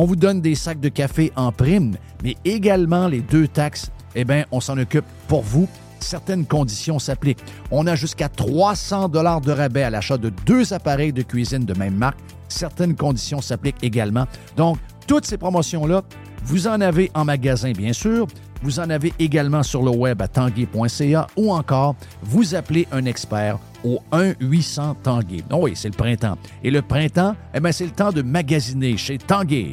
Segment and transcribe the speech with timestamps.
[0.00, 4.22] On vous donne des sacs de café en prime, mais également les deux taxes, eh
[4.24, 5.68] bien, on s'en occupe pour vous.
[5.98, 7.42] Certaines conditions s'appliquent.
[7.72, 11.76] On a jusqu'à 300 dollars de rabais à l'achat de deux appareils de cuisine de
[11.76, 12.20] même marque.
[12.46, 14.26] Certaines conditions s'appliquent également.
[14.56, 16.02] Donc, toutes ces promotions-là,
[16.44, 18.28] vous en avez en magasin, bien sûr.
[18.62, 23.58] Vous en avez également sur le web à tanguay.ca ou encore vous appelez un expert
[23.82, 25.42] au 1-800 Tanguay.
[25.50, 26.38] Oh oui, c'est le printemps.
[26.62, 29.72] Et le printemps, eh bien, c'est le temps de magasiner chez Tanguay.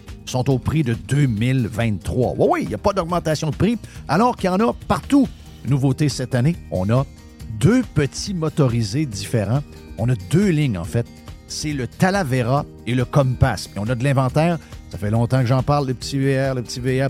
[0.25, 2.35] sont au prix de 2023.
[2.37, 3.77] Oui, oui, il n'y a pas d'augmentation de prix,
[4.07, 5.27] alors qu'il y en a partout.
[5.67, 7.05] Nouveauté cette année, on a
[7.59, 9.61] deux petits motorisés différents.
[9.97, 11.05] On a deux lignes, en fait.
[11.47, 13.69] C'est le Talavera et le Compass.
[13.75, 14.57] On a de l'inventaire.
[14.89, 17.09] Ça fait longtemps que j'en parle, le petit VR, le petit VR.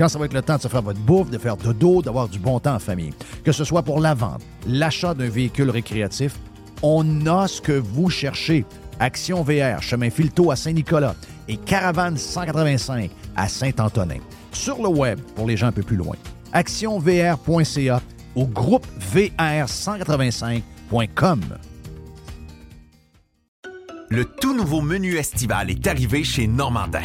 [0.00, 2.26] quand ça va être le temps de se faire votre bouffe, de faire dodo, d'avoir
[2.26, 3.12] du bon temps en famille.
[3.44, 6.38] Que ce soit pour la vente, l'achat d'un véhicule récréatif,
[6.82, 8.64] on a ce que vous cherchez.
[8.98, 11.14] Action VR, chemin Filto à Saint-Nicolas
[11.48, 14.20] et Caravane 185 à Saint-Antonin.
[14.52, 16.16] Sur le web, pour les gens un peu plus loin,
[16.54, 18.00] actionvr.ca
[18.36, 21.40] ou groupe VR185.com.
[24.08, 27.04] Le tout nouveau menu estival est arrivé chez Normandin.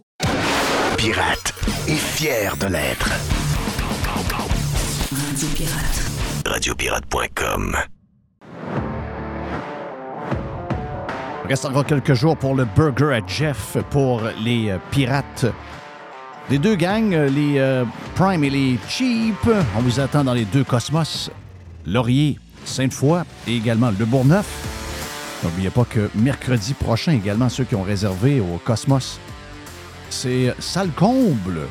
[1.01, 1.55] Pirate
[1.87, 3.09] et fier de l'être.
[5.11, 6.11] Radio Pirate.
[6.45, 7.77] Radiopirate.com.
[11.43, 15.47] Il reste encore quelques jours pour le Burger à Jeff pour les euh, pirates.
[16.51, 17.83] Les deux gangs, euh, les euh,
[18.13, 21.31] Prime et les Cheap, on vous attend dans les deux cosmos.
[21.87, 24.45] Laurier, Sainte-Foy et également le Bourgneuf.
[25.43, 29.19] N'oubliez pas que mercredi prochain, également, ceux qui ont réservé au Cosmos,
[30.13, 31.61] c'est salle comble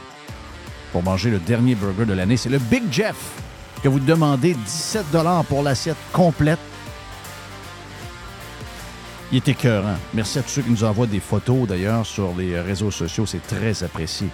[0.92, 2.36] pour manger le dernier burger de l'année.
[2.36, 3.16] C'est le Big Jeff
[3.82, 5.04] que vous demandez 17
[5.48, 6.58] pour l'assiette complète.
[9.32, 9.96] Il est écœurant.
[10.12, 13.26] Merci à tous ceux qui nous envoient des photos d'ailleurs sur les réseaux sociaux.
[13.26, 14.26] C'est très apprécié.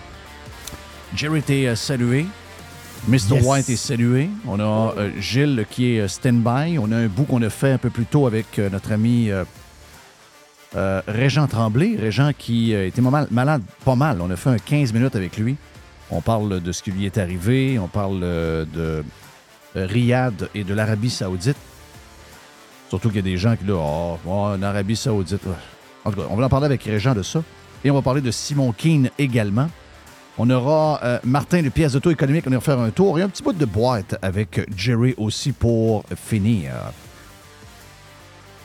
[1.14, 2.26] Jerry était euh, salué.
[3.08, 3.36] Mr.
[3.36, 3.44] Yes.
[3.44, 4.30] White est salué.
[4.46, 6.78] On a euh, Gilles qui est euh, stand-by.
[6.78, 9.30] On a un bout qu'on a fait un peu plus tôt avec euh, notre ami
[10.74, 11.96] euh, Régent Tremblay.
[11.96, 14.20] Régent qui euh, était mal- malade pas mal.
[14.20, 15.56] On a fait un 15 minutes avec lui.
[16.10, 17.78] On parle de ce qui lui est arrivé.
[17.78, 19.04] On parle euh, de
[19.76, 21.56] euh, Riyad et de l'Arabie Saoudite.
[22.88, 25.42] Surtout qu'il y a des gens qui là, oh, oh, en Arabie Saoudite.
[26.04, 27.42] En tout cas, on va en parler avec Régent de ça.
[27.84, 29.68] Et on va parler de Simon Keane également.
[30.38, 33.42] On aura Martin de pièces d'auto économique, on va faire un tour et un petit
[33.42, 36.72] bout de boîte avec Jerry aussi pour finir.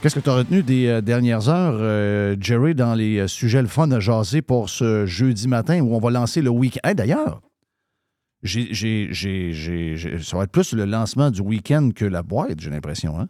[0.02, 3.62] Qu'est-ce que tu as retenu des euh, dernières heures, euh, Jerry, dans les euh, sujets
[3.62, 6.80] le fun à jaser pour ce jeudi matin où on va lancer le week-end?
[6.88, 7.42] Hey, D'ailleurs,
[8.44, 13.20] ça va être plus le lancement du week-end que la boîte, j'ai l'impression.
[13.20, 13.28] Hein?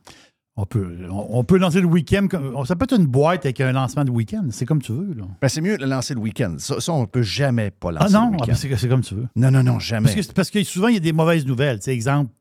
[0.55, 2.27] On peut, on, on peut lancer le week-end.
[2.29, 4.47] comme- Ça peut être une boîte avec un lancement de week-end.
[4.51, 5.13] C'est comme tu veux.
[5.41, 6.55] Ben, c'est mieux de lancer le week-end.
[6.57, 8.53] Ça, ça, on ne peut jamais pas Ah lancer non, ah, week-end.
[8.55, 9.27] c'est comme tu veux.
[9.35, 10.13] Non, non, non, jamais.
[10.13, 11.79] Parce que, parce que souvent, il y a des mauvaises nouvelles.
[11.79, 12.31] Tu sais, exemple,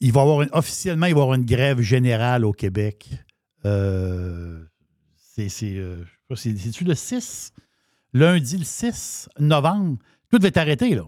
[0.00, 3.08] il va avoir une- officiellement, il va y avoir une grève générale au Québec.
[3.66, 4.64] Euh,
[5.16, 7.52] c'est, c'est, euh, c'est-tu le 6?
[8.12, 9.98] Lundi, le 6 novembre.
[10.30, 11.04] Tout va être arrêté, là.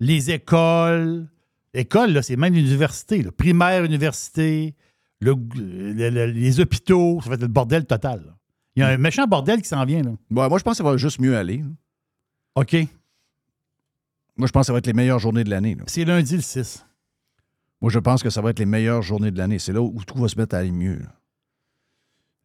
[0.00, 1.28] Les écoles.
[1.74, 3.22] Écoles, là, c'est même l'université.
[3.22, 3.30] là.
[3.32, 4.74] Primaire, université,
[5.20, 7.20] le- le- le- les hôpitaux.
[7.22, 8.24] Ça va être le bordel total.
[8.26, 8.36] là.
[8.76, 10.12] Il y a un méchant bordel qui s'en vient, là.
[10.30, 11.62] Bon, moi, je pense que ça va juste mieux aller.
[12.54, 12.74] OK.
[14.36, 15.74] Moi, je pense que ça va être les meilleures journées de l'année.
[15.74, 15.84] là.
[15.86, 16.84] C'est lundi, le 6.
[17.80, 19.58] Moi, je pense que ça va être les meilleures journées de l'année.
[19.58, 20.98] C'est là où tout va se mettre à aller mieux.
[20.98, 21.14] là.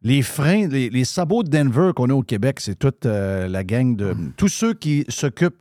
[0.02, 3.64] Les freins, les, les sabots de Denver qu'on a au Québec, c'est toute euh, la
[3.64, 4.14] gang de.
[4.36, 5.58] Tous ceux qui s'occupent.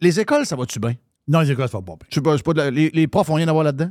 [0.00, 0.94] Les écoles, ça va-tu bien?
[1.28, 2.06] Non, les écoles, ça va pas bien.
[2.10, 3.90] Je sais pas, la- les, les profs ont rien à voir là-dedans?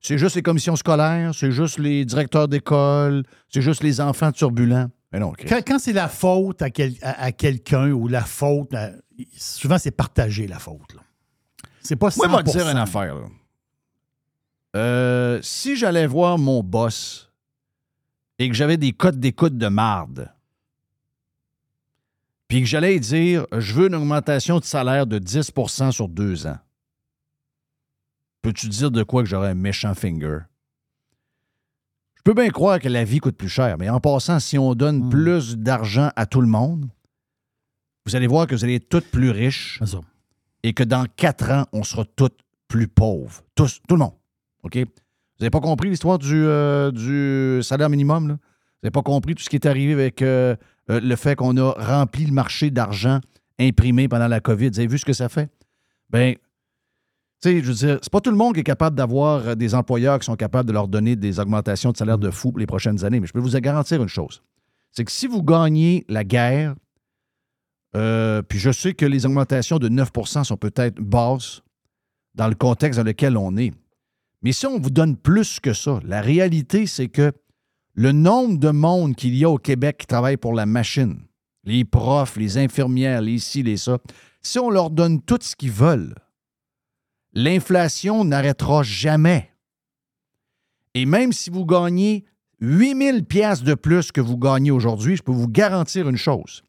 [0.00, 4.88] C'est juste les commissions scolaires, c'est juste les directeurs d'école, c'est juste les enfants turbulents.
[5.12, 5.32] Mais non.
[5.48, 8.90] Quand, quand c'est la faute à, quel- à- à quelqu'un ou la faute, à-
[9.36, 10.94] souvent c'est partagé la faute.
[10.94, 11.00] là.
[11.80, 12.16] C'est pas 100%.
[12.16, 13.14] Moi, je vais te dire une affaire.
[13.14, 13.26] là.
[14.74, 17.25] Euh, si j'allais voir mon boss
[18.38, 20.32] et que j'avais des codes d'écoute de marde,
[22.48, 26.58] puis que j'allais dire je veux une augmentation de salaire de 10% sur deux ans,
[28.42, 30.40] peux-tu dire de quoi que j'aurais un méchant finger?
[32.16, 34.74] Je peux bien croire que la vie coûte plus cher, mais en passant, si on
[34.74, 35.10] donne Hmm.
[35.10, 36.88] plus d'argent à tout le monde,
[38.04, 39.80] vous allez voir que vous allez être tous plus riches
[40.62, 42.30] et que dans quatre ans, on sera tous
[42.68, 43.42] plus pauvres.
[43.54, 44.14] Tous, tout le monde.
[44.64, 44.78] OK?
[45.38, 48.28] Vous n'avez pas compris l'histoire du, euh, du salaire minimum?
[48.28, 48.34] Là?
[48.34, 50.56] Vous n'avez pas compris tout ce qui est arrivé avec euh,
[50.90, 53.20] euh, le fait qu'on a rempli le marché d'argent
[53.60, 54.70] imprimé pendant la COVID?
[54.70, 55.50] Vous avez vu ce que ça fait?
[56.08, 59.56] Bien, tu sais, je veux dire, c'est pas tout le monde qui est capable d'avoir
[59.56, 62.58] des employeurs qui sont capables de leur donner des augmentations de salaire de fou pour
[62.58, 63.20] les prochaines années.
[63.20, 64.42] Mais je peux vous garantir une chose.
[64.90, 66.74] C'est que si vous gagnez la guerre,
[67.92, 71.62] puis je sais que les augmentations de 9% sont peut-être basses
[72.34, 73.72] dans le contexte dans lequel on est.
[74.42, 77.32] Mais si on vous donne plus que ça, la réalité, c'est que
[77.94, 81.20] le nombre de monde qu'il y a au Québec qui travaille pour la machine,
[81.64, 83.98] les profs, les infirmières, les ci, les ça,
[84.42, 86.14] si on leur donne tout ce qu'ils veulent,
[87.32, 89.50] l'inflation n'arrêtera jamais.
[90.94, 92.24] Et même si vous gagnez
[92.60, 96.62] 8000 pièces de plus que vous gagnez aujourd'hui, je peux vous garantir une chose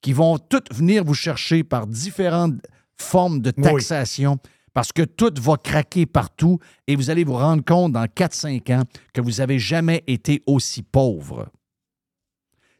[0.00, 2.60] qui vont toutes venir vous chercher par différentes
[2.96, 4.32] formes de Oui.
[4.74, 8.82] Parce que tout va craquer partout et vous allez vous rendre compte dans 4-5 ans
[9.12, 11.48] que vous n'avez jamais été aussi pauvre.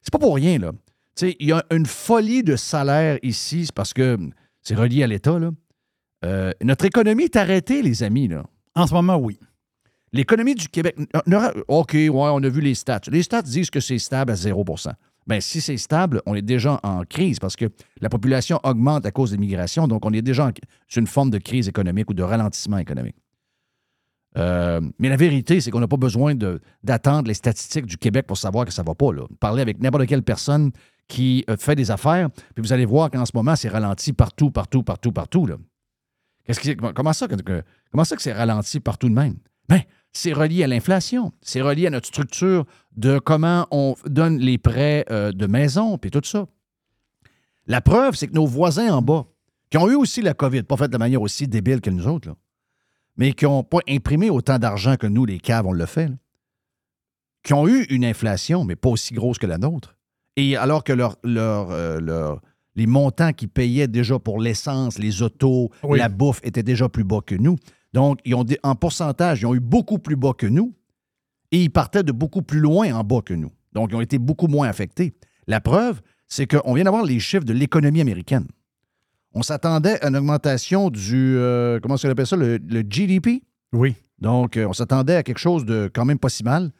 [0.01, 0.73] C'est pas pour rien, là.
[1.21, 4.19] Il y a une folie de salaire ici, c'est parce que
[4.63, 5.51] c'est relié à l'État, là.
[6.25, 8.45] Euh, notre économie est arrêtée, les amis, là.
[8.75, 9.39] En ce moment, oui.
[10.13, 10.97] L'économie du Québec.
[11.69, 13.01] OK, ouais, on a vu les stats.
[13.09, 14.65] Les stats disent que c'est stable à 0
[15.27, 17.67] Bien, si c'est stable, on est déjà en crise parce que
[18.01, 20.51] la population augmente à cause de l'immigration, donc on est déjà
[20.89, 23.17] sur une forme de crise économique ou de ralentissement économique.
[24.39, 26.35] Euh, mais la vérité, c'est qu'on n'a pas besoin
[26.83, 29.13] d'attendre les statistiques du Québec pour savoir que ça ne va pas.
[29.13, 29.27] Là.
[29.41, 30.73] Parlez avec n'importe quelle personne
[31.07, 34.51] qui euh, fait des affaires, puis vous allez voir qu'en ce moment, c'est ralenti partout,
[34.51, 35.47] partout, partout, partout.
[35.47, 35.57] Là.
[36.61, 39.37] Qui, comment, ça, que, comment ça que c'est ralenti partout de même?
[39.69, 41.33] Bien, c'est relié à l'inflation.
[41.41, 42.65] C'est relié à notre structure
[42.97, 46.47] de comment on donne les prêts euh, de maison, puis tout ça.
[47.67, 49.27] La preuve, c'est que nos voisins en bas,
[49.71, 52.07] qui ont eu aussi la COVID, pas fait de la manière aussi débile que nous
[52.07, 52.35] autres, là,
[53.17, 56.15] mais qui n'ont pas imprimé autant d'argent que nous, les caves, on le fait, là,
[57.43, 59.97] qui ont eu une inflation, mais pas aussi grosse que la nôtre,
[60.37, 62.41] et alors que leur, leur, euh, leur-
[62.75, 65.99] les montants qu'ils payaient déjà pour l'essence, les autos, Oui.
[65.99, 67.57] la bouffe étaient déjà plus bas que nous.
[67.93, 70.75] Donc, ils ont des- en pourcentage, ils ont eu beaucoup plus bas que nous
[71.51, 73.53] et ils partaient de beaucoup plus loin en bas que nous.
[73.73, 75.15] Donc, ils ont été beaucoup moins affectés.
[75.47, 78.47] La preuve, c'est qu'on vient d'avoir les chiffres de l'économie américaine.
[79.35, 83.43] On s'attendait à une augmentation du, euh, comment est-ce qu'on appelle ça, le, le GDP.
[83.73, 83.95] Oui.
[84.19, 86.71] Donc, euh, on s'attendait à quelque chose de quand même pas si mal.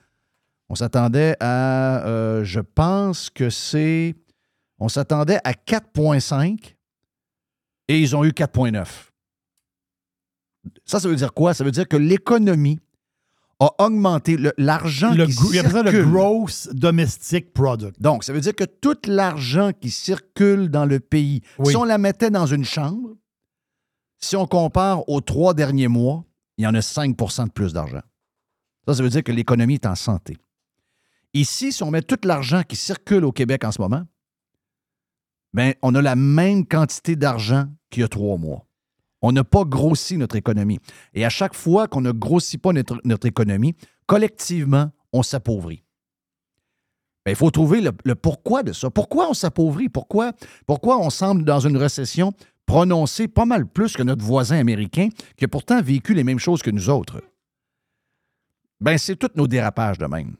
[0.69, 4.15] On s'attendait à, euh, je pense que c'est,
[4.79, 6.77] on s'attendait à 4,5
[7.89, 9.12] et ils ont eu 4,9.
[10.85, 11.55] Ça, ça veut dire quoi?
[11.55, 12.79] Ça veut dire que l'économie
[13.61, 16.11] a augmenté l'argent qui gro- il appelle ça le circule.
[16.13, 18.01] Gross Domestic Product.
[18.01, 21.71] Donc, ça veut dire que tout l'argent qui circule dans le pays, Oui.
[21.71, 23.11] si on la mettait dans une chambre,
[24.19, 26.25] si on compare aux trois derniers mois,
[26.59, 28.03] il y en a 5% de plus d'argent.
[28.87, 30.37] Ça, ça veut dire que l'économie est en santé.
[31.35, 34.03] Ici, si on met tout l'argent qui circule au Québec en ce moment,
[35.55, 38.67] ben, on a la même quantité d'argent qu'il y a trois mois.
[39.23, 40.79] On n'a pas grossi notre économie.
[41.15, 43.75] Et à chaque fois qu'on ne grossit pas notre, notre économie,
[44.07, 45.85] collectivement, on s'appauvrit.
[47.25, 48.91] Ben, il faut trouver le, le pourquoi de ça.
[48.91, 49.89] Pourquoi on s'appauvrit?
[49.89, 50.33] Pourquoi,
[50.67, 52.33] pourquoi on semble dans une récession
[52.67, 56.63] prononcée pas mal plus que notre voisin américain qui a pourtant vécu les mêmes choses
[56.63, 57.23] que nous autres?
[58.81, 60.35] Ben, c'est tous nos dérapages de même.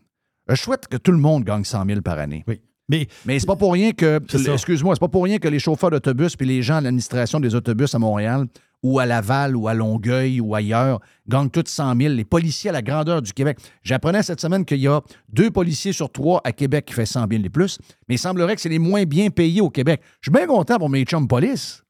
[0.49, 2.43] Je souhaite que tout le monde gagne 100 000 par année.
[2.49, 2.61] Oui.
[2.89, 4.55] Mais, Mais c'est pas pour rien que, C'est ça.
[4.55, 7.55] excuse-moi, c'est pas pour rien que les chauffeurs d'autobus puis les gens à l'administration des
[7.55, 8.47] autobus à Montréal
[8.83, 12.15] ou à Laval ou à Longueuil ou ailleurs gagnent tous 100 000.
[12.15, 13.59] Les policiers à la grandeur du Québec.
[13.83, 17.27] J'apprenais cette semaine qu'il y a deux policiers sur trois à Québec qui fait 100
[17.31, 20.01] 000 et plus, mais il semblerait que c'est les moins bien payés au Québec.
[20.21, 21.83] Je suis bien content pour mes chums police,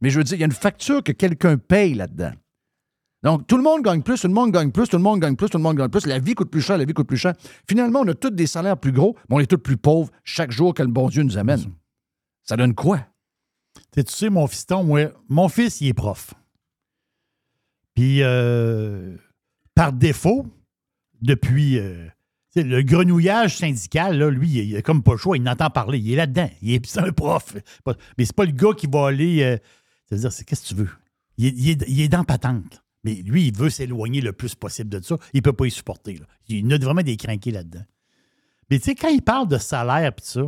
[0.00, 2.32] mais je veux dire, il y a une facture que quelqu'un paye là-dedans.
[3.22, 5.36] Donc, tout le monde gagne plus, tout le monde gagne plus, tout le monde gagne
[5.36, 6.06] plus, tout le monde gagne plus.
[6.06, 7.34] La vie coûte plus cher, la vie coûte plus cher.
[7.68, 10.50] Finalement, on a tous des salaires plus gros, mais on est tous plus pauvres chaque
[10.50, 11.60] jour que le bon Dieu nous amène.
[12.42, 13.06] Ça donne quoi?
[13.92, 16.34] Tu sais, mon fiston, moi, mon fils, il est prof.
[17.94, 19.16] Puis, euh,
[19.74, 20.46] par défaut,
[21.20, 22.06] depuis euh,
[22.56, 25.98] le grenouillage syndical, lui, il a comme pas le choix, il n'entend parler.
[25.98, 26.50] Il est là-dedans.
[26.62, 27.54] Il est, un prof.
[28.18, 29.42] Mais c'est pas le gars qui va aller.
[29.42, 29.58] euh,
[30.06, 30.90] C'est-à-dire, c'est qu'est-ce que tu veux?
[31.38, 32.82] Il est, il est- dans patente.
[33.04, 35.16] Mais lui, il veut s'éloigner le plus possible de ça.
[35.32, 36.20] Il peut pas y supporter.
[36.48, 37.84] Il a vraiment des crinqués là-dedans.
[38.70, 40.42] Mais tu sais, quand il parle de salaire et ça,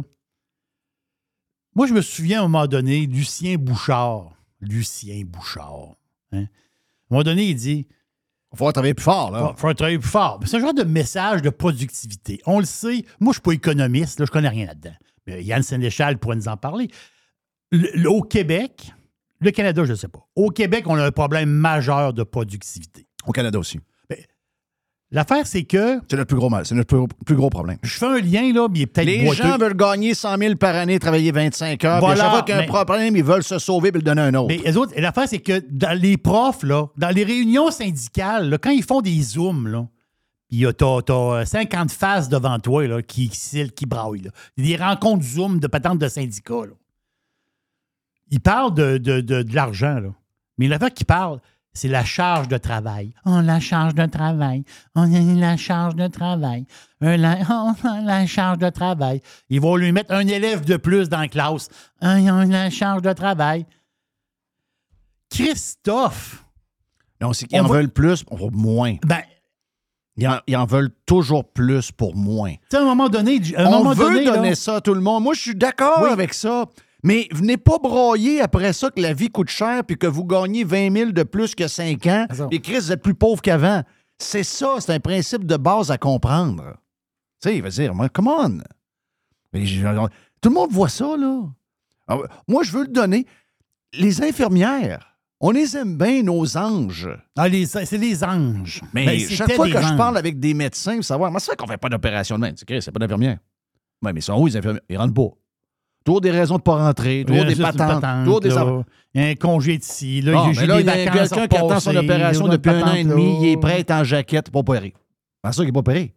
[1.75, 4.31] moi, je me souviens à un moment donné, Lucien Bouchard.
[4.61, 5.97] Lucien Bouchard.
[6.33, 6.38] hein.
[6.38, 6.47] À un
[7.11, 7.87] moment donné, il dit
[8.52, 9.54] Il faut travailler plus fort, il là.
[9.57, 10.40] faut travailler plus fort.
[10.47, 12.40] C'est un genre de message de productivité.
[12.47, 13.04] On le sait.
[13.21, 14.95] Moi, je ne suis pas économiste, là, je connais rien là-dedans.
[15.26, 16.88] Mais Yann Sénéchal pourrait nous en parler.
[17.73, 18.93] Le- le- au Québec,
[19.40, 20.26] le Canada, je ne sais pas.
[20.37, 23.07] Au Québec, on a un problème majeur de productivité.
[23.26, 23.81] Au Canada aussi.
[25.14, 26.66] L'affaire, c'est que C'est notre plus gros mal.
[26.66, 27.78] C'est notre plus, plus gros problème.
[27.83, 29.42] je fais un lien, là, mais il est peut-être Les boiteux.
[29.44, 31.99] gens veulent gagner 100 000 par année, travailler 25 heures.
[31.99, 33.90] puis Voilà, à chaque fois qu'il y a un mais- problème, ils veulent se sauver
[33.90, 34.49] et le donner à un autre.
[34.49, 38.50] Mais les autres, et l'affaire, c'est que dans les profs, là, dans les réunions syndicales,
[38.50, 39.87] là, quand ils font des zooms, là,
[40.49, 44.23] puis y a- t'as, t'as 50 faces devant toi là, qui, qui, qui braillent.
[44.23, 44.30] là.
[44.56, 46.66] Il des rencontres Zoom de patentes de syndicats.
[46.66, 46.73] Là.
[48.30, 50.09] Ils parlent de, de, de, de l'argent, là.
[50.59, 51.40] mais l'affaire qu'ils parlent,
[51.76, 53.12] c'est la charge de travail.
[53.26, 54.64] Oh, la charge de travail.
[54.95, 56.66] On a la charge de travail.
[57.02, 57.73] Euh, la, oh,
[58.04, 59.21] la charge de travail.
[59.50, 61.69] Ils vont lui mettre un élève de plus dans la classe.
[62.00, 63.66] Ont la charge de travail.
[65.31, 66.45] Christophe,
[67.21, 68.97] non, c'est qu'ils en va- veulent plus pour moins.
[69.04, 69.23] ben,
[70.16, 72.52] Ils en, ils en veulent toujours plus pour moins.
[72.52, 74.76] tu sais, à un moment donné, à un On moment veut donné, là, donner ça
[74.76, 75.23] à tout le monde.
[75.25, 76.11] Moi, je suis d'accord Oui.
[76.11, 76.66] avec ça.
[77.04, 80.64] Mais venez pas broyer après ça que la vie coûte cher puis que vous gagnez
[80.64, 82.49] 20 000 de plus que 5 ans Raison.
[82.50, 83.82] et Chris, vous êtes plus pauvre qu'avant.
[84.18, 86.64] C'est ça, c'est un principe de base à comprendre.
[87.42, 88.58] Tu sais, il va dire, moi, come on.
[90.40, 91.42] Tout le monde voit ça, là.
[92.08, 92.18] Ah,
[92.49, 93.26] Moi, je veux le donner.
[93.92, 97.08] Les infirmières, on les aime bien, nos anges.
[97.37, 98.82] ah, les- c'est les anges.
[98.92, 101.56] Mais Ben, chaque fois que je parle avec des médecins, pour savoir, comment ça fait
[101.56, 102.54] qu'on fait pas d'opération de même?
[102.56, 103.38] C'est Chris, c'est pas d'infirmière.
[104.02, 104.82] Oui, mais ils sont où, les infirmières?
[104.88, 105.28] Ils rentrent pas.
[106.04, 108.50] Toujours des raisons de pas rentrer, toujours a des patentes, patente, toujours des.
[109.14, 110.20] Il y a un congé de ci.
[110.20, 113.38] Là, il y a vacances quelqu'un qui attend son opération depuis un an et demi,
[113.42, 114.92] il est prêt à être en jaquette, pas opéré.
[115.44, 116.14] C'est ça qu'il n'est pas opéré.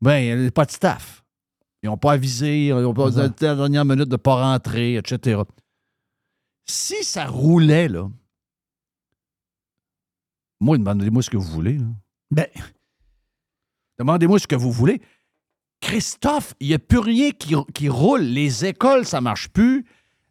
[0.00, 1.22] Ben, il n'y a pas de staff.
[1.82, 4.34] Ils n'ont pas avisé, ils n'ont pas dit à la dernière minute de ne pas
[4.34, 5.40] rentrer, etc.
[6.64, 8.08] Si ça roulait, là,
[10.60, 11.78] moi, demandez-moi ce que vous voulez.
[11.78, 11.86] là.
[12.30, 12.46] Ben,
[13.98, 15.00] Demandez-moi ce que vous voulez.
[15.82, 18.22] Christophe, il n'y a plus rien qui, roule.
[18.22, 19.84] Les écoles, ça marche plus.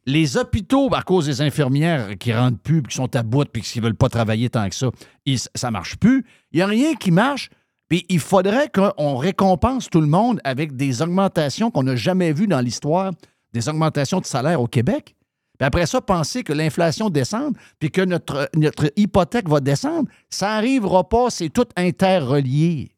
[0.08, 3.80] Les hôpitaux, à cause des infirmières qui rentrent plus, qui sont à bout, puis qui
[3.80, 4.88] ne veulent pas travailler tant que ça,
[5.26, 6.26] ils- ça marche plus.
[6.52, 7.50] Il n'y a rien qui marche.
[7.90, 12.48] Puis il faudrait qu'on récompense tout le monde avec des augmentations qu'on n'a jamais vues
[12.48, 13.12] dans l'histoire,
[13.54, 15.14] des augmentations de salaire au Québec.
[15.60, 20.48] Puis après ça, penser que l'inflation descende, puis que notre, notre hypothèque va descendre, ça
[20.48, 21.30] n'arrivera pas.
[21.30, 22.92] C'est tout interrelié.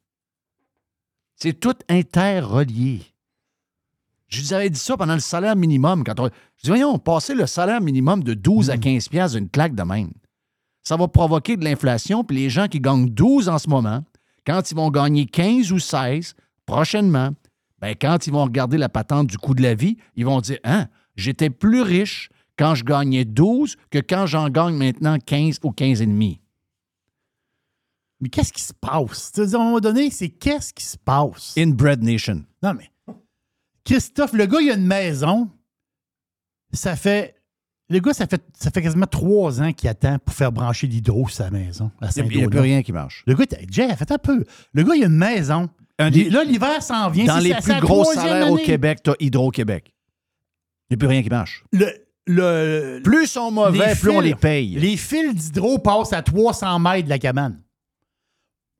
[1.43, 3.01] C'est tout interrelié.
[4.29, 6.05] Je vous avais dit ça pendant le salaire minimum.
[6.05, 6.27] Quand on...
[6.27, 9.83] Je dis, voyons, passer le salaire minimum de 12 à 15 piastres d'une claque de
[9.83, 10.13] même.
[10.83, 14.05] Ça va provoquer de l'inflation, puis les gens qui gagnent 12 en ce moment,
[14.47, 16.33] quand ils vont gagner 15 ou 16
[16.65, 17.31] prochainement,
[17.81, 20.59] ben quand ils vont regarder la patente du coût de la vie, ils vont dire
[20.63, 25.71] Hein, j'étais plus riche quand je gagnais 12 que quand j'en gagne maintenant 15 ou
[25.71, 26.39] 15 et demi.
[28.23, 29.31] Mais qu'est-ce qui se passe?
[29.33, 31.53] Tu sais, à un moment donné, c'est qu'est-ce qui se passe?
[31.57, 32.43] Inbred Nation.
[32.63, 32.89] Non, mais
[33.83, 35.49] Christophe, le gars, il a une maison.
[36.71, 37.35] Ça fait.
[37.89, 41.27] Le gars, ça fait, ça fait quasiment trois ans qu'il attend pour faire brancher l'hydro
[41.27, 43.23] sa maison à Il n'y a, plus rien qui marche.
[43.27, 44.45] Le gars, Jeff, fait un peu.
[44.71, 45.69] Le gars, il a une maison.
[45.99, 47.25] Un des- Là, l'hiver s'en vient.
[47.25, 48.55] dans les plus gros salaires au.
[48.57, 49.93] Québec, tu as Hydro-Québec.
[50.89, 51.63] Il n'y a plus rien qui marche.
[51.73, 51.87] Le,
[52.25, 54.75] le, Plus ils sont mauvais, plus on les paye.
[54.75, 57.61] Les fils d'hydro passent à 300 mètres de la cabane.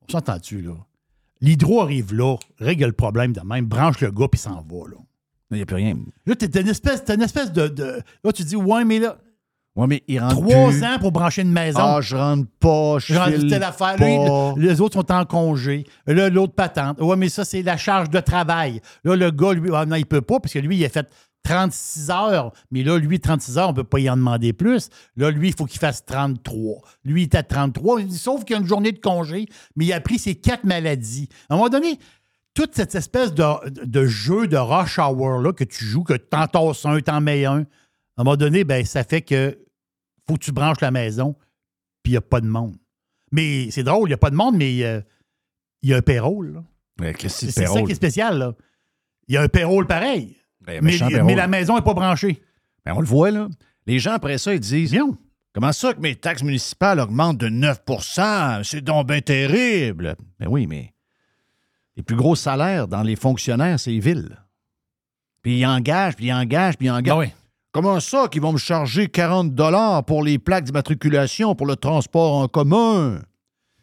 [0.08, 0.72] On s'entend-tu, là?
[1.40, 4.96] L'hydro arrive là, règle le problème de même, branche le gars, puis s'en va, là.
[5.50, 5.96] Il n'y a plus rien.
[6.26, 9.18] Là, t'es une espèce, une espèce de, de- Là, tu dis, ouais, mais là,
[9.76, 10.84] Ouais, mais ils rentrent trois plus.
[10.84, 11.80] ans pour brancher une maison.
[11.82, 13.98] Ah, je rentre pas, je Je rentre telle affaire.
[13.98, 14.08] Là,
[14.56, 15.84] il- les autres sont en congé.
[16.06, 17.00] Là, l'autre patente.
[17.00, 18.80] Ouais, mais ça, c'est la charge de travail.
[19.02, 21.08] Là, le gars, lui, ah, non, il peut pas, parce que lui, il a fait
[21.44, 22.52] 36 heures.
[22.70, 24.88] Mais là, lui, 36 heures, on peut pas y en demander plus.
[25.16, 26.82] Là, lui, il faut qu'il fasse 33.
[27.04, 28.00] Lui, il est à 33.
[28.10, 29.46] Sauf qu'il y a une journée de congé,
[29.76, 31.28] mais il a pris ses quatre maladies.
[31.48, 31.98] À un moment donné,
[32.54, 36.26] toute cette espèce de, de jeu de rush hour là, que tu joues, que tu
[36.30, 37.58] t'entasses un, t'en mets un,
[38.16, 39.58] à un moment donné, ben, ça fait que
[40.26, 41.34] faut que tu branches la maison,
[42.02, 42.76] puis il n'y a pas de monde.
[43.32, 45.00] Mais c'est drôle, il n'y a pas de monde, mais euh,
[45.82, 46.62] il y a un payroll.
[47.00, 48.54] Ouais, C'est ça qui est spécial.
[49.26, 50.36] Il y a un payroll pareil,
[50.66, 52.42] mais, méchant mais la maison n'est pas branchée.
[52.84, 53.48] Ben, on le voit, là.
[53.86, 55.10] Les gens, après ça, ils disent Bien.
[55.52, 60.16] Comment ça que mes taxes municipales augmentent de 9% C'est donc bien terrible.
[60.40, 60.92] Ben oui, mais
[61.96, 64.36] les plus gros salaires dans les fonctionnaires, c'est les villes.
[65.42, 67.14] Puis ils engagent, puis ils engagent, puis ils engagent.
[67.14, 67.28] Ah oui.
[67.70, 72.34] Comment ça qu'ils vont me charger 40 dollars pour les plaques d'immatriculation pour le transport
[72.34, 73.20] en commun?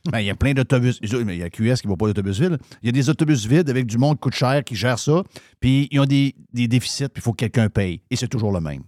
[0.09, 0.99] Ben, il y a plein d'autobus.
[1.01, 2.57] Il y a QS qui ne va pas d'autobus vide.
[2.81, 5.23] Il y a des autobus vides avec du monde qui coûte cher qui gère ça.
[5.59, 8.01] Puis ils ont des, des déficits, puis il faut que quelqu'un paye.
[8.09, 8.83] Et c'est toujours le même.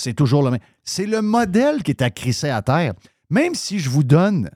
[0.00, 0.60] C'est toujours le même.
[0.84, 2.94] C'est le modèle qui est à crisser à terre.
[3.30, 4.50] Même si je vous donne,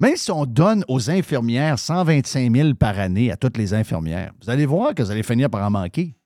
[0.00, 4.50] même si on donne aux infirmières 125 000 par année à toutes les infirmières, vous
[4.50, 6.16] allez voir que vous allez finir par en manquer.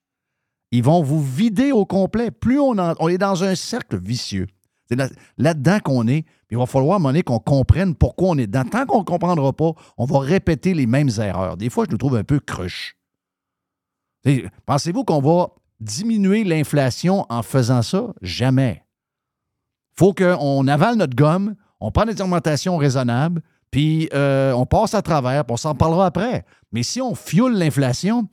[0.70, 2.30] Ils vont vous vider au complet.
[2.30, 4.46] Plus on, en- on est dans un cercle vicieux.
[4.88, 6.24] C'est là- là-dedans qu'on est.
[6.50, 8.64] Il va falloir à qu'on comprenne pourquoi on est dedans.
[8.64, 11.56] Tant qu'on ne comprendra pas, on va répéter les mêmes erreurs.
[11.56, 12.96] Des fois, je le trouve un peu cruche.
[14.66, 18.12] Pensez-vous qu'on va diminuer l'inflation en faisant ça?
[18.22, 18.82] Jamais.
[19.96, 25.02] faut qu'on avale notre gomme, on prend des augmentations raisonnables, puis euh, on passe à
[25.02, 26.44] travers, puis on s'en parlera après.
[26.70, 28.28] Mais si on fioule l'inflation,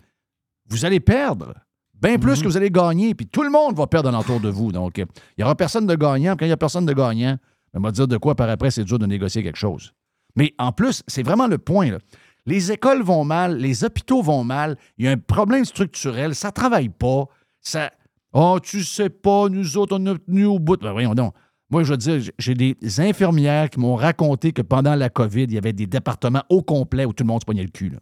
[0.70, 1.56] vous allez perdre
[2.02, 4.72] bien plus que vous allez gagner, puis tout le monde va perdre alentour de vous.
[4.72, 5.06] Donc, euh,
[5.38, 6.36] il n'y aura personne de gagnant.
[6.36, 7.38] Quand il n'y a personne de gagnant,
[7.74, 9.94] on va dire de quoi par après, c'est dur de négocier quelque chose.
[10.36, 11.92] Mais en plus, c'est vraiment le point.
[11.92, 11.98] là.
[12.46, 16.50] Les écoles vont mal, les hôpitaux vont mal, il y a un problème structurel, ça
[16.50, 17.26] ne travaille pas.
[17.62, 17.92] Ça.
[18.34, 20.80] Oh, tu sais pas, nous autres, on a tenu au bout.
[20.80, 21.34] Ben, voyons donc.
[21.72, 25.54] Moi, je veux dire, j'ai des infirmières qui m'ont raconté que pendant la COVID, il
[25.54, 27.90] y avait des départements au complet où tout le monde se pognait le cul.
[27.90, 27.98] là.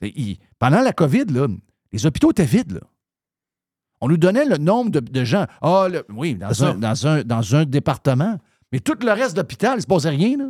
[0.00, 1.46] Et il- pendant la COVID, là,
[1.94, 2.72] les hôpitaux étaient vides.
[2.72, 2.80] là.
[4.00, 5.46] On nous donnait le nombre de, de gens.
[5.62, 8.38] Ah, le- oui, dans un, dans, un, dans un département.
[8.72, 10.36] Mais tout le reste de l'hôpital, il ne se passait rien.
[10.36, 10.48] Là.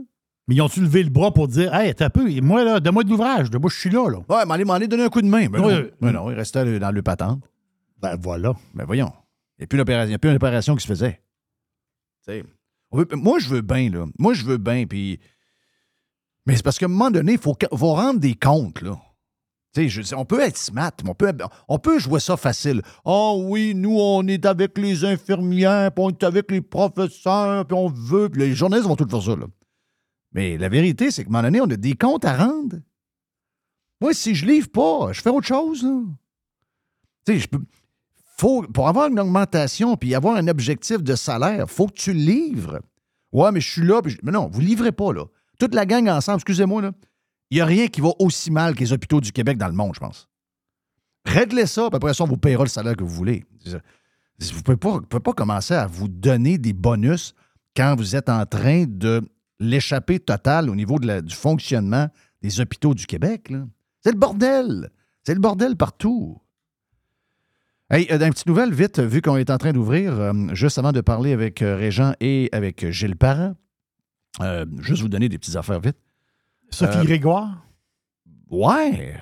[0.49, 3.11] Mais ils ont-tu levé le bras pour dire Hey, t'as peu, moi, là, donne-moi de
[3.11, 4.19] l'ouvrage, de moi, je suis là, là.
[4.29, 5.47] Ouais, mais allez, m'en donner un coup de main.
[5.49, 5.93] Ben Ouais.
[6.01, 7.43] non, non, il restait dans le patente.
[8.01, 8.53] Ben voilà.
[8.75, 9.13] Ben voyons.
[9.59, 9.65] Il n'y
[10.15, 11.21] a plus une opération qui se faisait.
[12.91, 14.07] On veut- moi, je veux bien, là.
[14.19, 15.21] Moi, je veux bien, puis...
[16.47, 18.99] Mais c'est parce qu'à un moment donné, il faut, faut rendre des comptes, là.
[20.17, 21.33] On peut être smart, mais on peut,
[21.69, 22.81] on peut jouer ça facile.
[23.05, 27.77] Oh oui, nous, on est avec les infirmières, puis on est avec les professeurs, puis
[27.77, 28.29] on veut...
[28.29, 29.47] Puis les journalistes vont tout faire ça, là.
[30.33, 32.77] Mais la vérité, c'est qu'à un moment donné, on a des comptes à rendre.
[34.01, 36.01] Moi, si je livre pas, je fais autre chose, là.
[38.37, 42.81] Faut, pour avoir une augmentation puis avoir un objectif de salaire, faut que tu livres.
[43.33, 44.03] Ouais, mais je suis là.
[44.03, 45.25] puis je- Mais non, vous livrez pas, là.
[45.59, 46.93] Toute la gang ensemble, excusez-moi, là.
[47.55, 49.75] Il n'y a rien qui va aussi mal que les hôpitaux du Québec dans le
[49.75, 50.29] monde, je pense.
[51.25, 53.45] Réglez ça, puis après ça, on vous paiera le salaire que vous voulez.
[53.65, 53.77] Vous
[54.59, 57.33] ne pouvez, pas- commencer à vous donner des bonus
[57.77, 59.23] quand vous êtes en train de
[59.61, 62.09] l'échapper total au niveau du fonctionnement
[62.43, 63.53] des hôpitaux du Québec.
[64.03, 64.91] C'est le bordel.
[65.23, 66.41] C'est le bordel partout.
[67.89, 70.91] Hey, euh, une petite nouvelle, vite, vu qu'on est en train d'ouvrir, euh, juste avant
[70.91, 73.55] de parler avec euh, Régent et avec Gilles Parent,
[74.81, 75.99] juste vous donner des petites affaires vite.
[76.75, 77.67] Sophie Euh, Grégoire?
[78.51, 79.15] Ouais.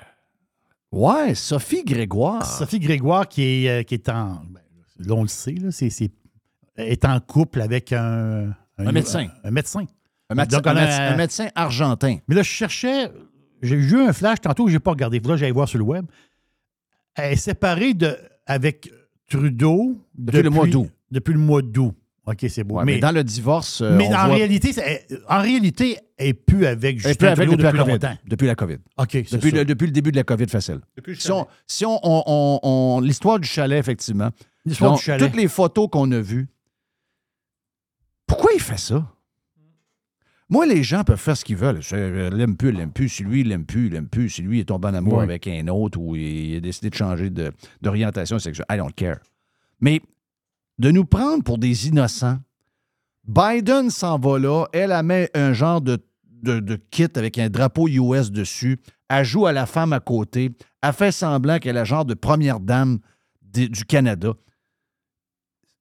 [0.91, 2.45] Ouais, Sophie Grégoire.
[2.45, 4.41] Sophie Grégoire qui est, euh, qui est en.
[4.49, 4.61] ben,
[4.99, 6.11] là, on le sait, là, c'est, c'est-
[6.77, 8.53] est en couple avec un.
[8.77, 9.27] Un médecin.
[9.43, 9.85] Un, médecin.
[10.29, 12.17] un, médecin, Donc, un argentin.
[12.27, 13.11] Mais là, je cherchais.
[13.61, 15.19] J'ai eu un flash tantôt je n'ai pas regardé.
[15.19, 16.05] Que j'aille voir sur le web.
[17.15, 18.91] Elle est séparée de, avec
[19.29, 20.89] Trudeau Depuis le mois d'août.
[21.11, 21.95] Depuis le mois d'août.
[22.25, 22.75] OK, c'est beau.
[22.75, 24.71] Ouais, mais, mais dans le divorce, euh, mais on en, voit- réalité,
[25.27, 27.91] en réalité, elle n'est plus avec Justin plus avec Trudeau depuis, la depuis COVID.
[27.91, 28.17] longtemps.
[28.25, 28.77] Depuis la COVID.
[28.97, 30.79] OK, Depuis le, depuis le début de la COVID facile.
[31.15, 34.29] Si on, si on, on- on- on- l'histoire du chalet, effectivement.
[34.65, 35.27] L'histoire du chalet.
[35.29, 36.47] Toutes les photos qu'on a vues.
[38.25, 39.05] Pourquoi il fait ça?
[40.49, 41.81] Moi, les gens peuvent faire ce qu'ils veulent.
[41.81, 43.09] Je euh, l'aime plus, il l'aime plus.
[43.09, 44.29] Si lui, il l'aime plus, il l'aime plus.
[44.29, 46.95] Si lui, il est tombé en amour avec un autre ou il a décidé de
[46.95, 49.17] changer de- d'orientation sexuelle, I don't care.
[49.81, 50.01] Mais
[50.79, 52.39] de nous prendre pour des innocents,
[53.25, 57.49] Biden s'en va là, elle, elle met un genre de, de, de kit avec un
[57.49, 61.79] drapeau US dessus, elle joue à la femme à côté, elle fait semblant qu'elle est
[61.79, 62.99] la genre de première dame
[63.41, 64.33] du Canada.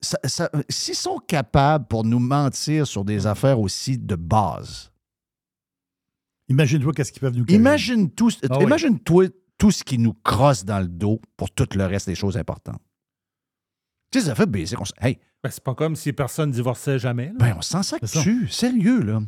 [0.00, 4.90] Ça- ça- S'ils sont capables pour nous mentir sur des affaires aussi de base,
[6.48, 9.30] Imagine-toi qu'est-ce qu'ils peuvent nous imagine tout, Ah oui.
[9.56, 12.80] tout ce qui nous crosse dans le dos pour tout le reste des choses importantes.
[14.12, 14.46] Tu sais, ça fait
[14.82, 17.26] s- hey, Ben, c'est pas comme si personne divorçait jamais.
[17.26, 17.32] là.
[17.38, 18.46] ben, on s'en sac dessus.
[18.48, 19.20] Sérieux, là.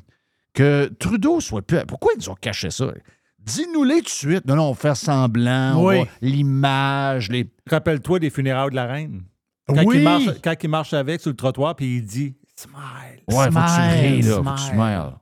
[0.52, 1.78] Que Trudeau soit plus.
[1.88, 2.92] Pourquoi ils ont caché ça?
[3.40, 4.46] Dis-nous-les tout de suite.
[4.46, 5.76] Non, non, on va faire semblant.
[5.76, 5.98] on Oui.
[6.04, 7.50] va- L'image, les.
[7.68, 9.24] Rappelle-toi des funérailles de la reine.
[9.66, 9.96] Quand, Oui!
[9.98, 13.22] il marche, quand il marche avec sur le trottoir, puis il dit Smile.
[13.28, 14.36] Ouais, faut que tu là.
[14.36, 14.74] Faut que tu smile.
[14.74, 15.12] smiles.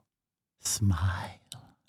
[0.61, 0.97] Smile.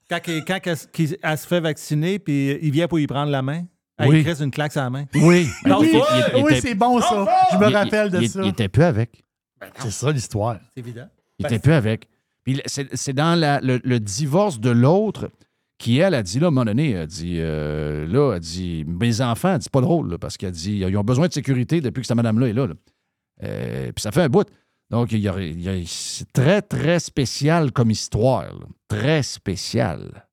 [0.09, 0.77] Quand, il- quand elle,
[1.23, 3.65] elle se fait vacciner, puis il vient pour y prendre la main,
[3.97, 4.15] elle Oui.
[4.17, 5.05] lui crisse une claque sur la main.
[5.15, 5.47] Oui.
[5.65, 6.01] Non, Il- il- oui,
[6.33, 7.25] il- il oui, c'est bon ça.
[7.51, 8.41] Je me il- rappelle de il- ça.
[8.43, 9.23] Il était peu avec.
[9.79, 10.57] C'est ça l'histoire.
[10.73, 11.07] C'est évident.
[11.39, 12.07] Il Ben, était peu avec.
[12.65, 15.29] C'est dans la- le, le divorce de l'autre
[15.77, 18.83] qui, elle, a dit, là, à un moment donné, elle dit, euh, là, elle dit,
[18.87, 22.01] mes enfants, c'est pas drôle, là, parce qu'elle dit, ils ont besoin de sécurité depuis
[22.01, 22.67] que cette madame-là est là.
[22.67, 22.73] là.
[23.43, 24.47] Euh, puis ça fait un bout.
[24.89, 28.43] Donc, il y a- il y a- c'est très, très spécial comme histoire.
[28.43, 28.65] là.
[28.87, 30.25] Très spécial.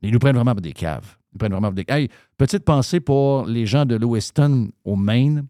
[0.00, 1.16] Ils nous prennent vraiment pour des caves.
[1.38, 5.46] Prennent vraiment des Hey, petite pensée pour les gens de Lewiston, au Maine,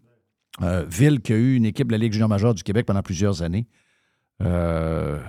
[0.60, 3.02] euh, ville qui a eu une équipe de la Ligue junior majeure du Québec pendant
[3.02, 3.66] plusieurs années.
[4.42, 5.20] Euh,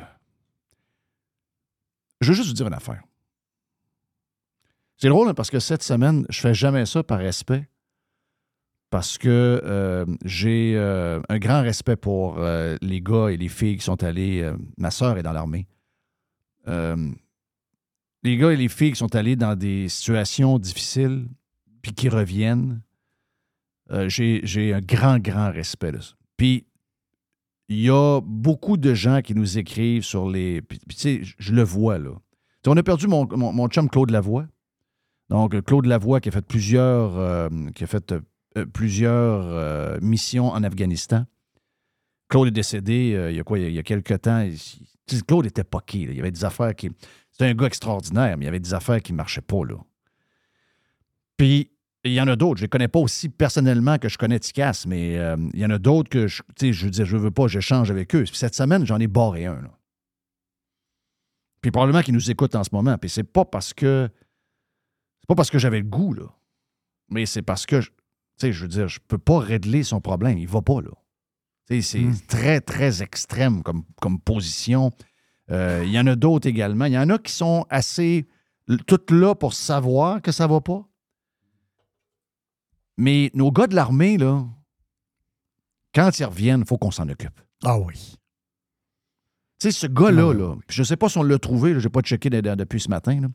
[2.22, 3.02] Je veux juste vous dire une affaire.
[4.98, 7.68] C'est drôle hein, parce que cette semaine, je fais jamais ça par respect.
[8.90, 14.04] Parce que euh, j'ai un grand respect pour les gars et les filles qui sont
[14.04, 14.48] allés.
[14.78, 15.68] ma sœur est dans l'armée.
[18.24, 21.28] Les gars et les filles qui sont allés dans des situations difficiles
[21.82, 22.82] puis qui reviennent.
[23.92, 26.14] euh, j'ai un grand, grand respect de ça.
[26.38, 26.66] Puis
[27.70, 30.62] il y a beaucoup de gens qui nous écrivent sur les.
[30.62, 32.12] Puis, tu sais, je- le vois, là.
[32.66, 34.48] On a perdu mon, mon, mon chum Claude Lavoie.
[35.30, 38.14] Donc, Claude Lavoie qui a fait plusieurs, euh, qui a fait,
[38.58, 41.26] euh, plusieurs missions en Afghanistan.
[42.30, 44.48] Claude est décédé il y a quoi, quelques temps.
[45.28, 46.00] Claude était poqué.
[46.00, 46.90] Il y avait des affaires qui.
[47.34, 49.76] C'était un gars extraordinaire, mais il y avait des affaires qui ne marchaient pas, là.
[51.36, 51.72] Puis,
[52.06, 52.58] il y en a d'autres.
[52.60, 55.66] Je ne les connais pas aussi personnellement que je connais Ticas, mais euh, il y
[55.66, 58.24] en a d'autres que je, je veux dire, je veux pas, j'échange avec eux.
[58.24, 59.62] Puis cette semaine, j'en ai barré un.
[59.62, 59.72] Là.
[61.62, 62.98] Puis probablement qu'ils nous écoutent en ce moment.
[62.98, 64.10] Puis c'est pas parce que.
[65.22, 66.26] C'est pas parce que j'avais le goût, là.
[67.10, 67.96] Mais c'est parce que, je- tu
[68.38, 70.38] sais, je veux dire, je peux pas régler son problème.
[70.38, 70.92] Il va pas, là.
[71.82, 72.16] C'est Hmm.
[72.28, 74.92] très, très extrême comme, comme position.
[75.54, 76.86] Euh, Il y en a d'autres également.
[76.86, 78.28] Il y en a qui sont assez.
[78.88, 80.86] toutes là pour savoir que ça va pas.
[82.98, 84.46] Mais nos gars de l'armée, là,
[85.96, 87.40] quand ils reviennent, il faut qu'on s'en occupe.
[87.64, 88.16] Ah oui.
[89.60, 92.02] Tu sais, ce gars-là, là, je sais pas si on l'a trouvé, je n'ai pas
[92.02, 93.28] checké de- de- depuis ce matin, là.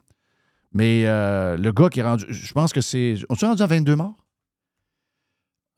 [0.72, 3.66] mais euh, le gars qui est rendu, je pense que c'est, on s'est rendu à
[3.66, 4.16] 22 morts?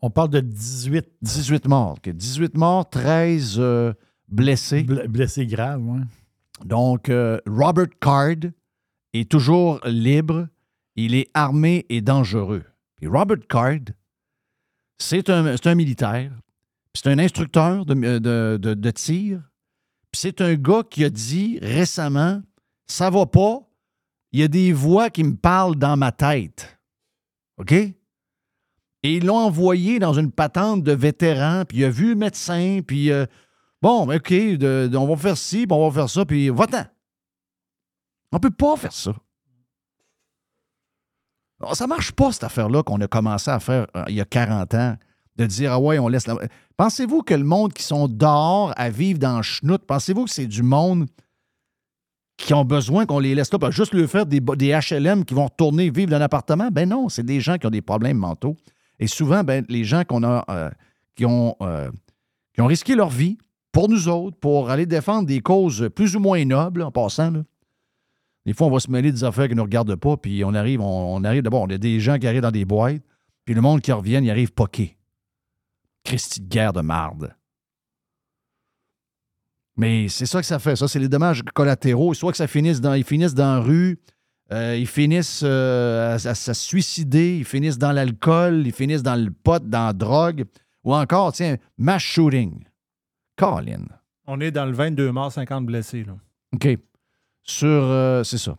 [0.02, 1.92] On parle de 18 18 morts.
[1.98, 2.08] OK.
[2.08, 3.92] 18 morts, 13 euh,
[4.28, 4.82] blessés.
[4.82, 5.82] bl- blessés graves.
[5.82, 6.00] Ouais.
[6.64, 8.50] Donc, euh, Robert Card
[9.12, 10.48] est toujours libre.
[10.96, 12.64] Il est armé et dangereux.
[12.96, 13.80] Puis Robert Card,
[14.98, 16.32] c'est un, un militaire.
[16.94, 19.40] C'est un instructeur de- de tir.
[20.12, 22.42] Puis c'est un gars qui a dit récemment
[22.88, 23.60] Ça va pas.
[24.32, 26.76] Il y a des voix qui me parlent dans ma tête.
[27.58, 27.70] OK?
[27.72, 27.94] Et
[29.04, 33.10] ils l'ont envoyé dans une patente de vétéran, puis il a vu le médecin, puis
[33.12, 33.26] euh,
[33.82, 34.32] Bon, ben, OK,
[34.94, 36.84] on va faire ci, on va faire ça, puis va-t'en.
[38.32, 39.14] On peut pas faire ça.
[41.72, 44.74] Ça marche pas, cette affaire-là, qu'on a commencé à faire euh, il y a 40
[44.74, 44.96] ans,
[45.36, 46.36] de dire, ah ouais, on laisse la...
[46.76, 50.46] Pensez-vous que le monde qui sont dehors à vivre dans le schnout, pensez-vous que c'est
[50.46, 51.06] du monde
[52.36, 55.44] qui ont besoin qu'on les laisse là, pour juste leur faire des HLM qui vont
[55.44, 56.68] retourner vivre dans un appartement?
[56.70, 58.56] Ben non, c'est des gens qui ont des problèmes mentaux.
[58.98, 60.70] Et souvent, ben, les gens qu'on a, euh,
[61.14, 61.90] qui, ont, euh,
[62.54, 63.36] qui ont risqué leur vie
[63.72, 67.30] pour nous autres, pour aller défendre des causes plus ou moins nobles, en passant.
[67.30, 67.42] Là.
[68.46, 70.54] Des fois, on va se mêler des affaires qui ne nous regardent pas, puis on
[70.54, 73.02] arrive, on, arrive d'abord, on a des gens qui arrivent dans des boîtes,
[73.44, 74.96] puis le monde qui revient, il arrive poqué.
[76.04, 77.34] Christy de guerre de marde.
[79.76, 80.76] Mais c'est ça que ça fait.
[80.76, 82.12] Ça, c'est les dommages collatéraux.
[82.14, 83.98] Soit que ça finisse dans, ils finissent dans la rue,
[84.52, 89.16] euh, ils finissent euh, à, à se suicider, ils finissent dans l'alcool, ils finissent dans
[89.16, 90.44] le pot, dans la drogue,
[90.82, 92.64] ou encore, tiens, mass shooting.
[93.40, 93.84] Colin.
[94.26, 96.04] On est dans le 22 morts, 50 blessés.
[96.04, 96.12] Là.
[96.54, 96.68] OK.
[97.42, 97.66] sur.
[97.68, 98.56] euh, c'est ça.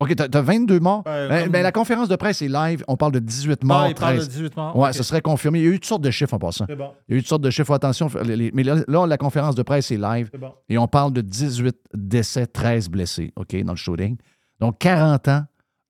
[0.00, 1.02] OK, t'as, t'as 22 morts.
[1.04, 2.84] Ben, Ben, comme- ben, la conférence de presse est live.
[2.88, 3.82] On parle de 18 morts.
[3.82, 4.28] Ah, il parle de 13.
[4.28, 4.76] 18 morts.
[4.76, 5.60] Ouais, ce serait confirmé.
[5.60, 6.66] Il y a eu toutes sortes de chiffres en passant.
[6.68, 6.90] C'est bon.
[7.08, 7.72] Il y a eu toutes sortes de chiffres.
[7.72, 8.10] Attention.
[8.24, 10.28] les- les- mais là, la conférence de presse est live.
[10.32, 10.52] C'est bon.
[10.68, 14.16] Et on parle de 18 décès, 13 blessés, OK, dans le shooting.
[14.60, 15.44] Donc, 40 ans,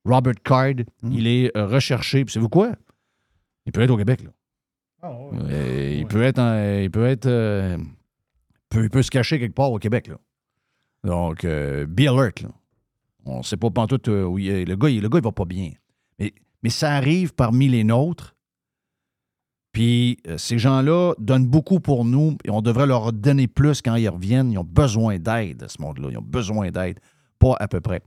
[0.05, 1.11] Robert Card, Hmm.
[1.13, 2.25] il est euh, recherché.
[2.27, 2.73] Puis, savez-vous quoi?
[3.65, 4.31] Il peut être au Québec, là.
[5.07, 5.11] Ah.
[5.51, 6.09] Euh, il, Ouais.
[6.09, 6.41] peut être
[6.83, 7.27] il peut être.
[7.27, 7.77] euh,
[8.71, 10.17] peut- il peut se cacher quelque part au Québec, là.
[11.05, 12.49] Donc, euh, be alert, là.
[13.27, 14.65] On ne sait pas pantoute euh, où il est.
[14.65, 15.73] Le gars, il, le gars, il va pas bien.
[16.19, 18.35] Mais, mais ça arrive parmi les nôtres.
[19.73, 24.09] Puis ces gens-là donnent beaucoup pour nous et on devrait leur donner plus quand ils
[24.09, 24.53] reviennent.
[24.53, 26.09] Ils ont besoin d'aide, ce monde-là.
[26.13, 27.01] Ils ont besoin d'aide.
[27.41, 28.01] Pas à peu près.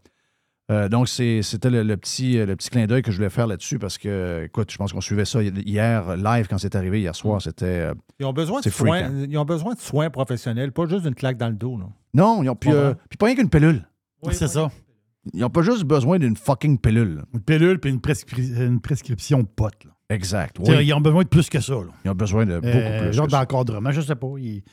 [0.70, 3.30] Euh, donc, c'est- c'était le, le petit, euh, le petit clin d'œil que je voulais
[3.30, 7.00] faire là-dessus parce que, écoute, je pense qu'on suivait ça hier, live, quand c'est arrivé
[7.00, 7.42] hier soir.
[7.42, 7.66] C'était.
[7.66, 9.10] euh, Ils ont besoin de soins.
[9.30, 11.78] Ils ont besoin de soins professionnels, pas juste d'une claque dans le dos.
[11.78, 11.86] Là.
[12.14, 12.56] Non, ils ont.
[12.56, 13.88] Puis, euh, puis pas rien qu'une pilule.
[14.32, 14.70] c'est ça.
[15.34, 17.24] Ils n'ont pas juste besoin d'une fucking pilule.
[17.34, 19.84] Une pilule puis une, prescri- une prescription de potes.
[19.86, 19.92] là.
[20.10, 20.56] Exact.
[20.60, 20.86] Oui.
[20.86, 21.74] Ils ont besoin de plus que ça.
[21.76, 21.88] Là.
[22.06, 23.14] Ils ont besoin de beaucoup Euh, plus.
[23.14, 24.28] genre d'encadrement, je sais pas.
[24.38, 24.64] il-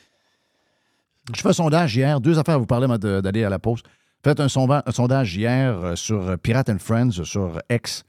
[1.35, 2.21] Je fais un sondage hier.
[2.21, 3.83] Deux affaires à vous parler d'aller à la pause.
[4.25, 8.05] Faites un, sonda- un sondage hier euh, sur euh, Pirate and Friends, sur X.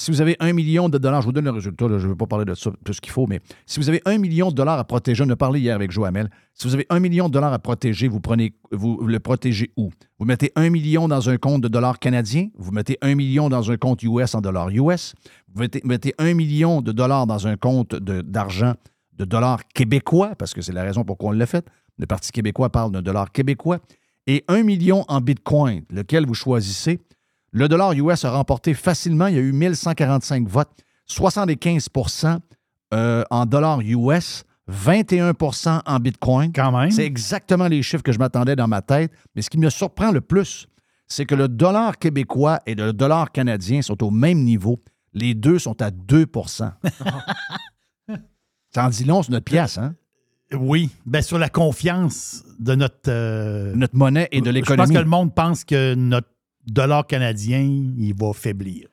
[0.00, 2.14] Si vous avez un million de dollars, je vous donne le résultat, je ne veux
[2.16, 4.78] pas parler de ça plus qu'il faut, mais si vous avez un million de dollars
[4.78, 7.52] à protéger, on a parlé hier avec Joamel, si vous avez un million de dollars
[7.52, 9.90] à protéger, vous prenez, vous le protégez où?
[10.20, 13.72] Vous mettez un million dans un compte de dollars canadiens, vous mettez un million dans
[13.72, 15.14] un compte US en dollars US,
[15.52, 18.74] vous mettez, un million de dollars dans un compte de- d'argent
[19.14, 21.66] de, dollars québécois, parce que c'est la raison pourquoi on l'a fait.
[21.98, 23.80] Le Parti québécois parle d'un dollar québécois,
[24.28, 27.00] et un million en Bitcoin, lequel vous choisissez?
[27.50, 30.70] Le dollar US a remporté facilement, il y a eu 1145 votes,
[31.08, 32.38] 75%
[32.92, 36.52] euh, en dollars US, 21% en Bitcoin.
[36.52, 36.90] Quand même.
[36.90, 39.10] C'est exactement les chiffres que je m'attendais dans ma tête.
[39.34, 40.66] Mais ce qui me surprend le plus,
[41.06, 44.78] c'est que le dollar québécois et le dollar canadien sont au même niveau.
[45.14, 46.76] Les deux sont à 2 Ça
[48.76, 49.94] en dit long sur notre pièce, hein?
[50.52, 50.90] Oui.
[51.06, 53.08] Ben, sur la confiance de notre.
[53.08, 54.94] euh, Notre monnaie et de Je pense l'économie.
[54.94, 56.28] que le monde pense que notre
[56.66, 58.88] dollar canadien, il va faiblir.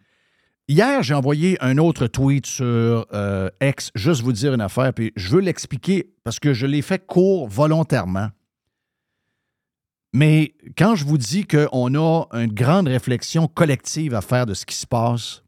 [0.68, 5.14] Hier, j'ai envoyé un autre tweet sur euh, X, juste vous dire une affaire, puis
[5.16, 8.30] je veux l'expliquer parce que je l'ai fait court volontairement.
[10.14, 14.66] Mais quand je vous dis qu'on a une grande réflexion collective à faire de ce
[14.66, 15.44] qui se passe,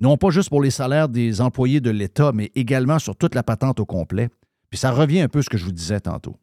[0.00, 3.42] non pas juste pour les salaires des employés de l'État, mais également sur toute la
[3.42, 4.30] patente au complet,
[4.74, 6.36] puis ça revient un peu à ce que je vous disais tantôt.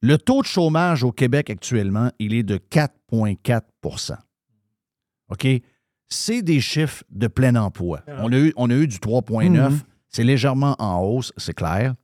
[0.00, 4.16] Le taux de chômage au Québec actuellement, il est de 4,4%
[5.28, 5.46] OK?
[6.08, 8.02] C'est des chiffres de plein emploi.
[8.08, 9.50] On a eu, on a eu du 3,9.
[9.50, 9.80] Mhm.
[10.08, 11.94] C'est légèrement en hausse, c'est clair.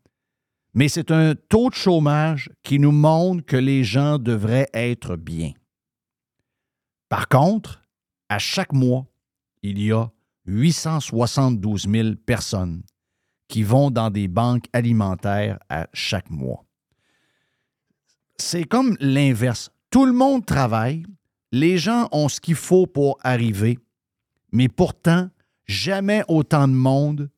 [0.73, 5.51] Mais c'est un taux de chômage qui nous montre que les gens devraient être bien.
[7.09, 7.83] Par contre,
[8.29, 9.05] à chaque mois,
[9.63, 10.09] il y a
[10.47, 12.85] 872 000 personnes
[13.49, 16.65] qui vont dans des banques alimentaires à chaque mois.
[18.39, 19.71] C'est comme l'inverse.
[19.91, 21.05] Tout le monde travaille,
[21.53, 23.79] les gens ont ce qu'il faut pour arriver,
[24.53, 25.29] mais pourtant,
[25.67, 27.31] jamais autant de monde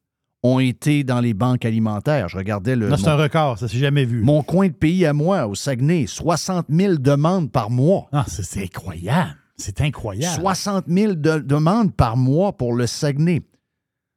[0.43, 2.29] ont été dans les banques alimentaires.
[2.29, 4.23] Je regardais le, c'est un record, ça s'est jamais vu.
[4.23, 8.09] mon coin de pays à moi, au Saguenay, 60 000 demandes par mois.
[8.13, 9.37] Ah, c'est c'est incroyable.
[9.57, 10.41] C'est incroyable.
[10.41, 13.43] 60 000 de- demandes par mois pour le Saguenay.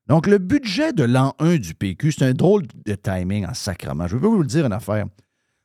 [0.08, 4.08] Donc, le budget de l'an 1 du PQ, c'est un drôle de timing en sacrement.
[4.08, 5.06] Je veux vous le dire une affaire.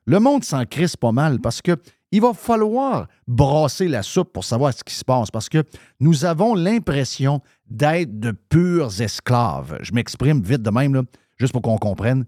[0.06, 1.76] Le monde s'en crisse pas mal parce que
[2.12, 5.64] il va falloir brasser la soupe pour savoir ce qui se passe parce que
[5.98, 9.78] nous avons l'impression d'être de purs esclaves.
[9.82, 11.02] Je m'exprime vite de même,
[11.36, 12.24] juste pour qu'on comprenne.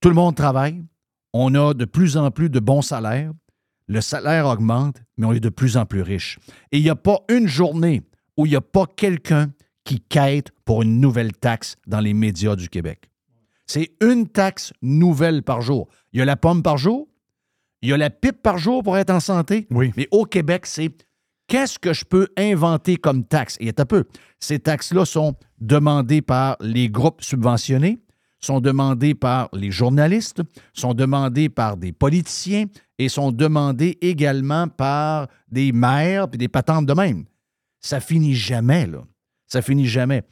[0.00, 0.82] Tout le monde travaille.
[1.32, 3.32] On a de plus en plus de bons salaires.
[3.86, 6.38] Le salaire augmente, mais on est de plus en plus riche.
[6.72, 8.02] Et il n'y a pas une journée
[8.36, 9.50] où il n'y a pas quelqu'un
[9.84, 13.10] qui quête pour une nouvelle taxe dans les médias du Québec.
[13.66, 15.88] C'est une taxe nouvelle par jour.
[16.12, 17.08] Il y a la pomme par jour,
[17.82, 19.66] il y a la pipe par jour pour être en santé.
[19.70, 19.92] Oui.
[19.96, 20.90] Mais au Québec, c'est
[21.46, 23.56] qu'est-ce que je peux inventer comme taxe?
[23.60, 24.04] Et un peu.
[24.38, 28.00] Ces taxes-là sont demandées par les groupes subventionnés,
[28.40, 32.66] sont demandées par les journalistes, sont demandées par des politiciens
[32.98, 37.24] et sont demandées également par des maires puis des patentes de même.
[37.80, 39.04] Ça finit jamais, là.
[39.50, 40.22] Ça finit jamais.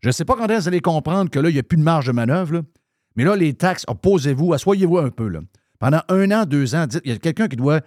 [0.00, 1.62] Je ne sais pas quand est-ce que vous allez comprendre que là, il n'y a
[1.62, 2.62] plus de marge de manœuvre, là.
[3.16, 5.28] mais là, les taxes, opposez-vous, asseyez-vous un peu.
[5.28, 5.40] Là.
[5.78, 7.80] Pendant un an, deux ans, il y a quelqu'un qui doit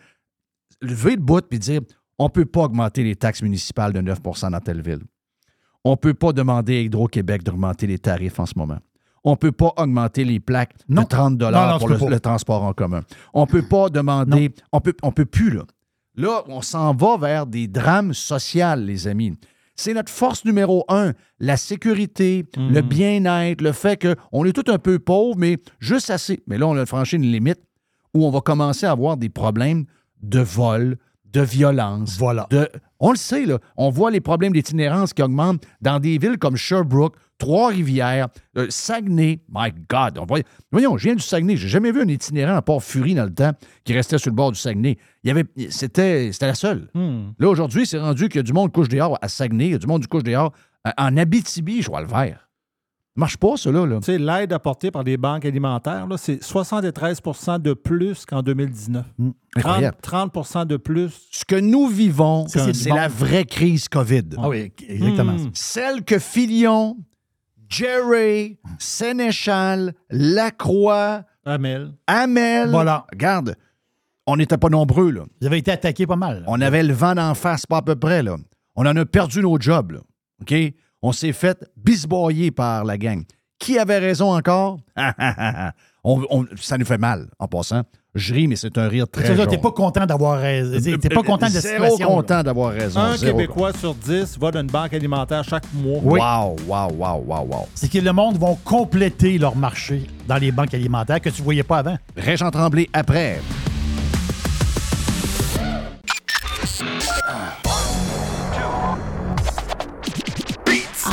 [0.81, 1.81] lever le bout et dire
[2.17, 5.01] on ne peut pas augmenter les taxes municipales de 9% dans telle ville.
[5.85, 8.79] On ne peut pas demander à Hydro-Québec d'augmenter les tarifs en ce moment.
[9.23, 11.03] On ne peut pas augmenter les plaques Non.
[11.03, 13.01] de 30 Non, non, pour le, transport en commun.
[13.33, 14.53] On ne peut pas demander.
[14.71, 15.63] On peut, on peut plus, là.
[16.15, 19.37] Là, on s'en va vers des drames sociaux, les amis.
[19.79, 24.77] C'est notre force numéro un, la sécurité, le bien-être, le fait qu'on est tout un
[24.77, 26.43] peu pauvre, mais juste assez.
[26.47, 27.61] Mais là, on a franchi une limite
[28.13, 29.85] où on va commencer à avoir des problèmes
[30.21, 30.97] de vol,
[31.31, 32.17] de violence.
[32.17, 32.47] Voilà.
[32.49, 32.67] De,
[32.99, 33.59] on le sait, là.
[33.77, 39.39] On voit les problèmes d'itinérance qui augmentent dans des villes comme Sherbrooke, Trois-Rivières, euh, Saguenay.
[39.53, 40.17] My God.
[40.19, 41.55] On voit- voyons, je viens du Saguenay.
[41.55, 43.51] J'ai jamais vu un itinérant à part Fury dans le temps
[43.85, 44.97] qui restait sur le bord du Saguenay.
[45.23, 46.89] Il y avait, c'était, c'était la seule.
[46.93, 47.29] Hmm.
[47.39, 49.75] Là, aujourd'hui, c'est rendu qu'il y a du monde couche dehors à Saguenay, il y
[49.75, 50.51] a du monde du couche dehors
[50.87, 52.48] euh, en Abitibi, je vois le vert.
[53.19, 53.85] Ça marche pas, ça, là.
[53.99, 59.05] Tu sais, l'aide apportée par les banques alimentaires, là, c'est 73% de plus qu'en 2019.
[59.17, 59.97] 30, Incroyable.
[60.01, 61.27] 30 de plus.
[61.29, 64.23] Ce que nous vivons, c'est la vraie crise COVID.
[64.37, 65.33] Ah oui, exactement.
[65.33, 65.49] Hmm.
[65.53, 66.95] Celle que Filion,
[67.67, 71.91] Jerry, Sénéchal, Lacroix, Amel.
[72.07, 72.69] Amel.
[72.69, 73.05] Voilà.
[73.11, 73.57] Regarde,
[74.27, 75.23] on n'était pas nombreux, là.
[75.41, 76.45] Vous avez été attaqué pas mal.
[76.47, 78.37] On avait le vent d'en face, pas à peu près, là.
[78.77, 79.99] On en a perdu nos jobs, là.
[80.41, 80.53] OK?
[81.01, 83.23] On s'est fait bisboyer par la gang.
[83.57, 84.79] Qui avait raison encore?
[86.03, 87.81] On- on- ça nous fait mal, en passant.
[88.15, 89.47] Je ris, mais c'est un rire très C'est ça, jaune.
[89.47, 90.97] t'es pas content d'avoir raison.
[90.97, 92.07] T'es pas content de la Zéro situation.
[92.07, 92.99] content d'avoir raison.
[93.01, 95.99] Un Zéro Québécois sur 10 va dans une banque alimentaire chaque mois.
[96.01, 96.19] Oui.
[96.19, 97.67] Wow, wow, wow, wow, wow.
[97.75, 101.63] C'est que le monde vont compléter leur marché dans les banques alimentaires que tu voyais
[101.63, 101.97] pas avant.
[102.15, 103.39] Régent Tremblay après.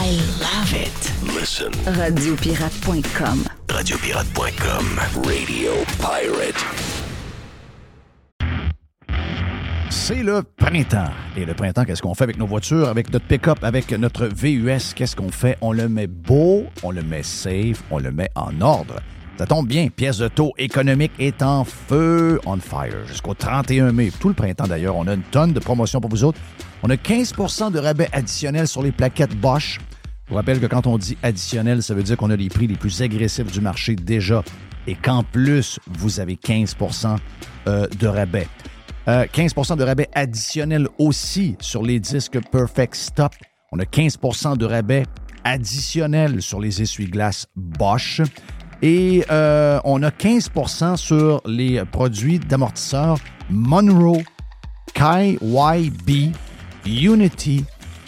[0.06, 1.12] I love it.
[1.34, 1.72] Listen.
[1.84, 3.42] Radiopirate.com.
[3.68, 5.00] Radiopirate.com.
[5.24, 6.64] Radio Pirate.
[9.90, 11.10] C'est le printemps.
[11.36, 14.94] Et le printemps, qu'est-ce qu'on fait avec nos voitures, avec notre pick-up, avec notre VUS?
[14.94, 15.58] Qu'est-ce qu'on fait?
[15.60, 19.00] On le met beau, on le met safe, on le met en ordre.
[19.38, 24.12] Ça tombe bien, pièce de taux économique est en feu, on fire, jusqu'au 31 mai.
[24.20, 26.38] Tout le printemps d'ailleurs, on a une tonne de promotions pour vous autres.
[26.84, 29.80] On a 15% de rabais additionnels sur les plaquettes Bosch.
[30.26, 32.66] Je vous rappelle que quand on dit additionnel, ça veut dire qu'on a les prix
[32.66, 34.42] les plus agressifs du marché déjà
[34.88, 37.16] et qu'en plus, vous avez 15%
[37.68, 38.48] euh, de rabais.
[39.06, 43.34] Euh, 15% de rabais additionnel aussi sur les disques Perfect Stop.
[43.70, 45.04] On a 15% de rabais
[45.44, 48.20] additionnel sur les essuie-glaces Bosch.
[48.82, 54.22] Et euh, on a 15% sur les produits d'amortisseurs Monroe,
[54.92, 56.34] KYB,
[56.84, 57.64] Unity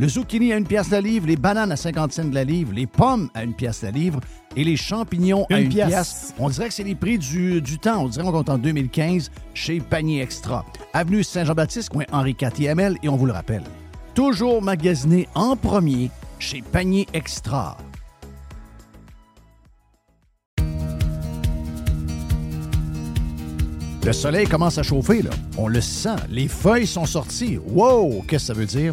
[0.00, 1.26] Le zucchini à 1 pièce la livre.
[1.26, 2.72] Les bananes à 50 cents la livre.
[2.74, 4.20] Les pommes à 1 pièce la livre.
[4.56, 5.88] Et les champignons à Une 1 pièce.
[5.88, 6.34] pièce.
[6.38, 8.02] On dirait que c'est les prix du, du temps.
[8.04, 10.64] On dirait qu'on est en 2015 chez Panier Extra.
[10.92, 12.96] Avenue Saint-Jean-Baptiste, coin Henri IVML.
[13.02, 13.62] Et on vous le rappelle,
[14.14, 17.76] toujours magasiné en premier chez Panier Extra.
[24.04, 25.30] Le soleil commence à chauffer, là.
[25.56, 26.16] On le sent.
[26.30, 27.58] Les feuilles sont sorties.
[27.68, 28.22] Wow!
[28.28, 28.92] Qu'est-ce que ça veut dire?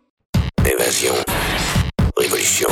[0.65, 1.13] Invasion.
[2.17, 2.67] Révolution.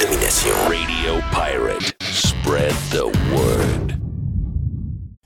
[0.00, 0.54] Domination.
[0.68, 1.92] Radio Pirate.
[2.00, 3.94] Spread the word.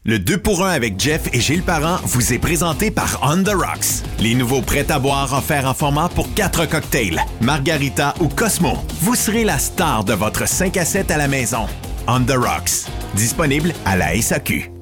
[0.05, 3.55] Le 2 pour 1 avec Jeff et Gilles Parent vous est présenté par On The
[3.55, 4.05] Rocks.
[4.19, 8.79] Les nouveaux prêts à boire offerts en format pour 4 cocktails, Margarita ou Cosmo.
[9.01, 11.67] Vous serez la star de votre 5 à 7 à la maison.
[12.07, 12.87] On The Rocks.
[13.15, 14.74] Disponible à la SAQ.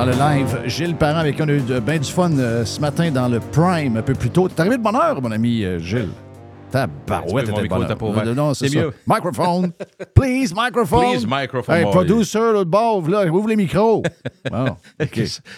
[0.00, 3.10] Dans le live, Gilles Parent, avec qui on a bien du fun euh, ce matin
[3.10, 4.48] dans le Prime un peu plus tôt.
[4.48, 6.08] T'es arrivé de bonne heure, mon ami euh, Gilles?
[6.70, 8.24] Tabarouette, bonne était ouvert.
[8.26, 8.92] Non, non, c'est mieux.
[9.06, 9.72] Microphone.
[10.14, 11.00] Please, microphone.
[11.12, 11.74] Please, microphone.
[11.74, 14.02] Hey, producer, l'autre bord, là, ouvre les micros.
[14.50, 14.76] Bon.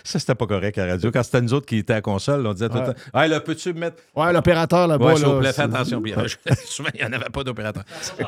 [0.04, 1.10] Ça, c'était pas correct à la radio.
[1.12, 3.28] Quand c'était nous autres qui étaient à la console, on disait tout le temps Hey,
[3.30, 4.02] là, peux-tu me mettre.
[4.16, 5.04] Ouais, l'opérateur là-bas.
[5.06, 6.02] Ouais, s'il là, vous plaît, fais attention.
[6.02, 7.84] Puis, je- souvent, il n'y en avait pas d'opérateur.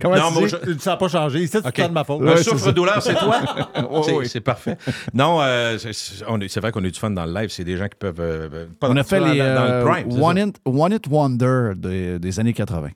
[0.00, 0.54] Comment Non, tu dis?
[0.74, 1.46] je- Ça n'a pas changé.
[1.46, 2.20] C'est tout le temps de ma faute.
[2.20, 3.40] Le souffre-douleur, c'est toi?
[4.24, 4.76] C'est- parfait.
[5.12, 7.48] Non, euh, c'est- vrai qu'on a eu du fun dans le live.
[7.50, 8.20] C'est des gens qui peuvent.
[8.20, 9.40] euh, euh, pas On a fait dans, les
[10.66, 12.90] One It Wonder des, des années 80.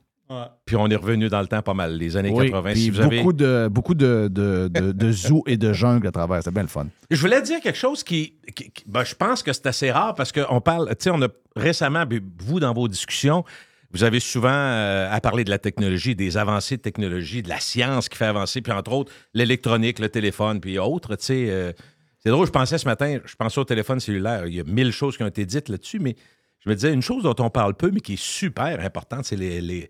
[0.67, 2.73] Puis on est revenu dans le temps pas mal, les années Oui, 80.
[2.73, 3.17] puis Si vous avez...
[3.19, 6.39] beaucoup de, beaucoup de, de, de, de zoos et de jungle à travers.
[6.39, 6.87] C'était bien le fun.
[7.11, 8.35] Je voulais dire quelque chose qui.
[8.55, 10.89] qui- qui- ben, je pense que c'est assez rare parce qu'on parle.
[10.91, 12.05] Tu sais, on a récemment,
[12.41, 13.43] vous, dans vos discussions,
[13.91, 17.59] vous avez souvent euh, à parler de la technologie, des avancées de technologie, de la
[17.59, 21.17] science qui fait avancer, puis entre autres, l'électronique, le téléphone, puis autres.
[21.17, 21.73] Tu sais, euh,
[22.19, 24.47] c'est drôle, je pensais ce matin, je pensais au téléphone cellulaire.
[24.47, 26.17] Il y a mille choses qui ont été dites là-dessus, mais
[26.61, 29.37] je me disais une chose dont on parle peu, mais qui est super importante, c'est
[29.37, 29.89] les, les,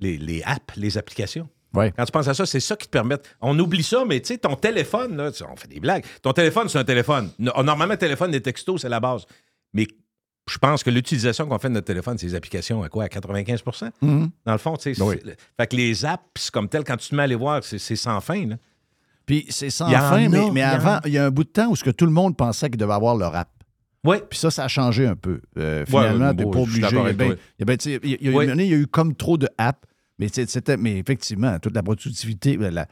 [0.00, 1.48] les, les apps, les applications.
[1.74, 1.92] Ouais.
[1.96, 3.16] Quand tu penses à ça, c'est ça qui te permet.
[3.40, 6.04] On oublie ça, mais tu sais, ton téléphone, là, on fait des blagues.
[6.20, 7.30] Ton téléphone, c'est un téléphone.
[7.38, 9.24] No- Normalement, téléphone, des textos, c'est la base.
[9.72, 9.86] Mais
[10.50, 13.04] je pense que l'utilisation qu'on fait de notre téléphone, c'est les applications à quoi?
[13.04, 13.90] À 95%
[14.44, 15.02] Dans le fond, tu sais.
[15.02, 15.16] Oui.
[15.56, 17.78] Fait que les apps, c'est comme tel, quand tu te mets à les voir, c'est
[17.96, 18.46] sans fin.
[18.48, 18.56] Là.
[19.24, 21.84] Puis c'est sans fin, mais, avant, il y a un bout de temps où ce
[21.84, 23.48] que tout le monde pensait qu'il devait avoir leur app.
[24.04, 24.16] Oui.
[24.28, 25.40] Puis ça, ça a changé un peu.
[25.58, 26.78] Euh, finalement, ouais, t'es bon, pas obligé.
[26.78, 27.36] Il y a ben-
[28.56, 29.80] ben, eu comme trop de apps.
[30.18, 32.86] Mais, c'était, mais effectivement, toute la productivité, la-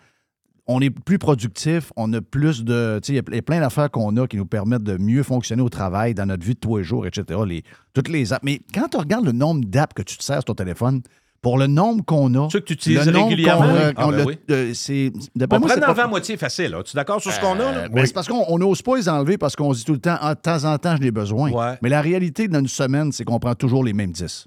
[0.66, 3.00] on est plus productif, on a plus de.
[3.08, 5.22] Il y a- il y a plein d'affaires qu'on a qui nous permettent de mieux
[5.22, 7.40] fonctionner au travail, dans notre vie de tous les jours, etc.
[7.46, 8.42] Les, toutes les apps.
[8.44, 11.02] Mais quand tu regardes le nombre d'apps que tu te sers sur ton téléphone,
[11.42, 12.48] pour le nombre qu'on a.
[12.50, 13.74] Ceux que tu utilises le nombre régulièrement.
[13.96, 14.38] Ah, ben oui.
[14.50, 16.70] euh, c'est, On moi, prend c'est en pas- à moitié facile.
[16.70, 16.82] là.
[16.82, 17.58] Tu es d'accord sur ce qu'on a?
[17.72, 17.78] Là?
[17.84, 19.94] euh, ben, C'est parce qu'on on n'ose pas les enlever parce qu'on se dit tout
[19.94, 21.50] le temps, Ah, de temps en temps, je l'ai besoin.
[21.50, 21.78] Ouais.
[21.82, 24.46] Mais la réalité dans une semaine, c'est qu'on prend toujours les mêmes 10.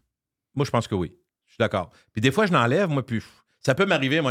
[0.56, 1.12] Moi, je pense que oui.
[1.48, 1.90] Je suis d'accord.
[2.12, 3.22] Puis des fois, je l'enlève, moi, puis
[3.66, 4.30] ça peut m'arriver à une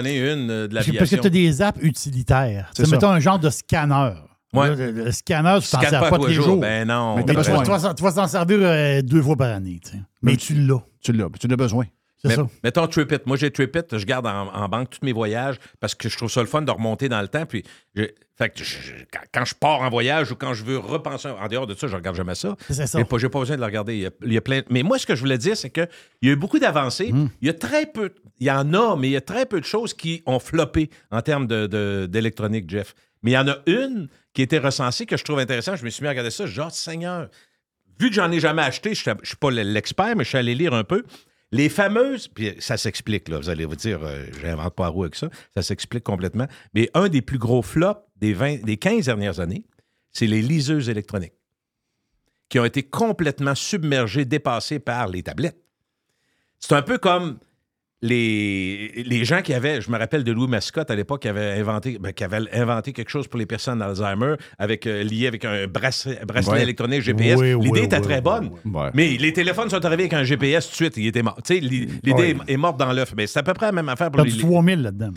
[0.50, 1.18] euh, de Parce que- Parce que l'aviation.
[1.20, 2.70] tu as des apps utilitaires.
[2.76, 4.12] C'est mettons un genre de scanner.
[4.52, 4.76] Ouais.
[4.76, 6.44] Le, le scanner, tu t'en sers pas pas tous les jours.
[6.44, 6.56] jours.
[6.58, 7.16] Ben non.
[7.16, 9.80] Mais tu, vas- t'en servir euh, deux fois par année.
[9.82, 9.96] tu sais.
[10.20, 10.82] Mais Mais tu l'as.
[11.00, 11.86] Tu l'as, puis tu l'as besoin.
[12.24, 12.46] C'est Mais- ça.
[12.62, 13.18] Mettons TripIt.
[13.26, 13.80] Moi, j'ai TripIt.
[13.98, 16.62] Je garde en, en banque tous mes voyages parce que je trouve ça le fun
[16.62, 17.46] de remonter dans le temps.
[17.46, 17.64] Puis,
[17.96, 18.04] je-
[18.38, 18.92] fait que je-
[19.32, 21.96] quand, je pars en voyage ou quand je veux repenser, en dehors de ça, je
[21.96, 22.56] regarde jamais ça.
[22.70, 22.98] C'est ça.
[22.98, 23.94] J'ai pas, j'ai pas besoin de le regarder.
[23.96, 24.62] Il y a, il y a plein.
[24.70, 25.88] Mais moi, ce que je voulais dire, c'est qu'il
[26.22, 27.12] y a eu beaucoup d'avancées.
[27.12, 27.28] Hmm.
[27.40, 28.10] Il y a très peu.
[28.38, 30.90] Il y en a, mais il y a très peu de choses qui ont floppé
[31.10, 32.94] en termes de- de- d'électronique, Jeff.
[33.24, 35.76] Mais il y en a une qui était recensée que je trouve intéressante.
[35.76, 36.46] Je me suis mis à regarder ça.
[36.46, 37.28] Genre, Seigneur,
[38.00, 40.54] vu que j'en ai jamais acheté, je ne suis pas l'expert, mais je suis allé
[40.54, 41.02] lire un peu.
[41.52, 45.04] Les fameuses, puis ça s'explique, là, vous allez vous dire, euh, j'invente pas la roue
[45.04, 46.46] avec ça, ça s'explique complètement.
[46.72, 49.64] Mais un des plus gros flops des, 20, des 15 dernières années,
[50.12, 51.34] c'est les liseuses électroniques
[52.48, 55.62] qui ont été complètement submergées, dépassées par les tablettes.
[56.58, 57.38] C'est un peu comme
[58.02, 61.52] les, les gens qui avaient, je me rappelle de Louis Mascotte à l'époque, qui avait
[61.52, 65.44] inventé, ben, qui avait inventé quelque chose pour les personnes d'Alzheimer, avec, euh, lié avec
[65.44, 66.62] un bracelet, bracelet Ouais.
[66.62, 67.38] électronique GPS.
[67.38, 68.50] Oui, L'idée oui, était oui, très bonne.
[68.94, 71.38] Mais les téléphones sont arrivés avec un GPS tout de suite, il était mort.
[71.48, 73.14] L'i- l'idée est morte dans l'œuf.
[73.16, 74.32] Mais c'est à peu près la même affaire pour les.
[74.32, 75.12] du 3000 là-dedans.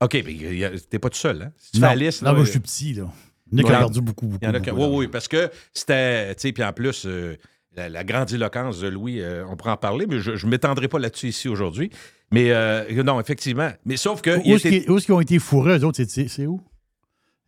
[0.00, 1.52] OK, mais t'es pas tout seul, hein?
[1.58, 3.04] Si tu Non, fais la liste, non, là, moi, je suis petit, là.
[3.52, 3.76] Il y en a qui Ouais.
[3.76, 6.34] ont perdu beaucoup, Oui, oui, parce que c'était.
[6.36, 7.36] Tu sais, puis en plus, euh,
[7.76, 10.98] la, la grandiloquence de Louis, euh, on pourra en parler, mais je ne m'étendrai pas
[10.98, 11.90] là-dessus ici aujourd'hui.
[12.32, 13.70] Mais euh, non, effectivement.
[13.84, 14.40] Mais sauf que.
[14.44, 16.60] il Où est-ce était- qu'ils où est-ce qu'ils ont été fourrés, eux autres, c'est- où?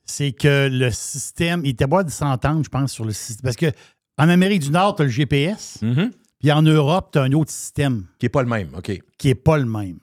[0.05, 3.43] C'est que le système, il était pas de s'entendre, je pense, sur le système.
[3.45, 3.67] Parce que
[4.19, 6.11] en Amérique du Nord, tu as le GPS, Mhm.
[6.41, 9.01] puis en Europe, tu as un autre système Qui n'est pas le même, OK.
[9.19, 9.99] qui n'est pas le même.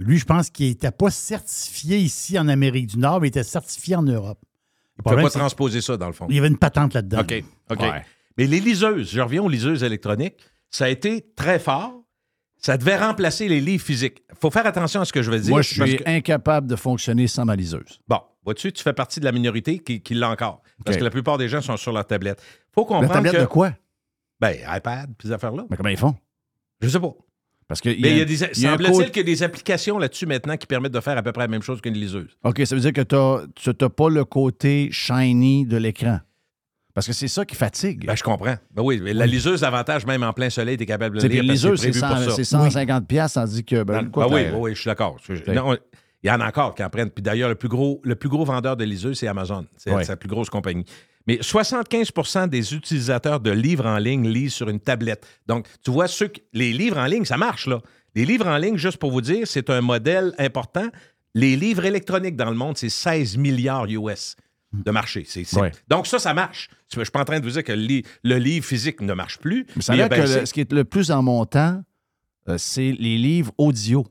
[0.00, 3.44] Lui, je pense qu'il n'était pas certifié ici en Amérique du Nord, mais il était
[3.44, 4.40] certifié en Europe.
[4.42, 6.26] On ne peut problème, pas transposer ça, dans le fond.
[6.26, 7.20] qu'il y avait une patente là-dedans.
[7.20, 7.80] OK, OK.
[7.80, 8.02] Ouais.
[8.36, 10.34] Mais les liseuses, je reviens aux liseuses électroniques,
[10.70, 12.02] ça a été très fort.
[12.64, 14.22] Ça devait remplacer les livres physiques.
[14.30, 15.50] Il faut faire attention à ce que je veux dire.
[15.50, 18.00] Moi, je suis que- incapable de fonctionner sans ma liseuse.
[18.08, 20.62] Bon, vois-tu, tu fais partie de la minorité qui, qui l'a encore.
[20.82, 22.40] Parce que la plupart des gens sont sur leur tablette.
[22.74, 23.40] faut La comprendre tablette que...
[23.42, 23.72] de quoi?
[24.40, 25.66] Ben, iPad, puis ces affaires-là.
[25.68, 26.14] Mais comment ils font?
[26.80, 27.12] Je sais pas.
[27.68, 27.90] Parce que.
[27.90, 30.92] Mais il y a des, semble-t-il qu'il y a des applications là-dessus maintenant qui permettent
[30.92, 32.30] de faire à peu près la même chose qu'une liseuse.
[32.44, 36.20] OK, ça veut dire que t'as- tu n'as pas le côté shiny de l'écran.
[36.94, 38.06] Parce que c'est ça qui fatigue.
[38.06, 38.54] Ben, je comprends.
[38.72, 41.46] Ben oui, la liseuse, l'avantage, même en plein soleil, tu es capable de lire que
[41.48, 42.36] liseuse, c'est prévu pour 100 ça.
[42.36, 43.82] c'est 150 pièces tandis que...
[43.82, 45.16] Ben, Ben, quoi, oui, t'as- oui, je suis d'accord.
[45.28, 47.10] Il y en a encore qui en prennent.
[47.10, 49.66] Puis d'ailleurs, le plus gros, le plus gros vendeur de liseuses, c'est Amazon.
[49.76, 50.84] C'est la plus grosse compagnie.
[51.26, 55.26] Mais 75% des utilisateurs de livres en ligne lisent sur une tablette.
[55.46, 57.80] Donc, tu vois, ceux qui- les livres en ligne, ça marche, là.
[58.14, 60.86] Les livres en ligne, juste pour vous dire, c'est un modèle important.
[61.34, 64.36] Les livres électroniques dans le monde, c'est 16 milliards US
[64.84, 65.24] de marché.
[65.26, 65.72] C'est- c'est- Ouais.
[65.88, 66.70] Donc, ça, ça marche.
[66.92, 69.00] Je ne suis pas en train de vous dire que le, li- le livre physique
[69.00, 69.66] ne marche plus.
[69.76, 71.82] Mais ça mais que le- ce qui est le plus en montant,
[72.48, 74.06] euh, c'est les livres audio.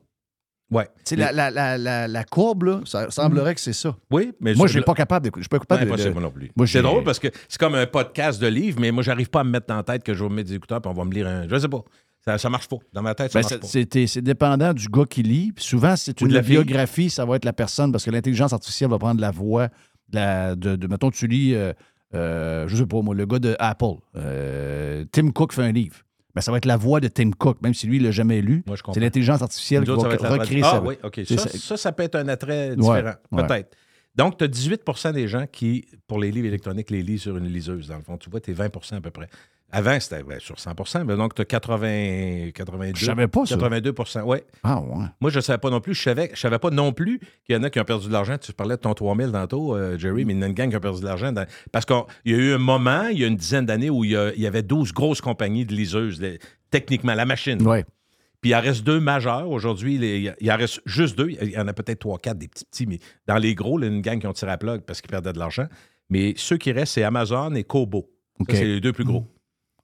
[0.70, 0.86] Ouais.
[1.04, 3.96] Tu sais, la, la, la, la, la courbe, là, ça semblerait que c'est ça.
[4.10, 5.42] Oui, mais Moi, je je suis pas capable d'écouter.
[5.42, 6.50] Je suis pas capable de- de- non plus.
[6.56, 9.40] Moi, c'est drôle parce que c'est comme un podcast de livres, mais moi, j'arrive pas
[9.40, 10.94] à me mettre dans la tête que je vais me mettre des écouteurs et on
[10.94, 11.46] va me lire un.
[11.48, 11.84] Je sais pas.
[12.24, 12.78] Ça, ça marche pas.
[12.94, 13.86] Dans ma tête, ça Ben, marche c'est- pas.
[13.92, 15.52] c'est c'est dépendant du gars qui lit.
[15.52, 18.88] Puis souvent, c'est une la biographie, ça va être la personne, parce que l'intelligence artificielle
[18.90, 19.68] va prendre la voix
[20.14, 21.72] la- de, de- mettons, tu lis, euh,
[22.14, 25.96] euh, je sais pas moi, le gars de Apple, euh, Tim Cook fait un livre.
[26.34, 28.40] Ben, ça va être la voix de Tim Cook, même si lui, il l'a jamais
[28.40, 28.64] lu.
[28.92, 30.72] C'est l'intelligence artificielle Nous qui autres, va, va recréer ça.
[30.76, 31.20] Ah oui, OK.
[31.26, 31.92] Ça, ça.
[31.92, 33.14] peut être un attrait différent.
[33.30, 33.46] ouais.
[33.46, 33.76] Peut-être.
[34.16, 37.46] Donc, tu as 18% des gens qui, pour les livres électroniques, les lisent sur une
[37.46, 37.88] liseuse.
[37.88, 39.28] Dans le fond, tu vois, tu es 20% à peu près.
[39.76, 42.92] Avant, c'était ben, sur 100 mais donc tu as 80, 82.
[42.98, 43.56] Je savais pas ça.
[43.56, 43.92] 82
[44.24, 44.38] oui.
[44.62, 45.04] Ah ouais.
[45.20, 45.94] Moi, je ne savais pas non plus.
[45.94, 48.12] Je savais, je savais pas non plus qu'il y en a qui ont perdu de
[48.12, 48.38] l'argent.
[48.38, 50.70] Tu parlais de ton 3000 tantôt, euh, Jerry, mais il y en a une gang
[50.70, 51.32] qui a perdu de l'argent.
[51.32, 51.96] dans- Parce qu'il
[52.26, 54.32] y a eu un moment, il y a une dizaine d'années, où il y, a-
[54.34, 56.22] il y avait 12 grosses compagnies de liseuses,
[56.70, 57.58] techniquement, la machine.
[58.40, 59.48] Puis il en reste deux majeurs.
[59.50, 61.30] Aujourd'hui, les- il en reste juste deux.
[61.30, 63.84] Il y en a peut-être trois, quatre, des petits petits, mais dans les gros, il
[63.84, 65.66] y a une gang qui ont tiré à plug parce qu'ils perdaient de l'argent.
[66.10, 68.10] Mais ceux qui restent, c'est Amazon et Kobo.
[68.50, 69.26] C'est les deux plus gros.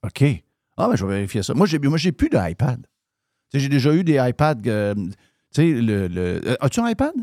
[0.03, 0.23] OK.
[0.77, 1.53] Ah, ben, je vais vérifier ça.
[1.53, 2.85] Moi, j'ai, moi, plus d'iPad.
[3.53, 4.55] J'ai déjà eu des iPads.
[4.67, 5.11] euh, tu
[5.51, 6.07] sais, le.
[6.07, 7.13] le- euh, as-tu un iPad?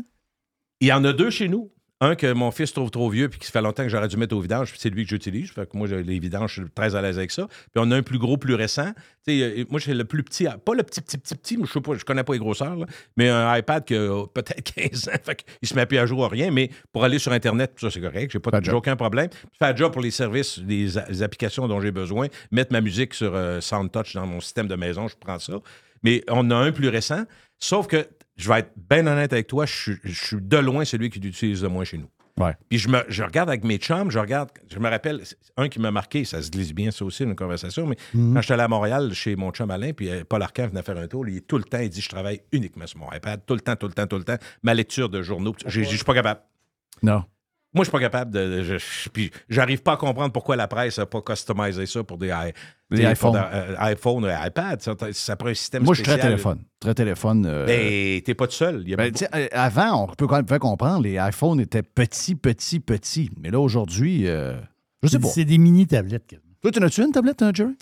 [0.79, 1.71] Il y en a deux chez nous.
[2.01, 4.33] Un que mon fils trouve trop vieux puis qui fait longtemps que j'aurais dû mettre
[4.33, 5.51] au vidange, puis c'est lui que j'utilise.
[5.51, 7.47] Fait que moi, j'ai- les vidanges, je suis très à l'aise avec ça.
[7.47, 8.93] Puis on a un plus gros, plus récent.
[9.27, 11.95] Euh, moi, j'ai le plus petit, pas le petit, petit, petit, petit, je sais pas,
[11.95, 12.85] je connais pas les grosseurs, là,
[13.17, 15.11] mais un iPad qui a peut-être 15 ans.
[15.23, 17.91] Fait qu'il se met plus à jour à rien, mais pour aller sur Internet, ça,
[17.91, 18.31] c'est correct.
[18.31, 19.27] J'ai pas, Pas de aucun problème.
[19.59, 23.59] Faire job pour les services, les applications dont j'ai besoin, mettre ma musique sur euh,
[23.59, 25.59] SoundTouch dans mon système de maison, je prends ça.
[26.01, 27.25] Mais on a un plus récent,
[27.59, 30.85] sauf que je vais être bien honnête avec toi, je suis, je suis de loin
[30.85, 32.09] celui qui l'utilise le moins chez nous.
[32.39, 32.55] Ouais.
[32.69, 35.21] Puis je, me, je regarde avec mes chums, je regarde, je me rappelle,
[35.57, 38.53] un qui m'a marqué, ça se glisse bien ça aussi, une conversation, mais quand j'étais
[38.53, 41.27] allé à Montréal chez mon chum Alain, puis euh, Paul Arcand venait faire un tour,
[41.27, 43.59] il est tout le temps, il dit, je travaille uniquement sur mon iPad, tout le
[43.59, 46.39] temps, tout le temps, tout le temps, ma lecture de journaux, je suis pas capable.
[47.03, 47.25] Non.
[47.73, 48.63] Moi, je suis pas capable de.
[48.63, 52.17] je- je- puis j'arrive pas à comprendre pourquoi la presse n'a pas customisé ça pour
[52.17, 52.29] des,
[52.91, 53.35] iPhones.
[53.35, 54.81] euh, iPhone et iPad.
[54.81, 56.63] Ça, ça prend un système Moi, je suis très téléphone.
[56.79, 57.45] Très téléphone.
[57.45, 58.81] euh, Ben, t'es pas tout seul.
[58.83, 61.59] Il y a ben, beaucoup- euh, avant, on peut quand même faire comprendre, les iPhones
[61.59, 63.29] étaient petits, petits, petits.
[63.39, 64.55] Mais là, aujourd'hui, euh,
[65.03, 65.27] je sais pas.
[65.27, 66.35] C'est des mini-tablettes.
[66.61, 67.75] Toi, tu as-tu une tablette, hein, Jerry?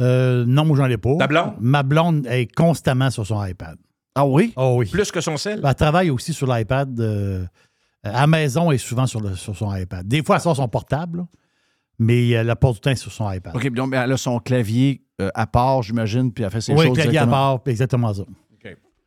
[0.00, 1.14] Euh, non, moi, j'en ai pas.
[1.18, 1.54] Ta blonde?
[1.60, 3.76] Ma blonde est constamment sur son iPad.
[4.16, 4.52] Ah oui?
[4.56, 4.86] Oh oui.
[4.86, 5.60] Plus que son sel?
[5.64, 6.98] Elle travaille aussi sur l'iPad.
[8.06, 10.06] Euh, à la maison et souvent sur, le- sur son iPad.
[10.06, 11.26] Des fois, elle sort son portable,
[11.98, 13.54] mais euh, la plupart du temps, sur son iPad.
[13.56, 16.72] OK, donc ben, elle a son clavier euh, à part, j'imagine, puis elle fait ses
[16.74, 18.22] oui, choses clavier à part, exactement ça.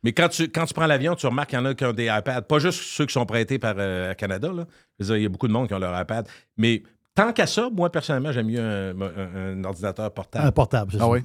[0.04, 1.92] Mais quand tu, quand tu prends l'avion, tu remarques qu'il y en a qui ont
[1.92, 2.42] des iPads.
[2.42, 4.50] Pas juste ceux qui sont prêtés par euh, à Canada.
[4.52, 4.66] Là.
[4.98, 6.26] Dire, il y a beaucoup de monde qui ont leur iPad.
[6.56, 6.82] Mais
[7.14, 10.44] tant qu'à ça, moi, personnellement, j'aime mieux un, un- un ordinateur portable.
[10.44, 11.08] Un portable, c'est Ah ça.
[11.08, 11.20] oui?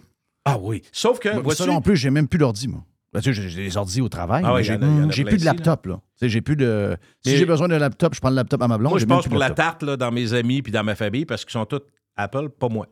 [0.46, 0.84] Ah oui.
[0.92, 2.84] Sauf que, Moi, ça non plus, j'ai même plus d'ordi, moi.
[3.14, 4.92] Ben, tu sais, j'ai des ordis au travail, Ah mais j'ai il y en a-
[4.92, 5.54] il y en a j'ai plein plus de ici, là.
[5.54, 5.96] laptop, là.
[5.96, 6.98] Tu sais, j'ai plus de...
[7.24, 8.92] Si Mais- j'ai besoin d'un laptop, je prends le laptop à ma blonde.
[8.92, 9.66] moi, je j'ai même passe plus pour la laptop.
[9.66, 11.82] tarte là, dans mes amis puis dans ma famille parce qu'ils sont tous
[12.18, 12.88] Apple, pas moi.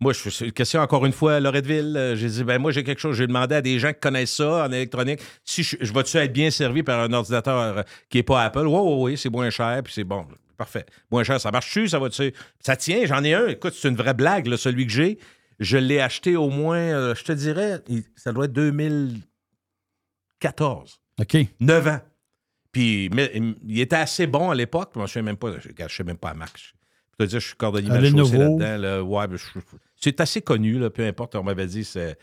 [0.00, 1.96] Moi, je c'est une question encore une fois à Loretteville.
[1.96, 3.16] euh, J'ai dit, ben moi, j'ai quelque chose.
[3.16, 6.32] J'ai demandé à des gens qui connaissent ça en électronique si je, je vais-tu être
[6.32, 8.60] bien servi par un ordinateur euh, qui n'est pas Apple?
[8.66, 10.24] Oui, oui, oui, c'est moins cher, puis c'est bon.
[10.56, 10.86] Parfait.
[11.10, 11.88] Moins cher, ça marche-tu?
[11.88, 12.32] Ça va-tu?
[12.60, 13.48] Ça tient, j'en ai un.
[13.48, 15.18] Écoute, c'est une vraie blague, là, celui que j'ai.
[15.60, 17.82] Je l'ai acheté au moins, euh, je te dirais,
[18.16, 21.00] ça doit être 2014.
[21.20, 21.36] OK.
[21.60, 22.00] 9 ans.
[22.70, 23.32] Puis mais,
[23.66, 24.92] il était assez bon à l'époque.
[24.94, 25.52] Je ne sais même pas.
[25.58, 26.58] Je ne sais même pas la marque.
[26.58, 26.70] Je
[27.18, 28.58] peux te dire, je suis cordonnier Un mal là-dedans.
[28.78, 29.02] là.
[29.02, 29.58] Ouais, je-
[29.96, 31.34] c'est assez connu, là, peu importe.
[31.34, 32.14] On m'avait dit, euh,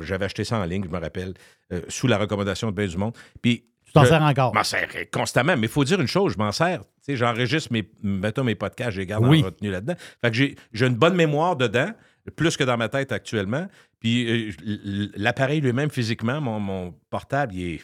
[0.00, 1.34] j'avais acheté ça en ligne, je me rappelle,
[1.72, 3.16] euh, sous la recommandation de Bien du Monde.
[3.40, 4.52] Puis Tu t'en je- sers encore.
[4.52, 6.80] je m'en sers constamment, mais il faut dire une chose, je m'en sers.
[6.80, 9.42] Tu sais, j'enregistre mes, mettons, mes podcasts, je les garde Oui.
[9.42, 9.94] en retenue là-dedans.
[10.20, 11.92] Fait que j'ai une bonne mémoire dedans,
[12.36, 13.66] plus que dans ma tête actuellement.
[14.00, 17.80] Puis euh, l'appareil lui-même, physiquement, mon, mon portable, il est.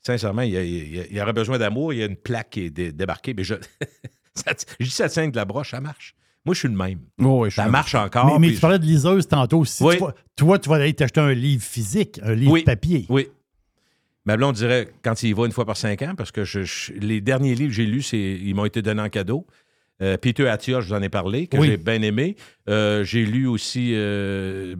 [0.00, 1.92] Sincèrement, il, il il aurait besoin d'amour.
[1.92, 3.34] Il y a une plaque qui est dé- débarquée.
[3.34, 3.54] Mais je,
[4.34, 6.14] ça, je dis ça tient de la broche, ça marche.
[6.44, 7.00] Moi, je suis le même.
[7.20, 8.26] Oh, oui, Ça marche encore.
[8.26, 9.64] mais mais tu parlais de liseuse tantôt.
[9.64, 9.96] Si Oui.
[9.96, 12.62] tu vas- toi, tu vas aller t'acheter un livre physique, un livre Oui.
[12.62, 13.04] papier.
[13.08, 13.26] Oui.
[14.26, 16.62] Ma blonde dirait quand il y va une fois par cinq ans, parce que je-
[16.62, 19.44] je- les derniers livres que j'ai lus, ils m'ont été donnés en cadeau.
[20.02, 21.68] Euh, Peter Attia, je vous en ai parlé, que Oui.
[21.68, 22.36] j'ai bien aimé.
[22.68, 24.74] Euh, j'ai lu aussi euh,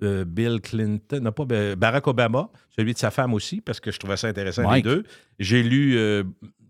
[0.00, 1.44] Bill Clinton, non pas
[1.76, 4.84] Barack Obama, celui de sa femme aussi, parce que je trouvais ça intéressant Mike.
[4.84, 5.04] les deux.
[5.38, 5.92] J'ai lu.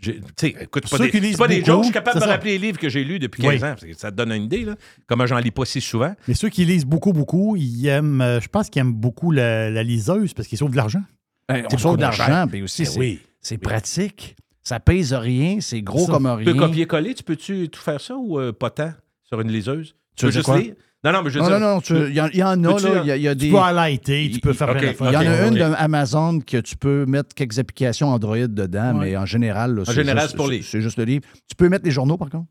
[0.01, 2.25] j'ai- tu sais, écoute, pas, des, qui pas des beaucoup, jokes, je suis capable de
[2.25, 3.55] me rappeler les livres que j'ai lus depuis Oui.
[3.59, 3.69] 15 ans.
[3.75, 4.75] parce que Ça te donne une idée, là,
[5.07, 6.15] comment j'en lis pas si souvent.
[6.29, 9.83] Mais ceux qui lisent beaucoup, beaucoup, ils aiment, je pense qu'ils aiment beaucoup la, la
[9.83, 11.03] liseuse parce qu'ils sauvent de l'argent.
[11.49, 13.21] Ben, on sauve de l'argent, aussi, Ben c'est oui.
[13.41, 14.37] c'est pratique.
[14.63, 16.13] Ça pèse rien, c'est gros Ça.
[16.13, 16.61] comme Tu peux rien.
[16.67, 18.93] copier-coller, tu peux-tu tout faire ça ou euh, pas tant
[19.25, 19.95] sur une liseuse?
[20.17, 20.59] Tu veux quoi?
[20.59, 20.75] lire?
[21.05, 21.59] Non, non, mais je veux Non, dire.
[21.59, 23.01] non, non, il y, en- y en a, là.
[23.03, 23.47] Il y a, il y a des.
[23.47, 25.09] Tu peux highlighter, tu peux faire Ok, plein.
[25.09, 29.07] Il y en a une d'Amazon que tu peux mettre quelques applications Android dedans, Ouais.
[29.07, 30.63] mais en général, là, c'est général, juste- c'est pour lire.
[30.65, 31.25] C'est juste le livre.
[31.49, 32.47] Tu peux mettre les journaux, par contre.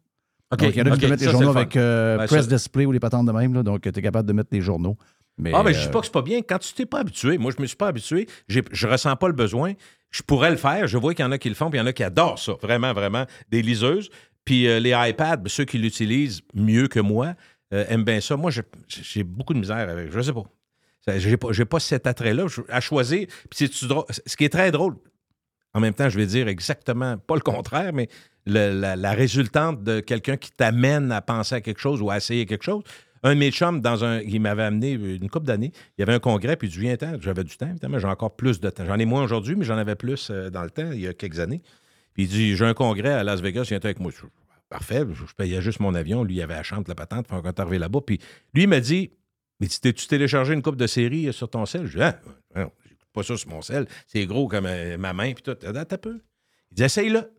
[0.52, 2.42] OK, donc, il y en a qui peuvent mettre les journaux avec euh, Ben, Press
[2.44, 3.54] ça- Display ou les patentes de même.
[3.54, 4.98] Là, donc, tu es capable de mettre les journaux.
[5.38, 6.42] Mais, Ah, mais je euh, dis pas que c'est pas bien.
[6.42, 9.34] Quand tu t'es pas habitué, moi, je me suis pas habitué, je ressens pas le
[9.34, 9.74] besoin.
[10.12, 10.88] Je pourrais le faire.
[10.88, 12.04] Je vois qu'il y en a qui le font, puis il y en a qui
[12.04, 12.54] adorent ça.
[12.62, 13.26] Vraiment, vraiment.
[13.50, 14.10] Des liseuses.
[14.46, 17.34] Puis euh, les iPads, ben, ceux qui l'utilisent mieux que moi,
[17.74, 18.36] euh, aiment bien ça.
[18.36, 18.52] Moi,
[18.88, 20.12] j'ai- beaucoup de misère avec.
[20.12, 20.44] Je sais pas.
[21.18, 23.28] J'ai pas, pas cet attrait-là à choisir.
[23.52, 24.96] Ce qui est très drôle,
[25.74, 28.08] en même temps, je vais dire exactement, pas le contraire, mais
[28.46, 32.66] la résultante de quelqu'un qui t'amène à penser à quelque chose ou à essayer quelque
[32.66, 32.84] chose.
[33.24, 33.52] Un de mes
[33.82, 36.80] dans un, il m'avait amené une couple d'années, il y avait un congrès, puis dit
[36.80, 38.86] Viens, temps, j'avais du temps, évidemment, j'ai encore plus de temps.
[38.86, 41.14] J'en ai moins aujourd'hui, mais j'en avais plus euh, dans le temps, il y a
[41.14, 41.62] quelques années.
[42.14, 44.12] Puis il dit J'ai un congrès à Las Vegas, viens avec moi.
[44.70, 47.60] Parfait, je, payais juste mon avion, lui, il avait la chambre, la patente, quand est
[47.60, 48.00] arrivé là-bas.
[48.06, 48.20] Puis
[48.54, 49.12] lui, il m'a dit
[49.60, 51.86] Mais tu téléchargé une coupe de série euh, sur ton sel?
[51.86, 52.20] Je dis Ah,
[52.56, 55.58] non, j'écoute pas ça sur mon sel, c'est gros comme euh, ma main, puis tout.
[55.64, 56.22] Un peu.
[56.72, 57.30] Il dit Essaye-le.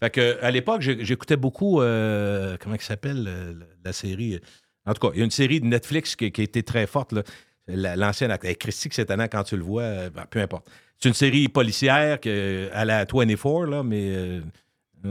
[0.00, 3.54] Fait que, à l'époque, j'écoutais beaucoup, euh, comment il s'appelle, euh,
[3.84, 4.38] la série.
[4.86, 6.86] En tout cas, il y a une série de Netflix qui, qui a été très
[6.86, 7.12] forte.
[7.12, 7.22] là.
[7.68, 8.56] La- L'ancienne actrice.
[8.58, 10.68] Christy, c'est étonnant quand tu le vois, euh, ben, peu importe.
[10.98, 14.08] C'est une série policière que, à la 24, là, mais.
[14.14, 14.40] euh,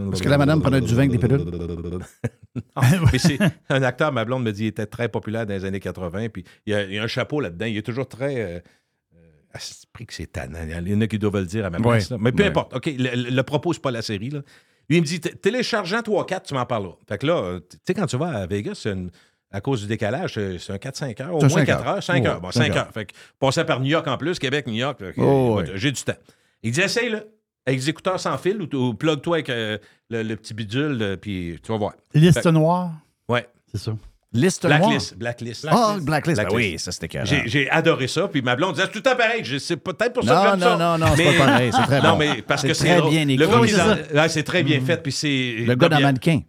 [0.10, 1.44] Parce que la madame prenait du vin avec des pilules.
[2.56, 2.62] non,
[3.12, 3.38] mais c'est
[3.70, 6.44] un acteur, ma blonde me dit, il était très populaire dans les années 80, puis
[6.66, 7.66] il y a, il y a un chapeau là-dedans.
[7.66, 8.36] Il est toujours très.
[8.42, 8.60] Euh,
[9.16, 9.20] euh,
[9.54, 10.60] à ce prix que c'est tannant.
[10.64, 12.10] Il y en a qui doivent le dire à ma place.
[12.12, 12.18] Ouais.
[12.20, 12.50] Mais peu Ouais.
[12.50, 12.74] importe.
[12.76, 14.30] OK, le, le propos, c'est pas la série.
[14.30, 14.40] Là.
[14.90, 16.96] Lui, il me dit, téléchargeant 3-4, tu m'en parleras.
[17.08, 19.12] Fait que là, tu sais, quand tu vas à Vegas, c'est une-
[19.52, 21.88] à cause du décalage, c'est c'est un 4-5 heures, au C'est moins cinq 4 heures.
[21.96, 22.42] heures, 5 Ouais, heures.
[22.42, 22.78] Bon, cinq 5 heures.
[22.86, 22.92] heures.
[22.94, 25.00] Fait que passer par New York en plus, Québec, New York.
[25.18, 25.62] Oh.
[25.76, 26.14] J'ai du temps.
[26.64, 27.28] Il dit, essaye-le.
[27.68, 29.80] Avec des écouteurs sans fil ou, ou plug-toi avec euh,
[30.12, 31.94] le, le petit bidule, euh, puis tu vas voir.
[32.14, 32.92] Liste noire,
[33.28, 33.48] Ouais.
[33.72, 33.94] c'est ça.
[34.34, 34.80] Liste noire?
[34.82, 35.18] Blacklist.
[35.18, 35.68] Blacklist.
[35.72, 36.42] Ah, Blacklist.
[36.44, 37.26] Ben oui, ça, c'était carré.
[37.26, 38.28] J'ai j'ai adoré ça.
[38.28, 39.44] Puis ma blonde disait, c'est tout pareil.
[39.44, 40.78] Je- C'est peut-être pour ça que Non, j'aime non, ça.
[40.78, 41.72] non, non, c'est Mais- pas pareil.
[41.74, 42.02] C'est très.
[42.04, 43.70] Non, mais parce C'est que c'est très bien Le écrit.
[43.70, 45.02] c'est c'est très bien fait.
[45.02, 45.56] Puis c'est.
[45.66, 46.42] Le gars dans Mannequin.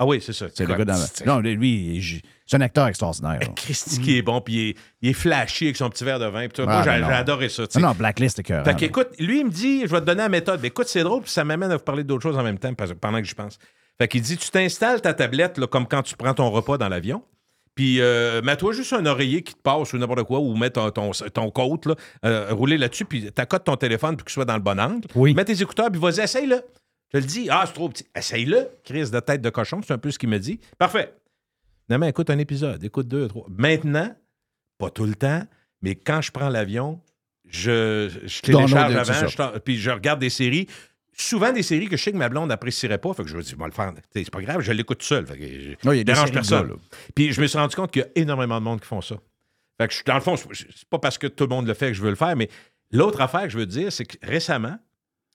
[0.00, 0.46] Ah oui, c'est ça.
[0.54, 3.40] C'est le gars dans c'est- Non, lui, c'est un acteur extraordinaire.
[3.56, 6.26] Christy qui est bon, puis il est, il est flashy avec son petit verre de
[6.26, 6.46] vin.
[6.48, 6.62] Puis.
[6.62, 7.66] Moi, Ah, j'ai adoré ça.
[7.66, 7.80] tu sais.
[7.80, 8.64] Non, non, Blacklist, c'est cœur.
[8.64, 10.60] Fait qu'écoute, lui, il me dit, je vais te donner la méthode.
[10.62, 12.72] Mais écoute, c'est drôle, puis ça m'amène à vous parler d'autres choses en même temps
[12.74, 13.58] pendant que je pense.
[14.00, 16.88] Fait qu'il dit, tu t'installes ta tablette là, comme quand tu prends ton repas dans
[16.88, 17.22] l'avion.
[17.74, 20.90] Puis, euh, mets-toi juste un oreiller qui te passe ou n'importe quoi, ou mets ton,
[20.90, 21.94] ton, ton côte, là,
[22.24, 25.06] euh, rouler là-dessus, puis t'accotes ton téléphone pour qu'il soit dans le bon angle.
[25.14, 25.32] Oui.
[25.34, 26.60] Mets tes écouteurs, puis vas-y, essaye-le.
[27.12, 28.06] Je le dis, ah, c'est trop petit.
[28.14, 28.68] Essaye-le.
[28.84, 30.60] Crise de tête de cochon, c'est un peu ce qu'il me dit.
[30.78, 31.14] Parfait.
[31.88, 33.46] Non, mais écoute un épisode, écoute deux, trois.
[33.48, 34.14] Maintenant,
[34.76, 35.42] pas tout le temps,
[35.80, 37.00] mais quand je prends l'avion,
[37.46, 40.66] je, je télécharge avant, je puis je regarde des séries.
[41.20, 43.42] Souvent des séries que je sais que ma blonde n'apprécierait pas, fait que je me
[43.42, 43.92] dis, je vais le faire.
[44.14, 45.26] C'est pas grave, je l'écoute seul.
[45.26, 46.74] Fait que je Non, il y a des dérange personne.
[47.14, 49.16] Puis je me suis rendu compte qu'il y a énormément de monde qui font ça.
[49.80, 51.88] Fait que je- dans le fond, c'est pas parce que tout le monde le fait
[51.88, 52.48] que je veux le faire, mais
[52.92, 54.78] l'autre affaire que je veux dire, c'est que récemment,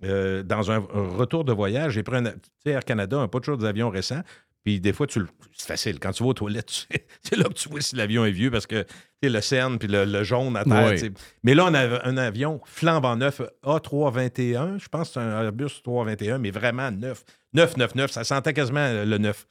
[0.03, 2.23] euh, dans un un retour de voyage, j'ai pris un.
[2.23, 2.31] Tu
[2.63, 4.21] sais, Air Canada, un pas toujours d'avion récent.
[4.63, 5.19] Puis des fois, tu
[5.51, 5.99] c'est facile.
[5.99, 8.49] Quand tu vas aux toilettes, tu- c'est là que tu vois si l'avion est vieux
[8.49, 8.87] parce que tu
[9.23, 10.93] sais, le cerne puis le, le jaune à terre.
[11.01, 11.11] Oui.
[11.43, 14.79] Mais là, on a un avion flambant neuf, A321.
[14.79, 17.23] Je pense que c'est un Airbus 321, mais vraiment neuf.
[17.53, 18.11] 999.
[18.11, 19.47] Ça sentait quasiment euh, le neuf.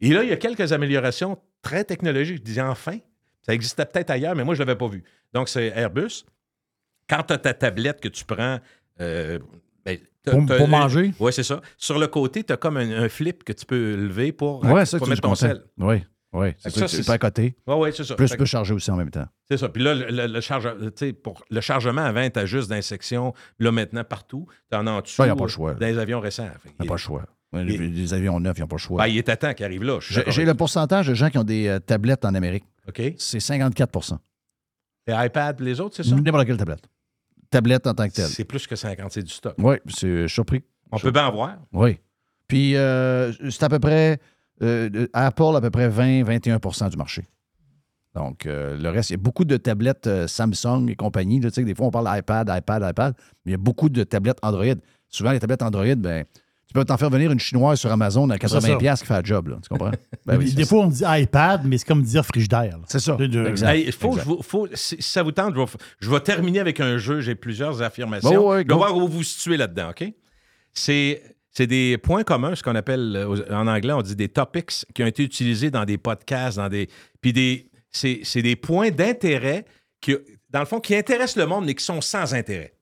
[0.00, 2.38] Et là, il y a quelques améliorations très technologiques.
[2.38, 2.98] Je dis enfin,
[3.42, 5.02] ça existait peut-être ailleurs, mais moi, je ne l'avais pas vu.
[5.32, 6.24] Donc, c'est Airbus.
[7.08, 8.58] Quand tu as ta tablette que tu prends.
[9.00, 9.38] euh,
[9.84, 9.98] ben,
[10.58, 11.14] Pour- manger?
[11.20, 11.60] Oui, c'est ça.
[11.76, 14.84] Sur le côté, tu as comme un, un flip que tu peux lever pour, Ouais,
[14.84, 15.62] ça, pour tu mettre ton sel.
[15.78, 16.04] Oui,
[16.34, 16.48] oui.
[16.58, 17.56] C'est Ça, c'est- pas à côté.
[17.66, 18.14] Oui, oui, c'est ça.
[18.14, 19.26] Plus peux charger aussi en même temps.
[19.48, 19.68] c'est ça.
[19.70, 20.68] Puis là, le, le- le charge,
[21.22, 23.32] pour le chargement avant, tu as juste dans les sections.
[23.58, 24.46] Là, maintenant, partout.
[24.70, 25.14] Tu en as en dessous.
[25.14, 25.72] Ça, y a pas le choix.
[25.74, 26.48] Dans les avions récents.
[26.62, 27.24] Fait Il n'y a pas le choix.
[27.54, 29.02] Il- Les, les avions neufs, ils n'ont pas le choix.
[29.02, 29.98] Ben, il est à temps qu'il arrive là.
[30.00, 32.64] J'ai le pourcentage de gens qui ont des euh, tablettes en Amérique.
[32.86, 33.00] OK.
[33.16, 34.18] C'est 54%
[35.06, 36.14] Les iPad, puis les autres, c'est ça?
[36.14, 36.84] N'importe quelle tablette.
[37.50, 38.26] Tablette en tant que telle.
[38.26, 39.54] C'est plus que 50, c'est du stock.
[39.58, 40.62] Oui, c'est suis surpris.
[40.92, 41.56] On peut bien en voir.
[41.72, 41.98] Oui.
[42.46, 44.18] Puis, euh, c'est à peu près,
[44.62, 47.26] euh, Apple, à peu près 20-21% du marché.
[48.14, 51.40] Donc, euh, le reste, il y a beaucoup de tablettes euh, Samsung et compagnie.
[51.40, 53.88] là, tu sais, des fois, on parle d'iPad, iPad, iPad, mais il y a beaucoup
[53.88, 54.74] de tablettes Android.
[55.08, 56.24] Souvent, les tablettes Android, ben,
[56.68, 58.76] tu peux t'en faire venir une chinoise sur Amazon à 80 ça.
[58.76, 59.48] pièces qui fait le job.
[59.48, 59.90] Là, tu comprends?
[60.26, 62.78] Ben oui, des c'est- fois, on dit iPad, mais c'est comme dire frigidaire.
[62.86, 63.14] C'est ça.
[63.16, 63.74] De- de- Exact.
[63.74, 64.22] Hey, faut, exact.
[64.24, 65.66] je vous- faut- si ça vous tente, je vais,
[66.00, 67.20] je vais terminer avec un jeu.
[67.20, 68.28] J'ai plusieurs affirmations.
[68.30, 68.76] Bon, ouais, je vais go.
[68.76, 70.04] voir où vous vous situez là-dedans, OK?
[70.74, 74.84] C'est, c'est des points communs, ce qu'on appelle, euh, en anglais, on dit des topics
[74.94, 76.88] qui ont été utilisés dans des podcasts, dans des.
[77.20, 79.64] Puis des, c'est, c'est des points d'intérêt
[80.00, 80.14] qui,
[80.50, 82.74] dans le fond, qui intéressent le monde, mais qui sont sans intérêt.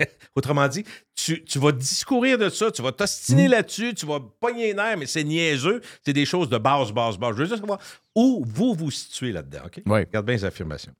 [0.34, 0.84] Autrement dit,
[1.14, 3.52] tu, tu vas discourir de ça, tu vas t'ostiner Hmm.
[3.52, 5.80] là-dessus, tu vas pogner les nerfs, mais c'est niaiseux.
[6.04, 7.32] C'est des choses de base, base, base.
[7.36, 7.78] Je veux juste savoir
[8.14, 9.82] où vous vous situez là-dedans, OK?
[9.86, 10.00] Oui.
[10.00, 10.92] Regarde bien les affirmations.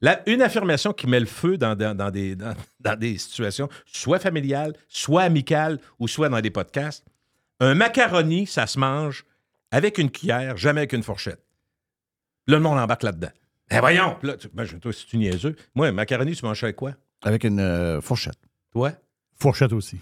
[0.00, 3.68] La- une affirmation qui met le feu dans, dans- dans des, dans, dans des situations,
[3.86, 7.04] soit familiales, soit amicales, ou soit dans des podcasts.
[7.60, 9.24] Un macaroni, ça se mange
[9.72, 11.40] avec une cuillère, jamais avec une fourchette.
[12.46, 13.30] Là, le monde embarque là-dedans.
[13.70, 14.16] Eh voyons!
[14.22, 15.54] Là, tu, ben, je- toi, c'est niaiseux.
[15.74, 16.92] Moi, un macaroni, tu manges avec quoi?
[17.22, 18.38] Avec une euh, fourchette.
[18.72, 18.92] Toi?
[19.40, 19.98] Fourchette aussi.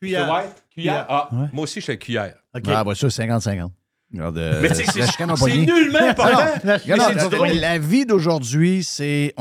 [0.00, 0.44] Cuillère.
[0.70, 1.06] Cuillère?
[1.08, 1.48] Ah, Ouais.
[1.52, 2.34] moi aussi, je fais cuillère.
[2.54, 2.62] OK.
[2.68, 3.70] Ah, bah ça, 50-50.
[4.12, 5.06] Regarde, euh, Mais tu sais, la
[5.36, 5.98] c'est nullement.
[6.18, 6.30] Ah
[6.62, 9.34] non, Mais c'est la, la vie d'aujourd'hui, c'est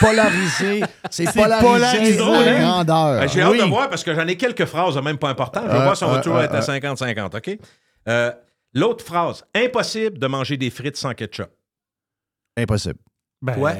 [0.00, 0.80] polarisé.
[1.10, 2.60] C'est polarisé, hein?
[2.60, 3.20] grandeur.
[3.20, 3.58] Ben, J'ai hâte Oui.
[3.60, 5.64] de voir parce que j'en ai quelques phrases même pas importantes.
[5.66, 6.78] Je vais Euh, voir si on va euh, toujours euh, être à euh.
[6.80, 7.58] 50-50, OK?
[8.08, 8.32] Euh,
[8.72, 11.50] L'autre phrase, impossible de manger des frites sans ketchup.
[12.56, 12.98] Impossible.
[13.42, 13.72] Ben, Toi?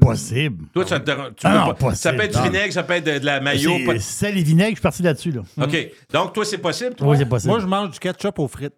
[0.00, 0.66] Possible.
[0.72, 2.54] Toi, ça, te tu Ah peux non, pas- ça peut être du possible.
[2.54, 3.70] vinaigre, ça peut être de, de la mayo.
[3.78, 5.32] C'est- pas Sel et vinaigre, je suis parti là-dessus.
[5.32, 5.42] Là.
[5.62, 5.90] OK.
[6.12, 6.94] Donc, toi, c'est possible?
[6.94, 7.08] toi?
[7.08, 7.50] Oui, c'est possible.
[7.50, 8.74] Moi, je mange du ketchup aux frites.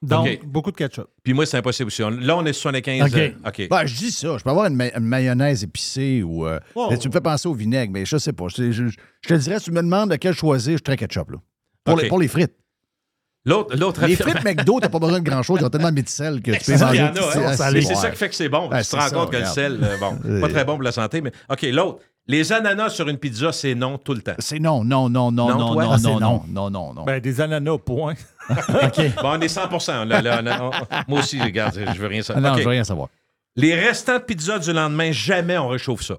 [0.00, 0.40] Donc, OK.
[0.46, 1.06] beaucoup de ketchup.
[1.24, 2.04] Puis moi, c'est impossible aussi.
[2.04, 3.12] On- Là, on est 75.
[3.12, 3.18] OK.
[3.18, 3.68] euh, OK.
[3.68, 4.38] Ben, je dis ça.
[4.38, 6.46] Je peux avoir une, ma- une mayonnaise épicée ou.
[6.46, 6.86] euh, Oh.
[6.90, 8.46] mais tu me fais penser au vinaigre, mais je sais pas.
[8.48, 11.30] Je, je- je te dirais, si tu me demandes lequel choisir, je très ketchup.
[11.32, 11.38] Là.
[11.82, 12.02] Pour, OK.
[12.02, 12.54] les, pour les frites.
[13.44, 15.60] L'autre, l'autre Les frites McDo, t'as pas besoin de grand-chose.
[15.60, 17.00] Ils ont tellement mis de sel que tu peux manger.
[17.00, 17.12] hein?
[17.14, 17.82] c'est ouais.
[17.94, 18.68] ça qui fait que c'est bon.
[18.68, 20.82] Ouais, tu te rends ça, compte que le sel, euh, bon, pas très bon pour
[20.82, 22.00] la santé, mais OK, l'autre.
[22.30, 24.34] Les ananas sur une pizza, c'est non tout le temps.
[24.38, 25.84] C'est non, non, non, non, Non, non, toi?
[25.84, 26.42] non, Ah, non, non.
[26.46, 27.04] non, non, non.
[27.04, 28.16] Ben, des ananas, point.
[28.50, 29.14] OK.
[29.22, 30.70] Bon, on est 100 là, là, on a- on-
[31.08, 32.42] moi aussi, regarde, je veux rien savoir.
[32.42, 32.58] non, OK.
[32.58, 33.08] je veux rien savoir.
[33.56, 36.16] Les restants de pizza du lendemain, jamais on réchauffe ça.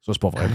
[0.00, 0.48] Ça, c'est pas vrai.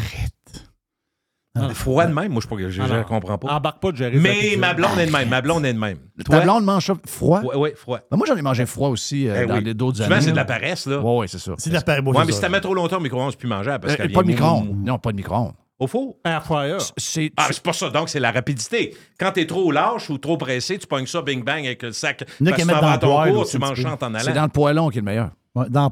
[1.73, 3.53] Froid de même, moi, je ne je, je Alors, comprends pas.
[3.53, 5.27] Embarque pas de gérer Mais ma blonde est de même.
[5.27, 5.97] Ma blonde est de même.
[6.29, 7.41] Ta blonde mange ça froid?
[7.55, 7.71] Oui.
[7.87, 9.63] Ben, moi, j'en ai mangé froid aussi euh, Eh dans oui.
[9.65, 10.21] les d'autres années.
[10.21, 10.99] c'est de la paresse, là.
[10.99, 11.53] Ouais, ouais, c'est ça.
[11.57, 13.37] C'est de la pari- Ouais, mais si tu la mets trop longtemps au micro-ondes, c'est
[13.39, 13.85] plus mangeable.
[13.85, 14.77] Parce Euh, pas de micro-ondes.
[14.85, 15.51] Non, pas de micro-ondes.
[15.77, 16.15] Au four?
[16.23, 16.77] Air fryer.
[16.95, 17.89] C'est, Ah, c'est pas ça.
[17.89, 18.95] Donc, c'est la rapidité.
[19.19, 22.23] Quand t'es trop lâche ou trop pressé, tu pognes ça bing bang avec le sac.
[22.39, 24.35] Il y en ton cours, tu manges en t'en c'est allant.
[24.35, 25.31] dans le poêlon qui est le meilleur.
[25.69, 25.89] Dans le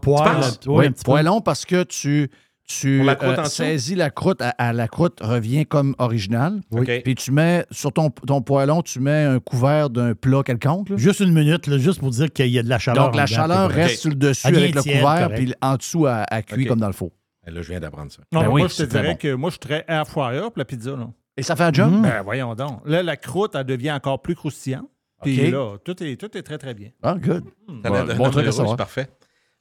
[0.68, 1.12] ouais, Oui, un petit peu.
[1.12, 2.30] poêlon parce que tu,
[2.70, 6.62] tu la euh, saisis la croûte, à, à la croûte revient comme originale.
[6.72, 7.02] OK.
[7.04, 10.90] Puis tu mets, sur ton, ton poêlon, tu mets un couvert d'un plat quelconque.
[10.90, 10.98] là.
[10.98, 13.06] Juste une minute, là, juste pour dire qu'il y a de la chaleur.
[13.08, 15.36] Donc la chaleur reste sur le dessus avec le couvert, correct.
[15.36, 17.12] puis en dessous, à, à cuit comme dans le four.
[17.48, 18.22] Eh, Là, je viens d'apprendre ça.
[18.32, 19.16] Non, Ben oui, moi, je te dirais bon.
[19.16, 20.92] que moi, je suis très air fryer pour la pizza.
[20.92, 21.10] Là.
[21.38, 22.02] Et ça fait un job?
[22.04, 22.82] Ben, voyons donc.
[22.86, 24.86] Là, la croûte, elle devient encore plus croustillante.
[25.24, 26.90] Puis là, tout est, tout est très, très bien.
[27.02, 27.44] Ah, good.
[27.68, 28.78] Bon, bon truc à savoir.
[28.78, 29.08] Parfait.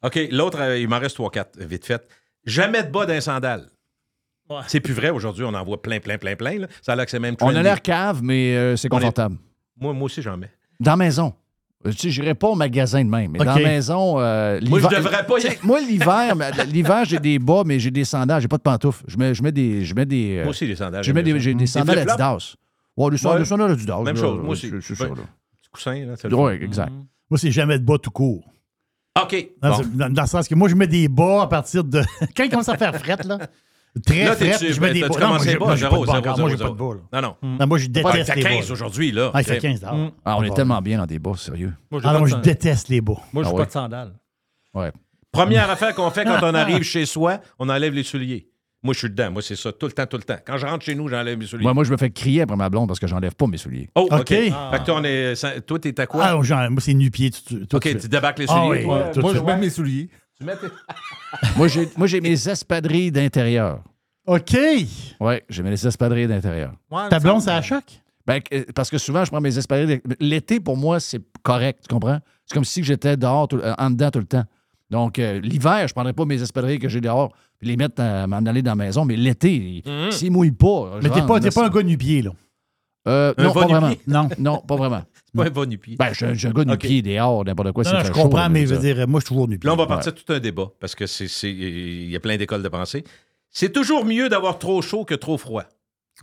[0.04, 2.06] OK, l'autre, euh, il m'en reste 3-4, vite fait.
[2.44, 3.68] Jamais de bas d'un sandal.
[4.50, 4.60] Ouais.
[4.66, 6.58] C'est plus vrai aujourd'hui, on en voit plein, plein, plein, plein.
[6.60, 6.66] là.
[6.80, 7.62] Ça a l'air que c'est même On a trendy.
[7.64, 9.36] l'air cave, mais euh, c'est On est- confortable.
[9.78, 10.50] Moi, moi aussi, j'en mets.
[10.80, 11.34] Dans la maison.
[11.86, 14.80] Euh, Tu sais, j'irai pas au magasin de même, mais dans la maison, euh, Moi,
[14.80, 16.34] je devrais pas y sais, Moi, l'hiver,
[16.72, 19.04] l'hiver, j'ai des bas, mais j'ai des sandales, j'ai pas de pantoufles.
[19.06, 19.84] Je mets, je mets des.
[19.84, 20.38] Je mets des.
[20.38, 21.04] euh, Moi aussi, les sandales.
[21.04, 22.20] je mets j'aime des, j'ai des sandales flip-flops?
[22.20, 22.54] Adidas.
[22.96, 23.42] Ouais, des sandales, Ouais.
[23.44, 24.02] des sandales Adidas.
[24.02, 24.70] Même là, chose, moi aussi.
[24.70, 25.10] C'est c'est ça, là.
[25.14, 26.14] Petit coussin, là.
[26.16, 26.64] c'est le Ouais, fun.
[26.64, 26.92] exact.
[27.30, 28.44] Moi, c'est jamais de bas tout court.
[29.22, 29.48] OK.
[29.62, 29.84] Dans, bon.
[29.94, 32.02] dans- dans le sens que moi, je mets des bas à partir de.
[32.36, 33.38] Quand il commence à faire fret, là.
[34.06, 35.08] Très Là, fret, je mets des bas.
[35.20, 35.80] Non, moi, j'ai pas de
[36.20, 36.36] bas.
[36.36, 36.94] Moi, j'ai pas de bas.
[37.12, 37.20] là.
[37.22, 37.56] Non, non.
[37.58, 38.48] Non, moi, je Ouais, déteste les bas.
[38.50, 38.72] 15 là.
[38.72, 39.30] aujourd'hui, là.
[39.34, 40.10] Ah, il fait 15 dollars.
[40.24, 41.72] Ah, on est tellement bien dans des bas, sérieux.
[41.90, 43.14] Moi, Ah de je sand- déteste les bas.
[43.32, 43.62] Moi, je Ah n'ai ouais.
[43.62, 44.12] pas de sandales.
[44.74, 44.92] Ouais.
[45.32, 48.47] Première affaire qu'on fait quand on arrive chez soi, on enlève les souliers.
[48.82, 49.32] Moi, je suis dedans.
[49.32, 49.72] Moi, c'est ça.
[49.72, 50.36] Tout le temps, tout le temps.
[50.46, 51.64] Quand je rentre chez nous, j'enlève mes souliers.
[51.64, 53.88] Moi, moi, je me fais crier après ma blonde parce que j'enlève pas mes souliers.
[53.96, 54.28] Oh, OK.
[54.28, 56.24] Fait que toi, on est, ça- toi, t'es à quoi?
[56.24, 57.30] Ah, genre, moi, c'est nu-pied.
[57.30, 58.78] tout- tout- tout OK, de tu débarques les Ah souliers.
[58.80, 58.84] oui.
[58.84, 59.10] toi?
[59.22, 59.46] Moi, je suite.
[59.48, 60.08] mets mes souliers.
[60.38, 60.68] Tu mets tes-
[61.56, 63.82] moi, j'ai, moi, j'ai mes espadrilles d'intérieur.
[64.26, 64.56] OK.
[65.20, 66.72] Ouais, j'ai mes espadrilles d'intérieur.
[66.90, 67.82] Ouais, Ta blonde, c'est à choc?
[68.26, 68.40] Ben,
[68.74, 70.00] parce que souvent, je prends mes espadrilles.
[70.20, 72.20] L'été, pour moi, c'est correct, tu comprends?
[72.46, 74.44] C'est comme si j'étais dehors, tout- euh, en dedans tout le temps.
[74.90, 78.26] Donc, euh, l'hiver, je ne prendrais pas mes espadrilles que j'ai dehors les mettre, à
[78.26, 79.04] m'en aller dans la maison.
[79.04, 80.10] Mais l'été, Mhm.
[80.12, 80.98] s'ils ne mouillent pas.
[81.02, 82.30] Mais t'es pas, pas un gars nu-pied, là.
[83.06, 83.90] Euh, Un non, pas vraiment.
[84.06, 84.28] Non.
[84.38, 85.02] Non, pas vraiment.
[85.24, 85.96] C'est pas un bon nu-pied.
[85.96, 87.84] Ben, je, je suis un gars nu-pied, dehors, n'importe quoi.
[87.84, 89.66] Non, je comprends, mais je veux dire, moi, je suis toujours nu-pied.
[89.66, 92.36] Là, on va partir tout un débat parce que c'est, c'est- il y a plein
[92.36, 93.04] d'écoles de pensée.
[93.50, 95.64] C'est toujours mieux d'avoir trop chaud que trop froid.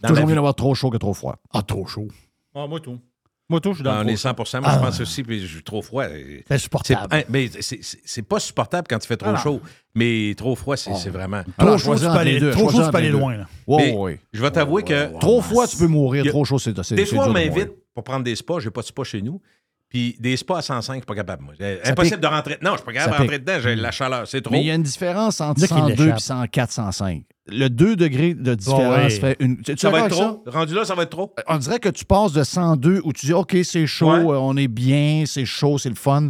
[0.05, 1.37] Toujours mieux d'avoir trop chaud que trop froid.
[1.53, 2.07] Ah, trop chaud.
[2.53, 2.99] Ah, moi, tout.
[3.47, 4.43] Moi, tout, je suis dans Ah, on est trop.
[4.45, 4.75] 100 Moi, Ah.
[4.79, 6.05] je pense aussi, puis je suis trop froid.
[6.07, 7.07] C'est C'est, insupportable.
[7.11, 9.61] hein, mais c'est, c'est- c'est pas supportable quand il fait trop Ah chaud.
[9.93, 11.43] Mais trop froid, c'est, c'est vraiment.
[11.57, 13.37] Trop chaud, tu peux aller, deux, trop chaud, tu entre peux aller loin.
[13.37, 13.45] Là.
[13.67, 14.19] Mais.
[14.33, 16.25] Je vais t'avouer que Trop froid, tu peux mourir.
[16.25, 18.59] A- Trop chaud, c'est c'est- des c'est fois, on m'invite pour prendre des spas.
[18.59, 19.39] J'ai pas de spa chez nous.
[19.87, 21.43] Puis des spas à 105, je suis pas capable.
[21.43, 21.53] Moi.
[21.85, 22.19] Impossible pique.
[22.23, 22.57] de rentrer.
[22.63, 23.59] Non, je suis pas capable de rentrer dedans.
[23.61, 24.27] J'ai la chaleur.
[24.27, 24.51] C'est trop.
[24.53, 26.17] Mais il y a une différence entre Dire qu'il 102 l'échappe.
[26.17, 27.23] et 104, 105.
[27.47, 29.19] Le 2 degrés de différence ouais.
[29.19, 29.61] fait une.
[29.61, 30.43] Tu, Ça va être trop?
[30.47, 31.31] Rendu là, ça va être trop?
[31.37, 31.43] ça?
[31.47, 34.19] On dirait que tu passes de 102 où tu dis OK, c'est chaud, Ouais.
[34.19, 36.29] euh, on est bien, c'est chaud, c'est le fun.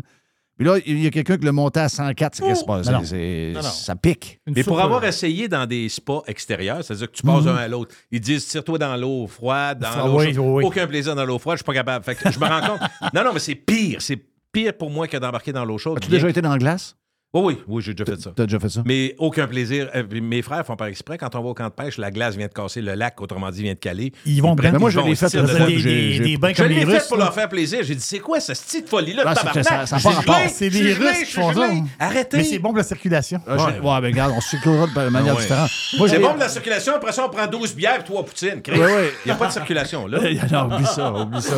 [0.58, 2.36] Puis là, il y a quelqu'un qui le montait à 104.
[2.36, 2.86] C'est qu'est-ce qui se passe?
[2.88, 3.62] Non, non.
[3.62, 3.70] Non.
[3.70, 4.40] Ça pique.
[4.48, 7.56] Une Mais pour avoir euh, essayé dans des spas extérieurs, c'est-à-dire que tu passes un
[7.56, 10.38] à l'autre, ils disent tire-toi dans l'eau froide, dans Ah l'eau oui, chaude.
[10.46, 10.64] oui, oui.
[10.66, 12.04] Aucun plaisir dans l'eau froide, je suis pas capable.
[12.06, 12.80] Fait que je me rends compte.
[13.14, 14.02] Non, non, mais c'est pire.
[14.02, 14.18] C'est
[14.52, 15.98] pire pour moi que d'embarquer dans l'eau chaude.
[15.98, 16.96] As-tu Bien- déjà été dans la glace?
[17.36, 18.32] Oui, oui, oui, j'ai déjà fait ça.
[18.34, 18.82] Tu as déjà fait ça?
[18.86, 19.90] Mais aucun plaisir.
[19.94, 21.18] Euh, mes frères font par exprès.
[21.18, 23.50] Quand on va au camp de pêche, la glace vient de casser, le lac, autrement
[23.52, 24.14] dit, vient de caler.
[24.26, 24.70] Ils vont dedans.
[24.72, 26.76] Mais moi, je l'ai fait des, que j'ai- des, j'ai- des bains Je comme l'ai
[26.76, 27.08] les fait Russes.
[27.10, 27.26] pour là.
[27.26, 27.80] leur faire plaisir.
[27.84, 29.64] J'ai dit, c'est quoi ce style folie-là de Ah, c'est tabarnak?
[29.66, 30.36] ça- ça a Je pas suis rapport.
[30.40, 31.68] gelé, C'est je suis les gelé, Russes je qui suis font ça.
[31.68, 31.84] gelé.
[32.00, 32.38] Arrêtez.
[32.38, 33.40] Mais c'est bon pour la circulation.
[33.46, 35.42] Ah, j'ai- ouais, mais regarde, on se circulera de manière Ah ouais.
[35.42, 35.72] différente.
[35.98, 36.96] Moi, C'est j'ai- bon pour la circulation.
[36.96, 38.62] Après ça, on prend 12 bières et 3 poutines.
[38.64, 38.80] Chris.
[38.80, 39.12] Ouais, ouais.
[39.26, 40.20] Il n'y a pas de circulation, là.
[40.54, 41.56] non, oublie ça, oublie ça.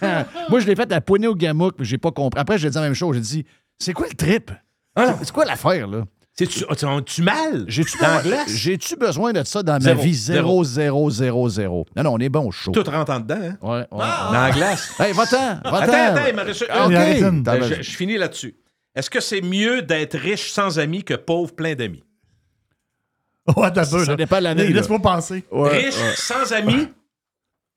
[0.50, 2.38] Moi, je l'ai fait à poignée au gamouk, mais j'ai pas compris.
[2.38, 3.14] Après, j'ai dit la même chose.
[3.16, 3.46] J'ai dit,
[3.78, 4.50] c'est quoi le trip?
[4.96, 6.04] C'est- C'est quoi l'affaire, là?
[6.36, 7.64] C'est-tu tu, tu mal?
[7.68, 8.48] J'ai-tu dans la glace?
[8.50, 10.14] J'ai-tu besoin de ça dans Zéro, ma vie?
[10.14, 10.64] zéro.
[10.64, 11.86] 0, 0, 0, 0.
[11.96, 12.72] Non, non, on est bon au chaud.
[12.72, 13.56] Tout rentre en dedans, hein?
[13.62, 13.86] Ouais, ouais.
[13.92, 14.92] Dans la glace.
[14.98, 15.76] Hey, va-t'en, va-t'en.
[15.76, 17.42] Attends, attends, il Ah, Euh, raison.
[17.76, 18.56] je, je finis là-dessus.
[18.96, 22.02] Est-ce que c'est mieux d'être riche sans amis que pauvre plein d'amis?
[23.56, 24.68] Ouais, t'as peu, Ça dépend de l'année.
[24.68, 25.44] Laisse-moi penser.
[25.52, 26.14] Ouais, riche ouais.
[26.16, 26.88] sans amis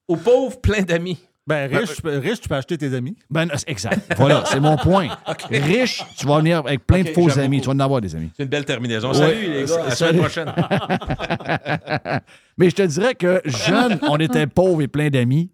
[0.07, 1.20] ou pauvre plein d'amis?
[1.47, 3.15] Ben, riche, tu peux- riche, tu peux acheter tes amis.
[3.29, 4.13] Ben, exact.
[4.17, 5.07] Voilà, c'est mon point.
[5.49, 7.57] Riche, tu vas venir avec plein de faux amis.
[7.57, 7.61] beaucoup.
[7.61, 8.29] Tu vas en avoir des amis.
[8.35, 9.09] C'est une belle terminaison.
[9.11, 9.15] Ouais.
[9.17, 9.81] Salut, les gars.
[9.81, 10.53] À la semaine prochaine.
[12.57, 15.49] Mais je te dirais que jeune, on était pauvres et plein d'amis.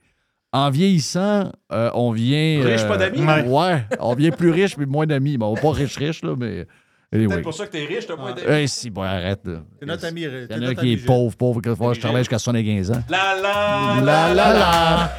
[0.51, 2.61] En vieillissant, euh, on vient.
[2.63, 3.21] Riche, pas d'amis?
[3.23, 3.43] Ouais.
[3.47, 5.37] ouais, on vient plus riche mais moins d'amis.
[5.37, 6.67] Bon, pas riche-riche, là, mais.
[7.13, 7.41] C'est Anyway.
[7.43, 8.47] pour ça que t'es riche, t'as moins d'amis.
[8.49, 9.41] Hey, si, bon, arrête.
[9.45, 9.59] là.
[9.79, 10.21] C'est notre ami.
[10.21, 12.89] Il y en a un notre qui est pauvre, pauvre, que je travaille jusqu'à 75
[12.91, 13.03] ans.
[13.07, 15.11] La la La la la!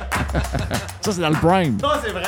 [1.01, 1.78] Ça, c'est dans le prime.
[1.80, 2.22] Non, c'est vrai.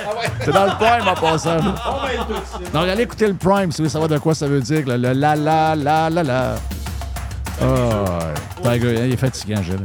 [0.45, 1.57] C'est dans le prime en passant.
[1.57, 1.75] là.
[1.89, 2.73] On va être tout de suite.
[2.73, 4.85] Donc, allez écouter le prime si vous voulez savoir de quoi ça veut dire.
[4.87, 6.55] Le, la la la la la.
[7.61, 7.65] Oh,
[8.65, 9.79] hein, il est fatigant, Gilles.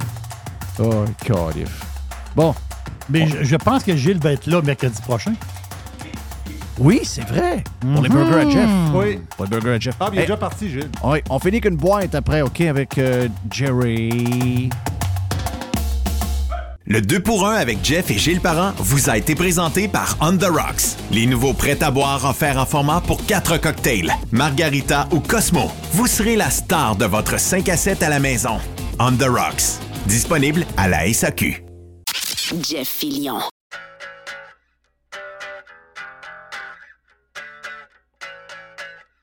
[0.80, 1.70] Oh, carif.
[2.36, 2.54] Bon.
[3.10, 5.34] Mais je, je pense que Gilles va être là mercredi prochain.
[6.80, 7.64] Oui, c'est vrai.
[7.94, 8.70] Pour les burgers à Jeff.
[8.94, 9.20] Oui.
[9.36, 9.96] Pour les burgers à Jeff.
[10.00, 10.90] Ah, il est Hey, déjà parti, Gilles.
[11.04, 14.70] oui, on finit qu'une boîte après, OK, avec euh, Jerry.
[16.86, 20.36] Le 2 pour 1 avec Jeff et Gilles Parent vous a été présenté par On
[20.36, 20.98] The Rocks.
[21.12, 25.72] Les nouveaux prêts à boire offerts en format pour 4 cocktails, Margarita ou Cosmo.
[25.94, 28.58] Vous serez la star de votre 5 à 7 à la maison.
[29.00, 29.80] On The Rocks.
[30.08, 31.64] Disponible à la SAQ.
[32.68, 33.38] Jeff Fillion.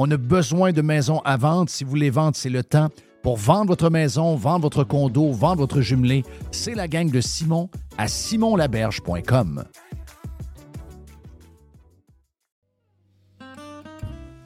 [0.00, 1.68] On a besoin de maisons à vendre.
[1.68, 2.88] Si vous voulez vendre, c'est le temps.
[3.24, 6.22] Pour vendre votre maison, vendre votre condo, vendre votre jumelé,
[6.52, 7.68] c'est la gang de Simon
[7.98, 9.64] à simonlaberge.com.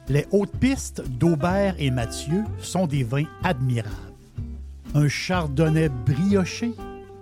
[0.09, 3.95] Les hautes pistes d'Aubert et Mathieu sont des vins admirables.
[4.95, 6.73] Un chardonnay brioché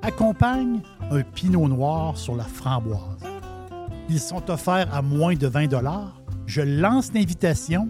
[0.01, 0.79] accompagne
[1.11, 3.19] un pinot noir sur la framboise.
[4.09, 5.69] Ils sont offerts à moins de 20
[6.47, 7.89] Je lance l'invitation.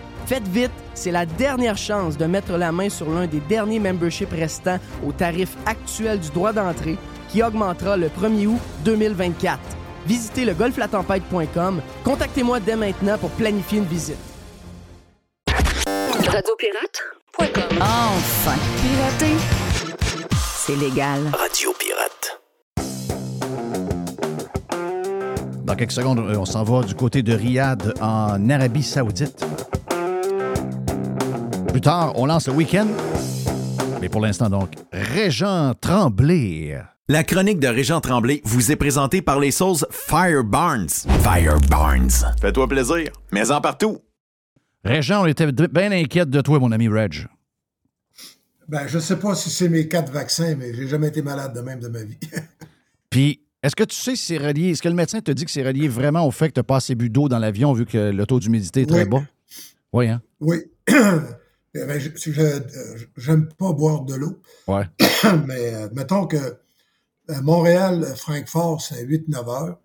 [0.31, 4.31] Faites vite, c'est la dernière chance de mettre la main sur l'un des derniers memberships
[4.31, 9.59] restants au tarif actuel du droit d'entrée qui augmentera le 1er août 2024.
[10.07, 11.81] Visitez le golflatempête.com.
[12.05, 14.15] Contactez-moi dès maintenant pour planifier une visite.
[15.49, 17.79] Radiopirate.com.
[17.81, 19.35] Enfin, pirater,
[20.55, 21.23] c'est légal.
[21.33, 22.39] Radio Pirate.
[25.65, 29.45] Dans quelques secondes, euh, on s'en va du côté de Riyad en Arabie Saoudite.
[31.71, 32.87] Plus tard, on lance le week-end.
[34.01, 36.77] Mais pour l'instant, donc, Régent Tremblay.
[37.07, 40.89] La chronique de Régent Tremblay vous est présentée par les sauces Fire Barnes.
[41.23, 42.09] Fire Barnes.
[42.41, 43.99] Fais-toi plaisir, mais en partout.
[44.83, 47.27] Régent, on était bien inquiète de toi, mon ami Reg.
[48.67, 51.61] Ben, je sais pas si c'est mes quatre vaccins, mais j'ai jamais été malade de
[51.61, 52.17] même de ma vie.
[53.09, 55.51] Puis, est-ce que tu sais si c'est relié, est-ce que le médecin te dit que
[55.51, 57.85] c'est relié vraiment au fait que tu n'as pas assez bu d'eau dans l'avion vu
[57.85, 59.09] que le taux d'humidité est très Oui.
[59.09, 59.23] bas?
[59.93, 60.21] Oui, hein?
[60.39, 60.57] oui.
[61.73, 64.85] Eh ben, je je- euh, j'aime pas boire de l'eau, Ouais.
[65.47, 69.79] mais euh, mettons que euh, Montréal, euh, Francfort, c'est 8-9 heures.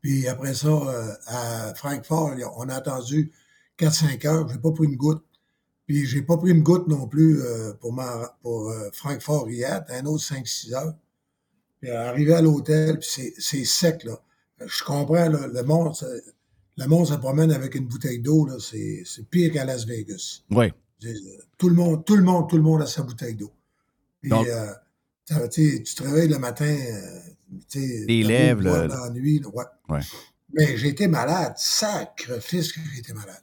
[0.00, 3.32] Puis après ça, euh, à Francfort, on a attendu
[3.78, 4.48] 4-5 heures.
[4.48, 5.24] J'ai pas pris une goutte.
[5.86, 10.04] Puis j'ai pas pris une goutte non plus euh, pour, ma, pour euh, Francfort-Riyad, un
[10.06, 10.94] autre 5-6 heures.
[11.80, 14.20] Puis euh, arrivé à l'hôtel, puis c'est- c'est sec, là.
[14.66, 16.06] Je comprends, là, le monde, ça-
[16.76, 20.40] le monde se promène avec une bouteille d'eau, là, c'est c'est pire qu'à Las Vegas.
[20.50, 20.72] Oui.
[21.04, 21.08] Euh,
[21.58, 23.52] Tout le monde, tout le monde, tout le monde a sa bouteille d'eau.
[24.20, 24.72] Puis, Donc- euh,
[25.48, 27.20] tu te réveilles le matin, euh,
[27.68, 29.64] tu sais, Les lèvres, boire le- dans la nuit, là, ouais.
[29.88, 30.00] Ouais.
[30.54, 33.42] Mais j'ai été malade, sacrifice que j'ai été malade.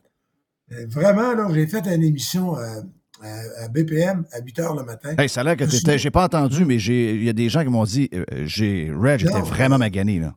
[0.90, 2.82] Vraiment, là, j'ai fait une émission à,
[3.22, 5.16] à BPM à 8 heures le matin.
[5.18, 7.50] Hey, ça a l'air que tu J'ai pas entendu, mais j'ai- il y a des
[7.50, 9.44] gens qui m'ont dit euh, j'ai Reg était Non.
[9.44, 10.36] vraiment magané, là.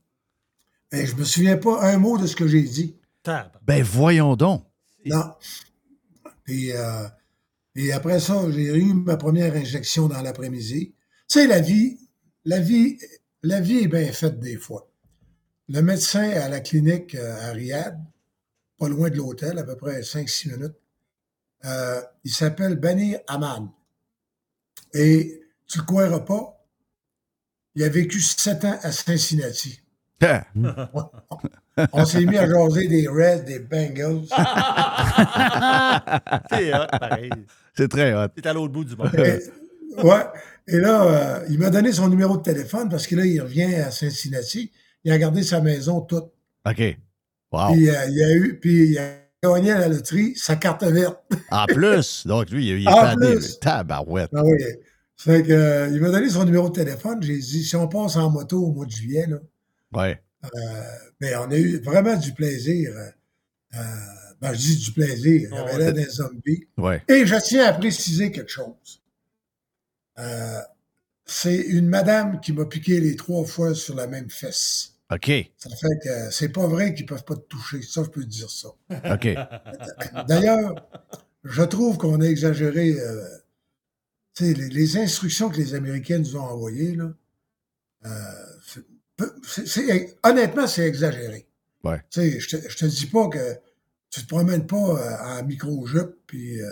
[0.93, 2.95] Mais je me souviens pas un mot de ce que j'ai dit.
[3.67, 4.65] Ben, voyons donc.
[5.07, 5.33] Non.
[6.49, 7.07] Et, euh,
[7.75, 10.95] et après ça, j'ai eu ma première injection dans l'après-midi.
[11.29, 11.99] Tu sais, la vie,
[12.45, 12.99] la vie,
[13.43, 14.91] la vie est bien faite des fois.
[15.69, 18.03] Le médecin à la clinique euh, à Riyad,
[18.79, 20.77] pas loin de l'hôtel, à peu près 5-6 minutes,
[21.65, 23.71] euh, il s'appelle Banir Aman.
[24.95, 26.65] Et tu le croiras pas,
[27.75, 29.83] il a vécu sept ans à Cincinnati.
[31.93, 34.23] On s'est mis à jaser des Reds, des Bengals.
[36.51, 37.31] C'est hot, pareil.
[37.77, 38.29] C'est très hot.
[38.37, 39.11] C'est à l'autre bout du monde.
[39.15, 40.25] Et, ouais.
[40.67, 43.75] Et là, euh, il m'a donné son numéro de téléphone parce que là, il revient
[43.77, 44.71] à Cincinnati.
[45.05, 46.31] Il a gardé sa maison toute.
[46.67, 46.97] OK.
[47.53, 47.73] Wow.
[47.73, 49.05] Puis, euh, il a eu, puis il a
[49.43, 51.19] gagné à la loterie sa carte verte.
[51.51, 53.59] En plus, donc lui, il est En plus.
[53.61, 54.31] Tabarouette.
[54.35, 54.59] Ah oui.
[55.17, 57.21] Fait que, euh, il m'a donné son numéro de téléphone.
[57.23, 59.39] J'ai dit, si on passe en moto au mois de juillet, là,
[59.93, 60.21] Ouais.
[61.21, 62.93] Mais on a eu vraiment du plaisir.
[62.97, 63.11] euh,
[63.75, 63.79] euh,
[64.41, 65.41] ben, je dis du plaisir.
[65.43, 66.67] Il Oh, avait l'air d'un zombie.
[66.77, 67.03] Ouais.
[67.09, 69.03] Et je tiens à préciser quelque chose.
[70.19, 70.61] Euh,
[71.27, 74.95] c'est une madame qui m'a piqué les trois fois sur la même fesse.
[75.13, 75.31] OK.
[75.57, 77.83] Ça fait que c'est pas vrai qu'ils peuvent pas te toucher.
[77.83, 78.69] Ça, je peux te dire ça.
[79.13, 79.29] OK.
[80.29, 80.89] D'ailleurs,
[81.45, 82.93] je trouve qu'on a exagéré.
[83.01, 83.25] euh,
[84.35, 87.13] tu sais, les, les instructions que les Américains nous ont envoyées, là,
[88.07, 88.11] euh,
[90.23, 91.47] honnêtement, c'est exagéré.
[91.85, 92.03] Ouais.
[92.11, 93.57] Tu sais, je te, je te dis pas que
[94.11, 96.71] tu te promènes pas euh, en micro-jupe, puis, euh,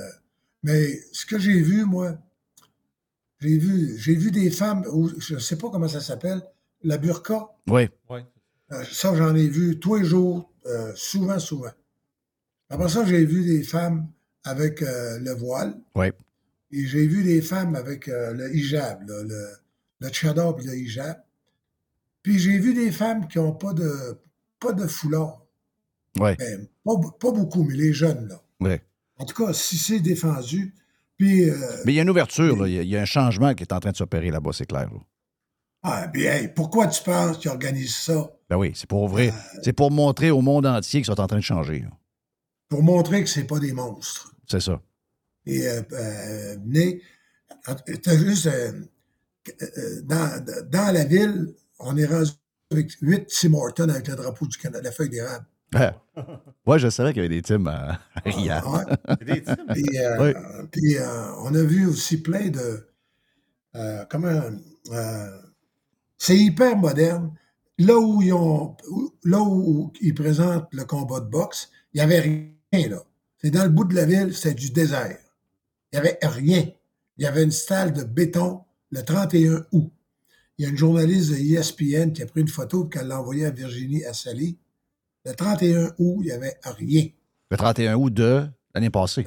[0.63, 2.19] mais ce que j'ai vu, moi,
[3.41, 6.43] j'ai vu, j'ai vu des femmes, ou je sais pas comment ça s'appelle,
[6.83, 7.49] la burqa.
[7.69, 7.89] Oui.
[8.73, 11.71] Euh, ça, j'en ai vu tous les jours, euh, souvent, souvent.
[12.69, 14.09] Après ça, j'ai vu des femmes
[14.45, 15.79] avec euh, le voile.
[15.95, 16.07] Oui.
[16.73, 19.47] Et j'ai vu des femmes avec euh, le hijab, là, le,
[20.01, 21.23] le tchador puis le hijab.
[22.27, 24.19] Puis j'ai vu des femmes qui n'ont pas de,
[24.59, 25.47] pas de foulard.
[26.19, 26.35] Oui.
[26.85, 28.43] Pas, pas beaucoup, mais les jeunes, là.
[28.59, 28.83] Ouais.
[29.17, 30.75] En tout cas, si c'est défendu.
[31.17, 31.55] Puis, euh,
[31.85, 32.67] Mais il y a une ouverture, là.
[32.67, 34.51] il y a, il y a un changement qui est en train de s'opérer là-bas,
[34.53, 34.91] c'est clair.
[34.93, 34.99] là.
[35.85, 38.29] ah, bien, pourquoi tu penses qu'ils organisent ça?
[38.51, 39.33] Ben oui, c'est pour ouvrir.
[39.63, 41.79] C'est pour montrer au monde entier qu'ils sont en train de changer.
[41.79, 41.91] là.
[42.69, 44.35] Pour montrer que c'est pas des monstres.
[44.49, 44.83] C'est ça.
[45.47, 47.03] Et euh, euh, venez,
[48.03, 48.73] t'as juste euh,
[49.63, 52.31] euh, dans, dans la ville, on est rendu
[52.71, 55.47] avec huit Tim Hortons avec le drapeau du Canada, la feuille d'érable.
[56.67, 58.65] Ouais, je savais qu'il y avait des teams à Riyad.
[58.65, 59.17] Ouais.
[59.45, 59.57] Teams.
[59.75, 60.67] Puis, euh, Oui.
[60.73, 62.87] puis, euh, on a vu aussi plein de.
[63.75, 64.43] euh, comment.
[64.93, 65.41] euh,
[66.19, 67.33] c'est hyper moderne.
[67.79, 68.77] Là où ils ont.
[69.25, 72.21] Là où ils présentent le combat de boxe, il n'y avait
[72.73, 73.03] rien là.
[73.43, 75.19] C'est dans le bout de la ville, c'était du désert.
[75.93, 76.71] Il n'y avait rien.
[77.19, 79.93] Il y avait une stalle de béton le 31 août.
[80.59, 83.21] Il y a une journaliste de ESPN qui a pris une photo et qu'elle l'a
[83.21, 84.57] envoyée à Virginie Assali.
[85.25, 87.07] Le 31 août, il n'y avait rien.
[87.51, 89.25] Le 31 août de l'année passée.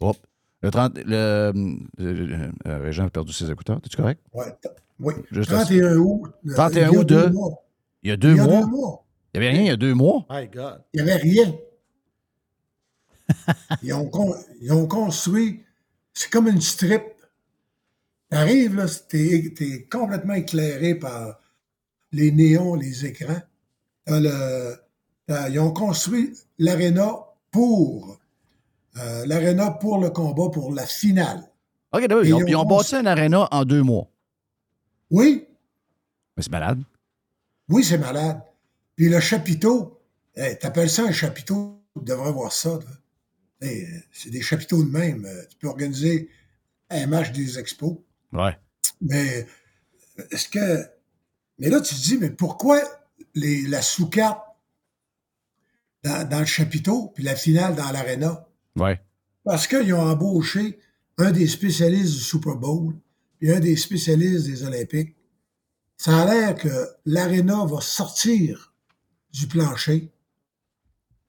[0.00, 0.16] Hop.
[0.62, 0.98] Le 30.
[1.04, 1.52] Le.
[1.98, 3.78] le- euh, Régent a perdu ses écouteurs.
[3.84, 4.20] Es-tu correct?
[4.32, 4.46] Ouais,
[4.98, 5.14] oui.
[5.30, 6.22] Juste 31 août.
[6.48, 7.64] euh, 31 il y a août deux de- mois.
[8.02, 8.60] Il y a deux Il y a mois?
[8.60, 9.06] deux mois.
[9.34, 10.26] Il n'y avait rien il y a deux mois?
[10.30, 10.82] My God.
[10.94, 11.54] Il n'y avait rien.
[13.82, 15.62] Ils ont, con- ils ont construit.
[16.14, 17.02] C'est comme une strip.
[18.30, 21.40] T'arrives, là, t'es es complètement éclairé par
[22.12, 23.40] les néons, les écrans.
[24.04, 24.76] T'as le-
[25.26, 27.14] t'as- ils ont construit l'aréna
[27.50, 28.18] pour
[28.98, 31.42] euh, l'aréna pour le combat, pour la finale.
[31.92, 34.08] OK, Ils ont, ils ont ils ont cons- bâti un aréna en deux mois.
[35.10, 35.46] Oui,
[36.36, 36.82] Mais c'est malade.
[37.68, 38.40] oui, c'est malade.
[38.96, 40.00] Puis le chapiteau,
[40.34, 42.78] hey, t'appelles ça un chapiteau, tu devrais voir ça.
[43.60, 45.24] Hey, euh, c'est des chapiteaux de même.
[45.26, 46.28] Euh, Tu peux organiser
[46.90, 47.96] un match des expos.
[48.32, 48.56] Ouais.
[49.00, 49.46] Mais
[50.30, 50.84] est-ce que.
[51.58, 52.80] Mais là, tu te dis, mais pourquoi
[53.34, 54.42] les, la sous-carte
[56.02, 58.46] dans, dans le chapiteau, puis la finale dans l'aréna?
[58.76, 59.00] Ouais.
[59.44, 60.78] Parce qu'ils ont embauché
[61.18, 62.94] un des spécialistes du Super Bowl,
[63.38, 65.16] puis un des spécialistes des Olympiques.
[65.96, 68.74] Ça a l'air que l'aréna va sortir
[69.32, 70.12] du plancher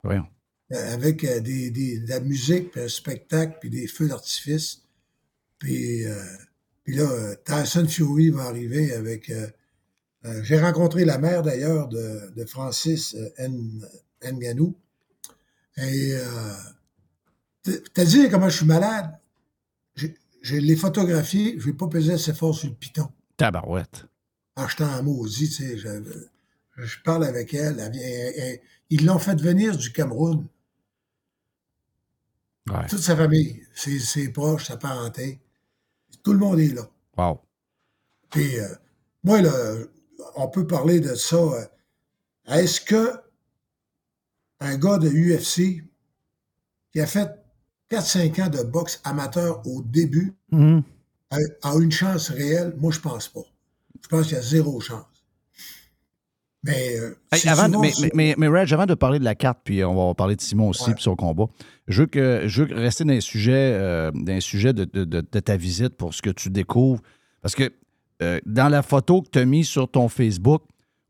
[0.04, 0.28] Voyons.
[0.74, 4.82] euh, avec euh, des, des- de la musique, puis un spectacle, puis des feux d'artifice.
[5.60, 6.22] Puis, euh,
[6.88, 9.30] puis là, euh, Tyson Fury va arriver avec...
[9.30, 9.46] euh,
[10.24, 13.86] euh, J'ai rencontré la mère, d'ailleurs, de, de Francis N-
[14.24, 14.74] Ngannou.
[15.76, 16.54] Et euh,
[17.94, 19.12] t'as dit comment je suis malade?
[19.96, 23.12] J'ai- Je l'ai photographié, je vais pas peser assez fort sur le piton.
[23.36, 24.06] Tabarouette.
[24.56, 25.90] En jetant un maudit, tu sais, je,
[26.78, 28.60] je parle avec elle, elle vient- elle- elle-
[28.90, 30.48] ils l'ont fait venir du Cameroun.
[32.70, 32.88] Ouais.
[32.88, 35.40] Toute sa famille, ses, ses proches, sa parenté.
[36.28, 36.82] Tout le monde est là.
[37.18, 37.40] Wow.
[38.32, 38.68] Puis, euh,
[39.24, 39.54] moi, là,
[40.36, 41.38] on peut parler de ça.
[41.38, 41.64] euh,
[42.50, 43.14] Est-ce que
[44.60, 45.82] un gars de UFC
[46.92, 47.30] qui a fait
[47.90, 50.84] 4-5 ans de boxe amateur au début Mhm.
[51.32, 52.76] a, a une chance réelle?
[52.78, 53.46] Moi, je pense pas.
[54.04, 55.17] Je pense qu'il y a zéro chance.
[56.68, 59.24] Mais, euh, Hey, c'est avant, souvent mais, mais, mais, mais, Reg, avant de parler de
[59.24, 60.94] la carte, puis on va parler de Simon aussi, Ouais.
[60.94, 61.46] puis son combat,
[61.88, 65.40] je veux, que, je veux rester dans les sujets, euh, dans de, de- de- de
[65.40, 67.02] ta visite pour ce que tu découvres.
[67.42, 67.72] Parce que
[68.22, 70.64] euh, dans la photo que tu as mise sur ton Facebook,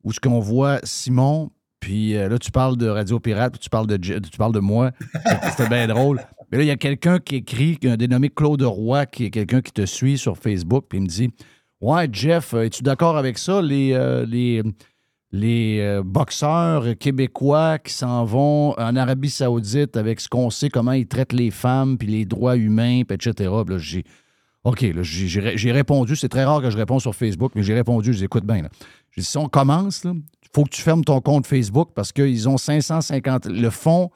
[0.04, 3.70] où ce qu'on voit Simon, puis euh, là, tu parles de Radio Pirate, puis tu
[3.70, 4.92] parles de, tu parles de moi.
[5.52, 6.22] C'était bien drôle.
[6.52, 9.62] Mais là, il y a quelqu'un qui écrit, un dénommé Claude Roy, qui est quelqu'un
[9.62, 11.30] qui te suit sur Facebook, puis il me dit
[11.82, 13.62] Ouais, Jeff, euh, es-tu d'accord avec ça?
[13.62, 14.64] Les, euh, les,
[15.32, 20.94] les euh, boxeurs québécois qui s'en vont en Arabie Saoudite avec ce qu'on sait, comment
[20.94, 23.50] ils traitent les femmes, puis les droits humains, puis etc.
[23.68, 24.04] Là, j'ai.
[24.64, 26.16] OK, j'ai- répondu.
[26.16, 28.14] C'est très rare que je réponds sur Facebook, mais j'ai répondu.
[28.14, 28.64] Je bien.
[29.12, 30.22] J'ai dit, si on commence, il
[30.54, 33.46] faut que tu fermes ton compte Facebook parce qu'ils ont 550.
[33.46, 34.10] Le fonds,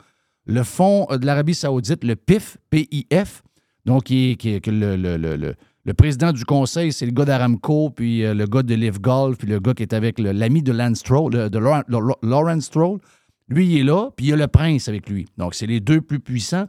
[0.46, 3.44] le fonds de l'Arabie Saoudite, le PIF, PIF,
[3.86, 4.68] donc qui est,
[5.38, 9.00] le- le président du conseil, c'est le gars d'Aramco, puis euh, le gars de Live
[9.02, 11.60] Golf, puis le gars qui est avec l'ami de Lance Stroll, de,
[12.22, 13.00] Lawrence Stroll.
[13.48, 15.28] Lui, il est là, puis il y a le prince avec lui.
[15.38, 16.68] Donc, c'est les deux plus puissants.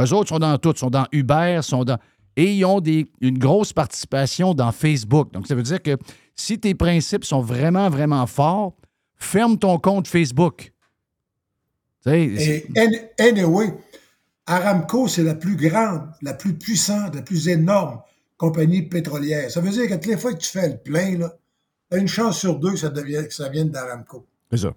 [0.00, 1.98] Eux autres sont dans tout, sont dans Uber, sont dans.
[2.36, 5.32] Et ils ont des, une grosse participation dans Facebook.
[5.32, 5.98] Donc, ça veut dire que
[6.34, 8.74] si tes principes sont vraiment, vraiment forts,
[9.16, 10.72] ferme ton compte Facebook.
[12.06, 13.74] Et an- anyway,
[14.46, 18.00] Aramco, c'est la plus grande, la plus puissante, la plus énorme
[18.42, 19.48] compagnie pétrolière.
[19.52, 21.38] Ça veut dire que toutes les fois que tu fais le plein, là,
[21.88, 24.26] t'as une chance sur deux que ça, devienne, que ça vienne d'Aramco.
[24.50, 24.74] c'est ça.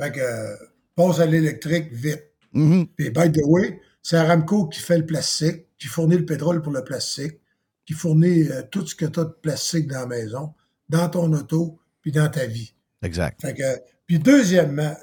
[0.00, 0.56] Fait que euh,
[0.94, 2.24] passe à l'électrique vite.
[2.54, 2.86] Mhm.
[2.96, 6.72] Puis, by the way, c'est Aramco qui fait le plastique, qui fournit le pétrole pour
[6.72, 7.38] le plastique,
[7.84, 10.54] qui fournit euh, tout ce que tu as de plastique dans la maison,
[10.88, 12.74] dans ton auto, puis dans ta vie.
[13.02, 13.42] Exact.
[13.42, 14.96] Fait que, puis deuxièmement,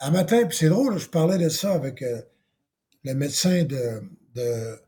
[0.00, 2.22] un matin, puis c'est drôle, je parlais de ça avec euh,
[3.04, 4.02] le médecin de,
[4.34, 4.80] de,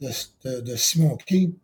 [0.00, 0.08] de,
[0.44, 1.54] de- de Simon King.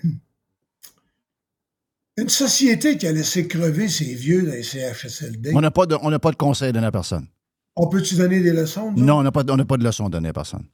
[2.16, 5.52] Une société qui a laissé crever ses vieux dans les CHSLD.
[5.54, 7.26] On n'a pas, de- on n'a pas de conseil à donner à personne.
[7.76, 8.92] On peut-tu donner des leçons?
[8.92, 10.64] Non, on n'a pas, on pas de leçon à donner à personne.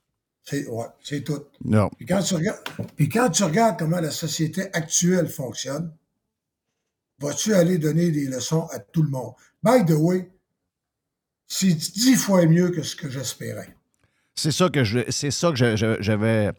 [0.43, 1.45] C'est, ouais, tout.
[1.65, 1.89] Non.
[1.97, 2.61] Puis quand, tu regardes,
[2.97, 5.93] puis quand tu regardes comment la société actuelle fonctionne,
[7.19, 9.33] vas-tu aller donner des leçons à tout le monde?
[9.63, 10.31] By the way,
[11.47, 13.75] c'est dix fois mieux que ce que j'espérais.
[14.35, 16.51] C'est ça que je, c'est ça que j'avais,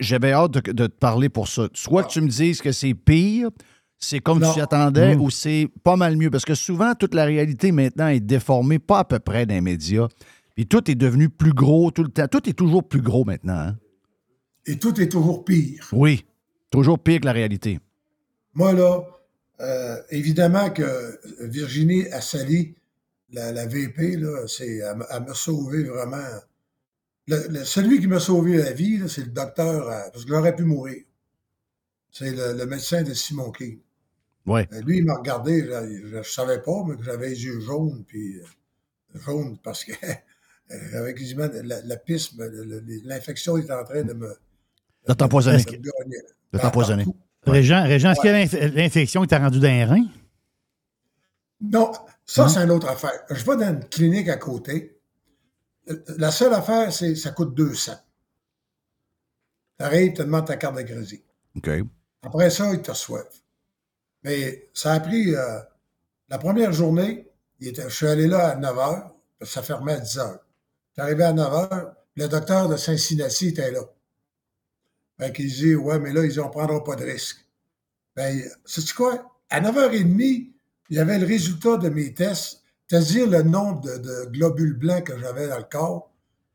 [0.00, 1.68] j'avais hâte de, de te parler pour ça.
[1.74, 3.50] Soit que tu me dises que c'est pire,
[3.98, 4.48] c'est comme Non.
[4.48, 5.20] tu t'y attendais, Mm.
[5.20, 6.30] ou c'est pas mal mieux.
[6.30, 9.60] Parce que souvent, toute la réalité maintenant est déformée, pas à peu près dans les
[9.60, 10.08] médias.
[10.54, 12.26] Puis tout est devenu plus gros tout le temps.
[12.28, 13.54] Tout est toujours plus gros maintenant.
[13.58, 13.76] hein?
[14.66, 15.88] Et tout est toujours pire.
[15.92, 16.24] Oui.
[16.70, 17.80] Toujours pire que la réalité.
[18.54, 19.00] Moi, là,
[19.60, 21.18] euh, évidemment que
[21.48, 22.74] Virginie Assali,
[23.32, 26.22] la, la VP, là, c'est, elle, elle m'a sauvé vraiment.
[27.28, 30.54] Le- le- celui qui m'a sauvé la vie, c'est le docteur, euh, parce que j'aurais
[30.56, 31.02] pu mourir.
[32.10, 33.78] C'est le, le médecin de Simon King.
[34.46, 34.62] Oui.
[34.72, 38.04] Euh, Lui, il m'a regardé, je ne savais pas, mais que j'avais les yeux jaunes,
[38.06, 39.92] puis euh, jaunes parce que
[40.96, 41.20] avec
[41.64, 42.32] la, la piste,
[43.04, 44.34] l'infection est en train de me.
[45.06, 45.64] De t'empoisonner.
[45.64, 47.06] De t'empoisonner.
[47.44, 50.06] Régent, Régent, est-ce que l'inf- l'infection t'a rendu dans les reins?
[51.60, 51.92] Non,
[52.26, 53.12] ça, c'est une autre affaire.
[53.30, 54.91] Je vais dans une clinique à côté.
[56.18, 57.92] La seule affaire, c'est ça coûte 200.
[59.78, 61.22] Tu arrives, tu demandes ta carte de crédit.
[61.56, 61.70] OK.
[62.22, 63.28] Après ça, ils te reçoivent.
[64.22, 65.34] Mais ça a pris.
[65.34, 65.58] euh,
[66.28, 67.28] la première journée,
[67.60, 69.10] il était, je suis allé là à 9 h,
[69.42, 70.32] ça fermait à 10 h.
[70.32, 73.82] Je suis arrivé à 9 h, le docteur de Cincinnati était là.
[75.18, 77.44] Fait qu'il dit Ouais, mais là, ils ne prendront pas de risque.
[78.14, 79.40] Ben, sais-tu quoi?
[79.50, 80.52] À 9h30,
[80.90, 82.61] il y avait le résultat de mes tests,
[82.92, 86.10] c'est-à-dire le nombre de, de globules blancs que j'avais dans le corps.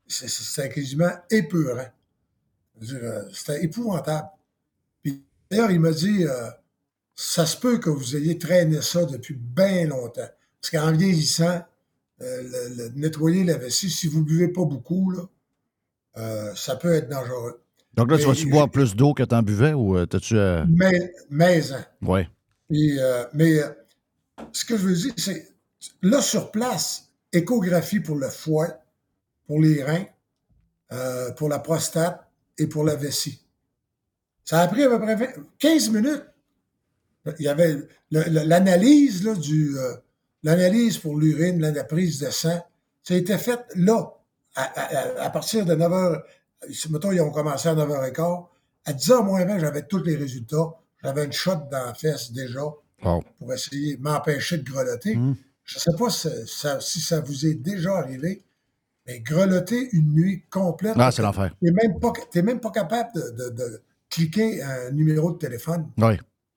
[0.06, 1.88] C'était quasiment épeurant.
[2.92, 4.28] Euh, C'était épouvantable.
[5.50, 6.48] D'ailleurs, il m'a dit euh,
[7.16, 10.28] ça se peut que vous ayez traîné ça depuis bien longtemps.
[10.60, 11.60] Parce qu'en vieillissant,
[12.20, 15.22] euh, le- le- nettoyer la vessie, si vous ne buvez pas beaucoup, là,
[16.18, 17.60] euh, ça peut être dangereux.
[17.94, 20.36] Donc là, tu Mais vas-tu boire plus d'eau que t'en buvais ou t'as-tu.
[20.68, 21.12] Mais.
[22.00, 22.28] Ouais.
[22.70, 23.58] Puis, euh, mais
[24.52, 25.57] ce que je veux dire, c'est
[26.02, 28.68] là sur place, échographie pour le foie,
[29.46, 30.04] pour les reins,
[30.92, 32.26] euh, pour la prostate
[32.58, 33.42] et pour la vessie.
[34.44, 35.26] Ça a pris à peu près 20
[35.58, 36.24] 15 minutes.
[37.38, 37.76] Il y avait
[38.10, 39.94] l'analyse du euh,
[40.42, 42.64] l'analyse pour l'urine, la prise de sang.
[43.02, 44.14] Ça a été fait là,
[44.54, 46.22] à, à- à partir de 9 h.
[46.90, 48.46] Mettons, ils ont commencé à 9h15.
[48.86, 50.74] À 10h moins 20, j'avais tous les résultats.
[51.02, 52.60] J'avais une shot dans la fesse déjà
[53.04, 53.22] Wow.
[53.38, 55.14] pour essayer de m'empêcher de grelotter.
[55.14, 55.36] Mm.
[55.68, 58.42] Je ne sais pas si ça, si ça vous est déjà arrivé,
[59.06, 60.94] mais grelotter une nuit complète.
[60.96, 61.54] Ah, c'est l'enfer.
[61.60, 65.36] Tu n'es même, pas- t'es même pas capable de, de- de cliquer un numéro de
[65.36, 65.90] téléphone.
[65.98, 66.14] Oui.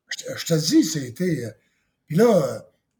[0.07, 1.45] Je, te- je te dis, c'était.
[1.45, 1.51] euh,
[2.07, 2.25] Puis là,
[2.55, 2.59] euh,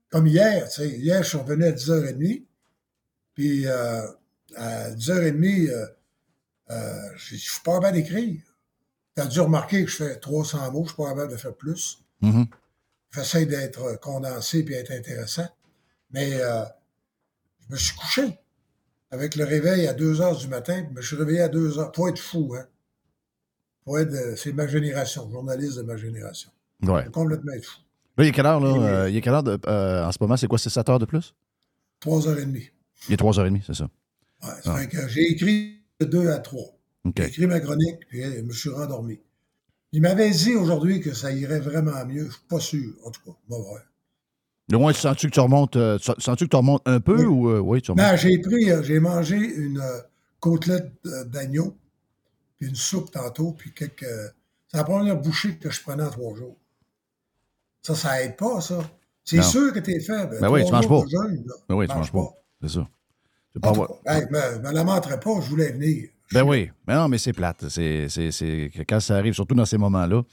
[0.10, 2.44] comme hier, tu sais, hier, je suis revenu à 10h30.
[3.34, 4.02] Puis euh,
[4.58, 5.86] à 10h30, euh,
[6.72, 8.42] euh, je je suis pas capable d'écrire.
[9.16, 11.56] Tu as dû remarquer que je fais 300 mots, je suis pas capable de faire
[11.56, 12.02] plus.
[12.22, 12.48] Mhm.
[13.14, 15.48] J'essaie d'être condensé puis être intéressant.
[16.14, 16.64] Mais euh,
[17.68, 18.38] je me suis couché
[19.12, 21.80] avec le réveil à 2 heures du matin, puis je me suis réveillé à 2
[21.80, 21.92] heures.
[21.96, 22.66] Faut être fou, hein?
[23.86, 26.50] Faut être, euh, c'est ma génération, journaliste de ma génération.
[26.84, 27.06] Ouais.
[27.12, 27.80] Complètement être fou.
[28.18, 28.68] Là, il est quelle heure, là?
[29.04, 30.38] Euh, il est quelle heure de- euh, en ce moment?
[30.38, 30.58] C'est quoi?
[30.60, 31.34] C'est 7 heures de plus?
[32.02, 32.72] 3h30.
[33.10, 33.90] Il est 3h30, c'est ça.
[34.44, 36.62] Ouais, que j'ai écrit de 2 à 3.
[37.06, 37.14] OK.
[37.18, 39.20] J'ai écrit ma chronique, puis je me suis rendormi.
[39.92, 42.26] Il m'avait dit aujourd'hui que ça irait vraiment mieux.
[42.28, 43.32] Je suis pas sûr, en tout cas.
[43.50, 43.80] On va
[44.74, 47.18] Au moins, tu sens-tu que tu remontes, euh, tu sens-tu que tu remontes un peu
[47.18, 47.26] Oui.
[47.26, 47.50] ou.
[47.50, 48.06] euh, oui, tu remontes?
[48.06, 49.82] Ben, j'ai pris, euh, j'ai mangé une
[50.40, 50.92] côtelette
[51.28, 51.76] d'agneau,
[52.58, 54.06] puis une soupe tantôt, puis quelques.
[54.68, 56.56] c'est la première bouchée que je prenais en trois jours.
[57.82, 58.80] Ça, ça aide pas, ça.
[59.24, 60.38] C'est sûr que t'es faible.
[60.42, 61.02] Ben oui, tu manges pas.
[61.02, 61.56] de là.
[61.70, 62.30] Ben oui, tu manges pas.
[62.62, 62.80] C'est ça.
[62.82, 66.10] En tout avoir- hey, me, me lamenterai pas, je voulais venir.
[66.32, 66.70] Ben oui.
[66.88, 67.68] Mais non, mais c'est plate.
[67.70, 70.24] C'est, c'est, c'est- que Quand ça arrive, surtout dans ces moments-là,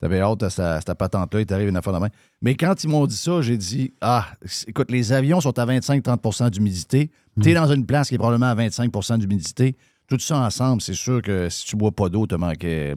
[0.00, 2.08] t'avais hâte à cette, patente-là, il t'arrive une affaire de main.
[2.42, 4.26] Mais quand ils m'ont dit ça, j'ai dit Ah,
[4.66, 7.10] écoute, les avions sont à 25-30% d'humidité.
[7.40, 9.76] Tu es dans une place qui est probablement à 25% d'humidité.
[10.08, 12.94] Tout ça ensemble, c'est sûr que si tu bois pas d'eau, te manquait.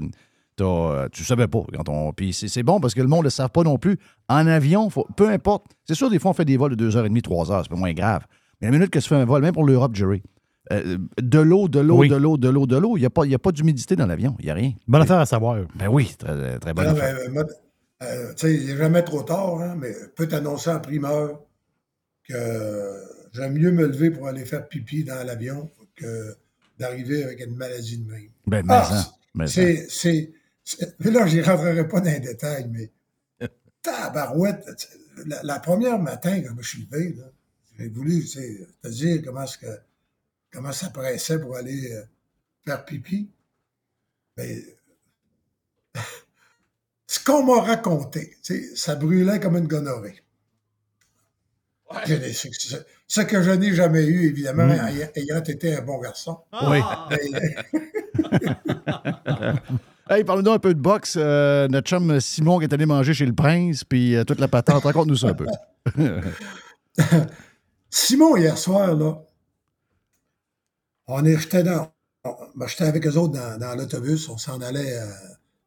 [0.56, 1.62] t'as, euh, tu savais pas.
[1.76, 3.78] Quand on, puis c'est, c'est bon parce que le monde ne le savent pas non
[3.78, 3.98] plus.
[4.30, 5.66] En avion, faut- peu importe.
[5.86, 8.26] C'est sûr, des fois, on fait des vols de 2h30, 3h, c'est pas moins grave.
[8.62, 10.22] Mais la minute que tu fais un vol, même pour l'Europe, Jerry,
[10.72, 12.10] euh, de l'eau, de l'eau, Oui.
[12.10, 13.96] de l'eau, de l'eau, de l'eau, il n'y a, pas- il y a pas d'humidité
[13.96, 14.36] dans l'avion.
[14.40, 14.74] Il n'y a rien.
[14.88, 15.58] Bonne affaire à savoir.
[15.76, 17.18] Ben oui, très, très bonne Non, affaire.
[18.04, 21.40] euh, tu sais, il n'est jamais trop tard, hein, mais je peux t'annoncer en primeur
[22.28, 23.04] que
[23.34, 26.36] j'aime mieux me lever pour aller faire pipi dans l'avion que
[26.80, 28.30] d'arriver avec une maladie de même.
[28.48, 29.54] Ben, mais Ah, ça, mais ça.
[29.54, 30.32] C'est, c'est,
[30.64, 32.92] c'est- mais là, je n'y rentrerai pas dans les détails, mais
[33.84, 34.66] tabarouette,
[35.26, 37.26] la, la première matin, quand je suis levé, là,
[37.78, 39.68] j'ai voulu tu sais, te dire comment, est-ce que,
[40.52, 42.04] comment ça pressait pour aller euh,
[42.66, 43.30] faire pipi.
[44.38, 44.58] Mais
[47.08, 48.38] ce qu'on m'a raconté,
[48.76, 50.22] ça brûlait comme une gonorrhée.
[52.06, 54.88] Ce, ce- ce que je n'ai jamais eu, évidemment, Mm.
[54.88, 56.40] ayant, ayant été un bon garçon.
[56.70, 56.80] Oui.
[57.10, 57.56] Mais,
[60.10, 61.16] Hey, parle-nous un peu de boxe.
[61.18, 64.48] Euh, notre chum Simon qui est allé manger chez le prince, puis euh, toute la
[64.50, 64.84] patente.
[64.84, 65.46] Raconte-nous ça un peu.
[67.90, 69.22] Simon, hier soir, là,
[71.14, 71.92] on est, j'étais dans,
[72.56, 75.12] ben, j'étais avec eux autres dans, dans l'autobus, on s'en allait euh,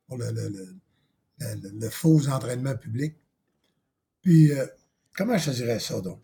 [0.06, 0.74] pour le, le- le-
[1.40, 3.16] le- le faux entraînement public.
[4.22, 4.66] Puis, euh,
[5.16, 6.20] comment je dirais ça, donc?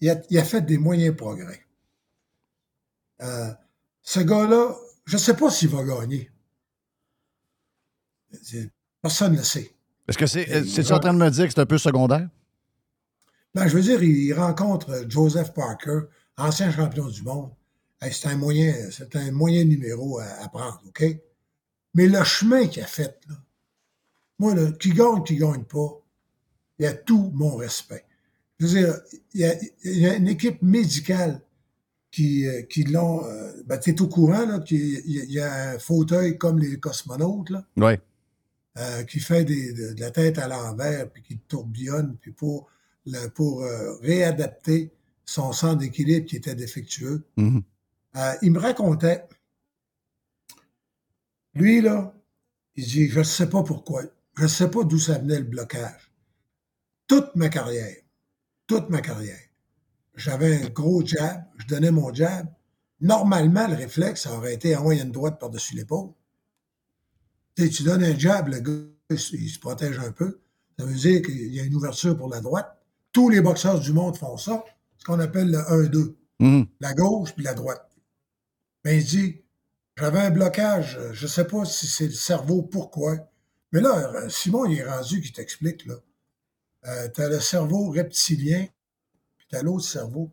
[0.00, 1.64] Il a, il a fait des moyens progrès.
[3.22, 3.50] Euh,
[4.02, 4.74] ce gars-là,
[5.06, 6.30] je ne sais pas s'il va gagner.
[8.42, 8.70] C'est-
[9.00, 9.70] Personne ne le sait.
[10.08, 10.64] Est-ce que c'est.
[10.64, 12.28] C'est-tu en train de me dire que c'est un peu secondaire?
[13.54, 16.00] Ben, je veux dire, il rencontre Joseph Parker,
[16.36, 17.52] ancien champion du monde.
[18.02, 21.04] C'est un moyen, c'est un moyen numéro à, à prendre, OK?
[21.94, 23.34] Mais le chemin qu'il a fait, là,
[24.38, 26.02] moi, là, qui gagne, qui gagne pas,
[26.78, 28.04] il a tout mon respect.
[28.58, 29.00] Je veux dire,
[29.32, 29.54] il y a,
[29.84, 31.40] il y a une équipe médicale
[32.10, 33.24] qui, euh, qui l'ont.
[33.24, 34.78] euh, ben, tu es au courant, là, qu'il
[35.10, 37.66] y a- il y a un fauteuil comme les cosmonautes, là.
[37.76, 37.94] Oui.
[38.78, 42.68] euh, qui fait des- de, de la tête à l'envers, puis qui tourbillonne, puis pour,
[43.06, 44.90] le- pour euh, réadapter
[45.24, 47.24] son centre d'équilibre qui était défectueux.
[47.38, 47.62] Mhm.
[48.16, 49.26] Euh, il me racontait,
[51.54, 52.14] lui, là,
[52.74, 54.02] il dit, je ne sais pas pourquoi,
[54.36, 56.12] je ne sais pas d'où ça venait le blocage.
[57.06, 57.96] Toute ma carrière,
[58.66, 59.38] toute ma carrière,
[60.14, 62.46] j'avais un gros jab, je donnais mon jab.
[63.00, 66.10] Normalement, le réflexe, ça aurait été envoyer une droite par-dessus l'épaule.
[67.54, 68.72] Tu donnes un jab, le gars,
[69.10, 70.40] il se- protège un peu.
[70.78, 72.82] Ça veut dire qu'il y a une ouverture pour la droite.
[73.12, 74.64] Tous les boxeurs du monde font ça,
[74.98, 76.66] ce qu'on appelle le 1-2 Mhm.
[76.80, 77.85] la gauche puis la droite.
[78.86, 79.42] Mais il dit,
[79.96, 83.16] j'avais un blocage, je ne sais pas si c'est le cerveau, pourquoi.
[83.72, 85.94] Mais là, Simon, il est rendu qui t'explique, là.
[86.86, 88.64] Euh, tu as le cerveau reptilien,
[89.36, 90.30] puis tu as l'autre cerveau.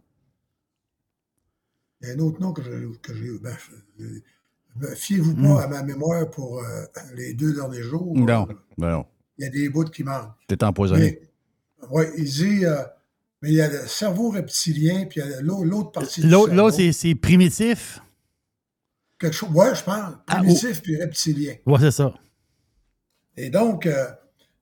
[2.01, 2.85] Il y a un autre nom que j'ai.
[3.01, 5.47] Que j'ai ben, Fiez-vous Hmm.
[5.55, 6.85] pas à ma mémoire pour euh,
[7.15, 8.15] les deux derniers jours.
[8.15, 8.47] Non,
[8.77, 9.05] ben non.
[9.39, 10.31] Il y a des bouts qui manquent.
[10.47, 11.21] T'es empoisonné.
[11.89, 12.83] Ouais, il dit, euh,
[13.41, 16.27] mais il y a le cerveau reptilien, puis il y a l'au- l'autre partie du
[16.27, 16.61] L'autre, cerveau.
[16.65, 17.99] l'autre, c'est, c'est primitif?
[19.23, 20.15] Quelque chose, ouais, je pense.
[20.27, 21.55] Ah, Primitif puis reptilien.
[21.65, 22.13] Ouais, c'est ça.
[23.37, 24.05] Et donc, euh,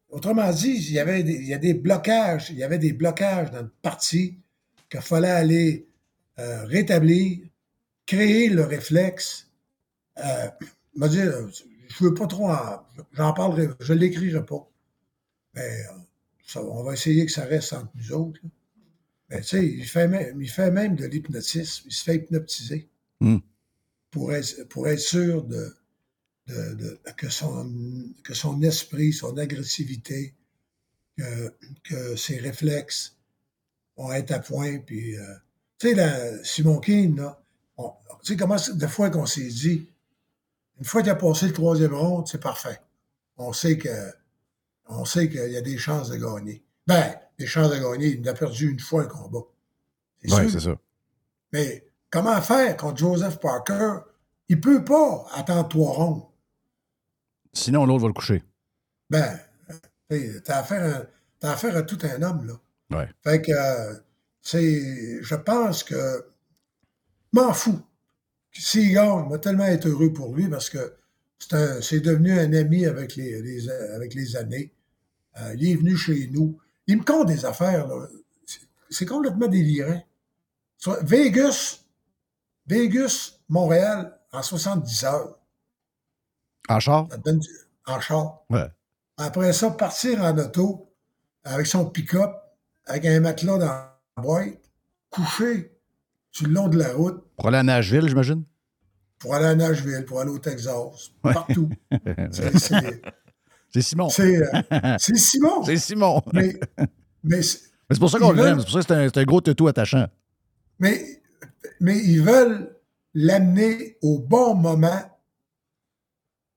[0.10, 2.94] autrement dit, il y avait des, il y a des blocages, il y avait des
[2.94, 4.38] blocages dans le parti
[4.88, 5.88] qu'il fallait aller
[6.38, 7.40] euh, rétablir,
[8.06, 9.50] créer le réflexe.
[10.20, 10.48] Euh,
[10.96, 11.48] m'a dit, euh,
[11.88, 12.84] je veux pas trop en,
[13.14, 14.70] j'en parlerai, je l'écrirai pas.
[15.56, 15.72] Mais
[16.46, 18.40] ça, on va essayer que ça reste entre nous autres.
[18.44, 18.50] là.
[19.32, 22.90] Mais tu sais, il fait même, il fait même de l'hypnotisme, il se fait hypnotiser
[23.22, 23.38] Hmm.
[24.12, 25.76] Pour être, pour être sûr de,
[26.48, 27.72] de- de- que, son,
[28.24, 30.36] que son esprit, son agressivité,
[31.18, 33.16] que, que ses réflexes
[33.98, 34.80] vont être à point.
[34.80, 35.24] Puis, euh,
[35.80, 36.82] tu sais, la- Simon
[37.16, 37.42] là,
[37.78, 37.94] on-
[38.24, 39.88] tu sais comment, des fois qu'on s'est dit,
[40.80, 42.80] une fois qu'il a passé le troisième round, c'est parfait.
[43.38, 44.12] On sait que,
[44.88, 46.62] on sait qu'il y a des chances de gagner.
[46.88, 49.44] Ben, des chances de gagner, il a perdu une fois un combat.
[50.24, 50.78] C'est Oui, c'est ça.
[51.54, 54.00] Mais comment faire contre Joseph Parker?
[54.50, 56.24] Il peut pas attendre trois rondes.
[57.54, 58.44] Sinon, l'autre va le coucher.
[59.10, 59.40] Ben,
[60.10, 61.08] tu t'as affaire,
[61.42, 62.98] à- affaire à tout un homme, là.
[62.98, 63.10] Ouais.
[63.24, 63.96] Fait que, euh,
[64.42, 66.26] c'est, je pense que,
[67.34, 67.82] m'en fous.
[68.52, 70.94] S'il gagne, moi tellement être heureux pour lui parce que
[71.40, 74.74] c'est, devenu un ami avec les, les- avec les années.
[75.40, 76.60] Euh, il est venu chez nous.
[76.88, 78.08] Il me compte des affaires, là.
[78.90, 80.04] C'est, complètement délirant.
[81.04, 81.81] Vegas,
[82.76, 85.38] Vegas, Montréal, en 70 heures.
[86.70, 87.08] En char?
[87.26, 87.40] Du-
[87.86, 88.44] en char.
[88.50, 88.68] Ouais.
[89.18, 90.90] Après ça, partir en auto
[91.44, 92.32] avec son pick-up,
[92.86, 94.58] avec un matelas dans la boîte,
[95.10, 95.78] coucher
[96.32, 98.44] sur le long de la route Pour aller à Nashville, j'imagine?
[99.20, 100.72] pour aller à Nashville, pour aller au Texas,
[101.24, 101.34] Ouais.
[101.34, 101.70] partout.
[102.32, 103.02] C'est- c'est-
[103.74, 104.10] C'est Simon.
[104.10, 105.64] C'est euh, c'est Simon.
[105.66, 106.22] C'est Simon.
[106.34, 106.60] Mais,
[107.24, 107.60] mais, c'est-
[108.00, 108.60] pour ça qu'on l'aime.
[108.60, 110.08] C'est pour ça que c'est un, gros toutou attachant.
[110.80, 111.21] mais,
[111.82, 112.74] mais ils veulent
[113.14, 115.02] l'amener au bon moment,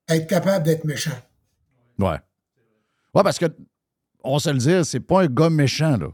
[0.07, 1.11] être capable d'être méchant.
[1.99, 2.17] Ouais.
[3.13, 3.45] Ouais, parce que,
[4.23, 6.07] on se le dit, c'est pas un gars méchant, là.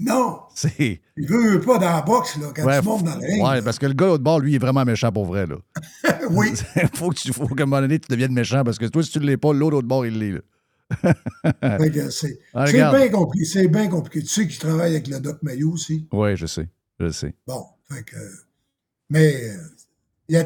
[0.00, 1.00] Non, C'est.
[1.16, 3.44] il veut, veut pas dans la boxe, là, quand Ouais, tu montes dans le ring.
[3.44, 5.56] ouais, parce que le gars au bord, lui, est vraiment méchant pour vrai, là.
[6.30, 6.52] oui.
[6.94, 9.10] faut que tu, faut qu'à un moment donné, tu deviennes méchant parce que toi, si
[9.10, 10.40] tu ne l'es pas, l'autre autre bord, il l'est, là.
[12.10, 13.44] C'est Ah, c'est bien compliqué.
[13.44, 14.22] C'est bien compliqué.
[14.22, 16.08] Tu sais qu'il travaille avec le Doc Mayo aussi.
[16.12, 16.68] Oui, je sais.
[16.98, 17.34] Je sais.
[17.46, 18.16] Bon, fait que.
[19.10, 19.34] Mais,
[20.28, 20.44] il y a,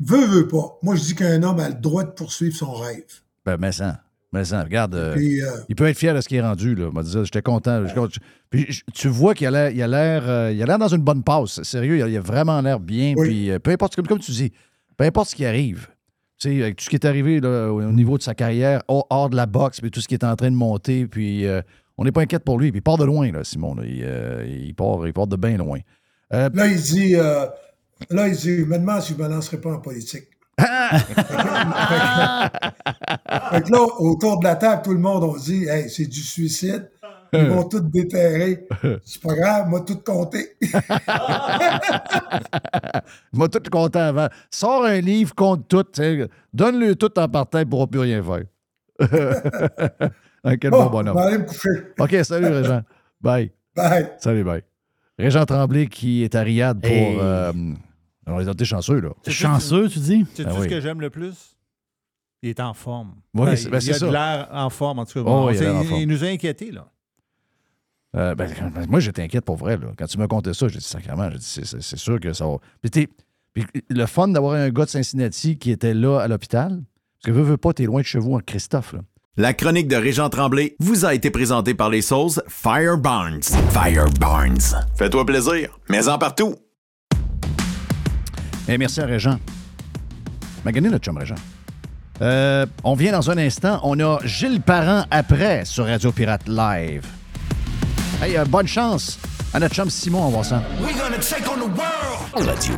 [0.00, 0.78] veut, veut pas.
[0.82, 3.04] Moi, je dis qu'un homme a le droit de poursuivre son rêve.
[3.44, 4.02] Ben, mais ça.
[4.30, 4.94] Mais ça, regarde.
[4.94, 6.90] euh, Puis, euh, il peut être fier de ce qu'il est rendu, là.
[7.24, 7.82] J'étais content.
[8.50, 11.00] Puis tu vois qu'il a l'air, il a l'air, euh, il a l'air dans une
[11.02, 11.62] bonne passe.
[11.62, 13.14] Sérieux, il a, il a vraiment l'air bien.
[13.16, 13.28] Oui.
[13.48, 14.52] Puis peu importe, comme, comme tu dis,
[14.98, 15.88] peu importe ce qui arrive.
[16.38, 18.82] Tu sais, avec tout ce qui est arrivé là, au au niveau de sa carrière,
[18.86, 21.46] hors, hors de la boxe, puis tout ce qui est en train de monter, puis
[21.46, 21.62] euh,
[21.96, 22.70] on n'est pas inquiète pour lui.
[22.70, 23.74] Puis il part de loin, là, Simon.
[23.74, 23.82] là.
[23.86, 25.78] Il, il part, il part de bien loin.
[26.32, 27.46] Euh, là, il dit, euh,
[28.10, 30.26] là, il dit, je me demande si je ne me lancerai pas en politique.
[30.58, 30.66] Fait
[33.62, 36.90] que là, autour de la table, tout le monde, on dit, hey, c'est du suicide.
[37.32, 38.66] Ils vont tout déterrer.
[39.04, 40.56] C'est pas grave, moi, tout compter.
[40.62, 40.70] Il
[43.38, 44.28] m'a tout content avant.
[44.50, 45.84] Sors un livre, compte tout.
[46.54, 48.44] Donne-le tout en partant, il ne pourra plus rien faire.
[50.44, 51.16] Ah, Quel bon, Bon, je bonhomme.
[51.16, 51.68] vais aller me coucher.
[51.98, 52.82] OK, salut, Régent.
[53.20, 53.50] Bye.
[53.74, 54.12] Bye.
[54.18, 54.62] Salut, bye.
[55.18, 56.90] Régent Tremblay qui est à Riyad pour.
[56.90, 57.16] Hey.
[57.20, 57.52] euh,
[58.26, 59.10] on est été chanceux, là.
[59.26, 60.26] Chanceux, tu dis?
[60.34, 60.64] C'est Ah tout oui.
[60.64, 61.56] ce que j'aime le plus?
[62.42, 63.14] Il est en forme.
[63.34, 64.06] Oui, Ben, c'est- ben, il c'est a ça.
[64.06, 65.20] de l'air en forme, en tout cas.
[65.20, 66.00] Oh, Bon, il a l'air en c'est- forme.
[66.02, 66.86] il nous a inquiétés, là.
[68.16, 69.76] Euh, ben, ben, moi, j'étais inquiète pour vrai.
[69.76, 69.88] Là.
[69.98, 72.32] Quand tu me contais ça, j'ai dit sacrément, j'ai dit, c'est, c'est- c'est sûr que
[72.32, 72.56] ça va.
[73.52, 76.80] Puis, le fun d'avoir un gars de Cincinnati qui était là à l'hôpital,
[77.20, 78.92] Parce que veux, veux pas, t'es loin de chez vous en Christophe.
[78.92, 79.00] Là.
[79.40, 83.40] La chronique de Régent Tremblay vous a été présentée par les sauces Fire Barnes.
[83.70, 84.58] Fire Barnes.
[84.96, 86.56] Fais-toi plaisir, mais en partout.
[88.66, 89.38] Et merci à Régent.
[90.64, 91.36] Magané notre chum Régent.
[92.20, 93.78] Euh, on vient dans un instant.
[93.84, 97.06] On a Gilles Parent après sur Radio Pirate Live.
[98.20, 99.20] Hey, euh, bonne chance
[99.54, 100.62] à notre chum Simon en passant.
[102.34, 102.74] Radio.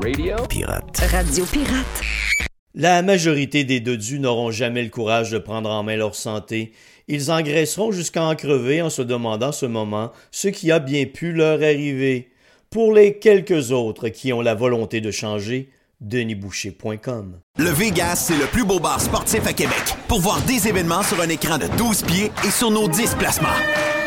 [0.00, 1.02] Radio Pirate.
[1.10, 2.51] Radio Pirate.
[2.74, 6.72] La majorité des dodus n'auront jamais le courage de prendre en main leur santé.
[7.06, 11.32] Ils engraisseront jusqu'à en crever en se demandant ce moment ce qui a bien pu
[11.32, 12.30] leur arriver.
[12.70, 15.68] Pour les quelques autres qui ont la volonté de changer,
[16.00, 17.40] denisboucher.com.
[17.58, 19.94] Le Vegas, c'est le plus beau bar sportif à Québec.
[20.08, 23.48] Pour voir des événements sur un écran de 12 pieds et sur nos 10 placements.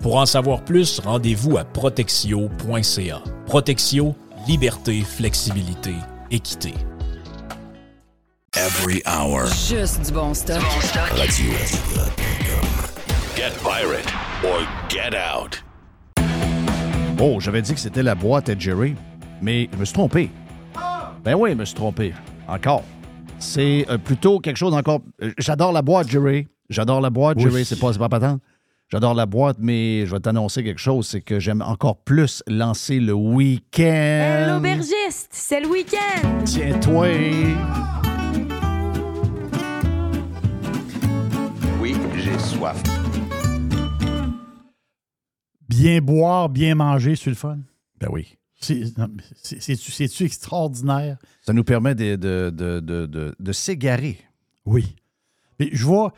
[0.00, 3.20] Pour en savoir plus, rendez-vous à protexio.ca.
[3.46, 4.14] Protexio,
[4.46, 5.94] liberté, flexibilité,
[6.30, 6.74] équité.
[8.56, 9.46] Every hour.
[9.46, 10.62] Juste du bon stock.
[11.10, 11.52] Radio.
[13.36, 14.06] Get pirate
[14.44, 15.62] or get out.
[17.20, 18.94] Oh, j'avais dit que c'était la boîte à Jerry,
[19.42, 20.30] mais je me suis trompé.
[21.24, 22.14] Ben oui, je me suis trompé.
[22.46, 22.84] Encore.
[23.40, 25.00] C'est euh, plutôt quelque chose encore.
[25.22, 26.46] euh, J'adore la boîte, Jerry.
[26.70, 27.44] J'adore la boîte, Oui.
[27.44, 27.64] Jerry.
[27.64, 28.38] C'est pas, c'est pas patent.
[28.90, 31.06] J'adore la boîte, mais je vais t'annoncer quelque chose.
[31.06, 34.54] C'est que j'aime encore plus lancer le week-end.
[34.54, 36.42] L'aubergiste, c'est le week-end.
[36.46, 37.08] Tiens-toi.
[41.82, 42.82] Oui, j'ai soif.
[45.68, 47.58] Bien boire, bien manger, c'est le fun.
[48.00, 48.36] Ben oui.
[48.60, 51.18] C'est-tu extraordinaire?
[51.42, 54.18] Ça nous permet de, de, de, de, de- de s'égarer.
[54.64, 54.96] Oui.
[55.60, 56.12] Mais je vois.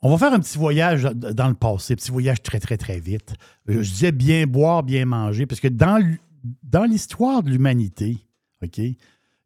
[0.00, 3.34] On va faire un petit voyage dans le passé, petit voyage très, très, très vite.
[3.66, 5.98] Je je disais bien boire, bien manger, parce que dans,
[6.84, 8.16] l'histoire de l'humanité,
[8.62, 8.96] il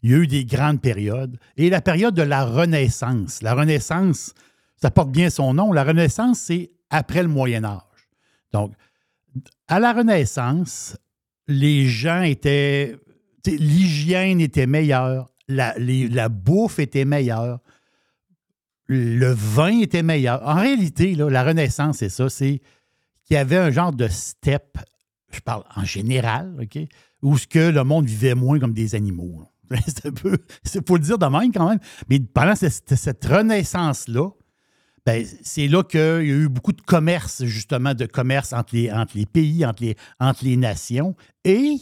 [0.02, 1.38] y a eu des grandes périodes.
[1.56, 3.40] Et la période de la Renaissance.
[3.40, 4.34] La Renaissance,
[4.76, 5.72] ça porte bien son nom.
[5.72, 7.80] La Renaissance, c'est après le Moyen Âge.
[8.52, 8.74] Donc,
[9.68, 10.98] à la Renaissance,
[11.48, 12.98] les gens étaient.
[13.46, 17.58] L'hygiène était meilleure, la bouffe était meilleure,
[18.92, 20.46] le vin était meilleur.
[20.46, 22.60] En réalité, la Renaissance, c'est ça, c'est
[23.24, 24.78] qu'il y avait un genre de step,
[25.30, 26.78] je parle en général, OK,
[27.22, 29.46] où ce que le monde vivait moins comme des animaux.
[29.86, 30.12] C'est un
[30.74, 31.78] il faut le dire de même quand même.
[32.10, 34.28] Mais pendant cette, renaissance-là,
[35.06, 39.26] ben, c'est là qu'il y a eu beaucoup de commerce, justement, de commerce entre les,
[39.26, 41.16] pays, entre les, nations.
[41.44, 41.76] Et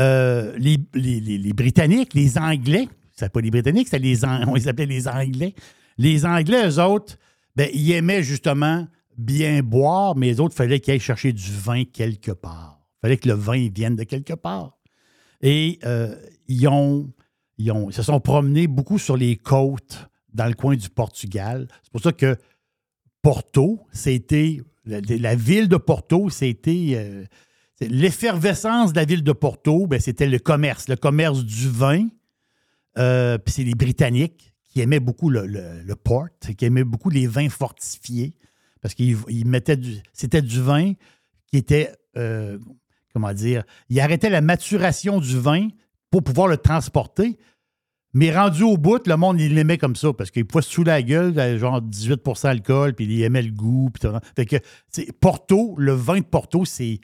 [0.00, 5.54] euh, les, Britanniques, les Anglais, c'était pas les Britanniques, les, on les appelait les Anglais.
[5.98, 7.16] Les Anglais, eux autres,
[7.54, 8.86] ben, ils aimaient justement
[9.16, 12.80] bien boire, mais les autres, il fallait qu'ils aillent chercher du vin quelque part.
[12.98, 14.76] Il fallait que le vin vienne de quelque part.
[15.40, 16.14] Et euh,
[16.48, 16.68] ils,
[17.90, 21.68] se sont promenés beaucoup sur les côtes dans le coin du Portugal.
[21.82, 22.36] C'est pour ça que
[23.22, 24.60] Porto, c'était.
[24.84, 26.92] La, ville de Porto, c'était.
[26.94, 27.24] euh,
[27.80, 32.08] L'effervescence de la ville de Porto, ben, c'était le commerce, le commerce du vin.
[32.96, 37.48] Euh, Puis c'est les Britanniques qui aimaient beaucoup le, port, qui aimaient beaucoup les vins
[37.48, 38.34] fortifiés,
[38.82, 40.02] parce qu'ils ils mettaient du.
[40.12, 40.92] C'était du vin
[41.46, 41.94] qui était.
[42.18, 42.58] euh,
[43.14, 43.64] comment dire?
[43.88, 45.68] Ils arrêtaient la maturation du vin
[46.10, 47.38] pour pouvoir le transporter.
[48.12, 51.02] Mais rendu au bout, le monde, il l'aimait comme ça parce qu'il pouvait sous la
[51.02, 53.88] gueule, euh, genre 18% d'alcool, puis il aimait le goût.
[53.88, 54.14] Puis tout.
[54.36, 54.56] fait que,
[55.20, 57.00] Porto, le vin de Porto, c'est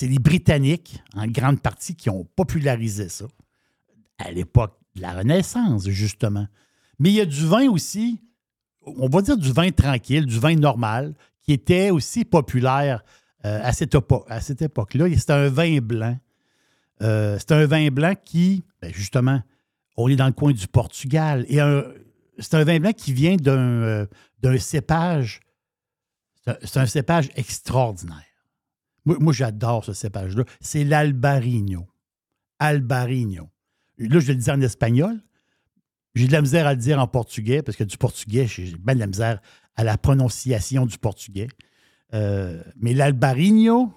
[0.00, 3.26] les Britanniques, en grande partie, qui ont popularisé ça
[4.18, 6.46] à l'époque de la Renaissance, justement.
[6.98, 8.20] Mais il y a du vin aussi,
[8.82, 13.04] on va dire du vin tranquille, du vin normal, qui était aussi populaire
[13.44, 13.96] euh, à cette,
[14.40, 15.06] cette époque-là.
[15.16, 16.18] C'est un vin blanc.
[17.02, 19.42] Euh, c'est un vin blanc qui, ben, justement,
[19.96, 21.44] on est dans le coin du Portugal.
[21.48, 21.58] Et
[22.38, 24.06] c'est un vin blanc qui vient d'un euh,
[24.58, 25.40] cépage.
[26.62, 28.22] c'est un- cépage extraordinaire.
[29.04, 30.44] Moi, moi, j'adore ce cépage-là.
[30.60, 31.86] C'est l'Albarino.
[32.58, 33.48] Albarino.
[33.98, 35.20] Là, je le dis en espagnol.
[36.16, 38.94] J'ai de la misère à le dire en portugais parce que du portugais, j'ai bien
[38.94, 39.38] de la misère
[39.76, 41.48] à la prononciation du portugais.
[42.14, 43.92] Euh, mais l'Albarino,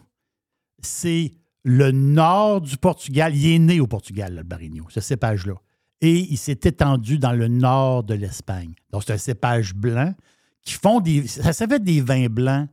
[0.82, 1.34] c'est
[1.64, 3.34] le nord du Portugal.
[3.34, 5.54] Il est né au Portugal, l'Albarino, ce cépage-là.
[6.02, 8.74] Et il s'est étendu dans le nord de l'Espagne.
[8.92, 10.14] Donc, c'est un cépage blanc
[10.62, 11.26] qui font des.
[11.26, 12.68] Ça, ça fait des vins blancs,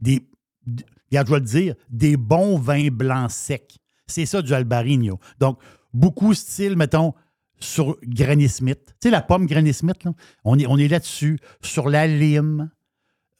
[0.00, 0.28] des.
[1.12, 3.76] Regarde, je vais le dire, des bons vins blancs secs.
[4.08, 5.20] C'est ça du Albarino.
[5.38, 5.60] Donc,
[5.92, 7.14] beaucoup style, mettons,
[7.60, 8.80] sur Granny Smith.
[9.00, 10.12] Tu sais, la pomme Granny Smith, là?
[10.44, 11.38] On est, là-dessus.
[11.62, 12.70] Sur la lime,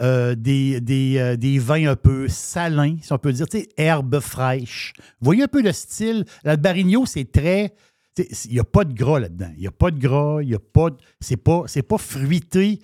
[0.02, 4.92] euh, euh, des vins un peu salins, si on peut dire, tu sais, herbes fraîches.
[5.20, 6.24] Voyez un peu le style.
[6.44, 7.74] L'Albarino, c'est très.
[8.18, 9.50] Il n'y a pas de gras là-dedans.
[9.54, 10.90] Il n'y a pas de gras, il n'y a pas.
[10.90, 12.80] de- C'est pas, fruité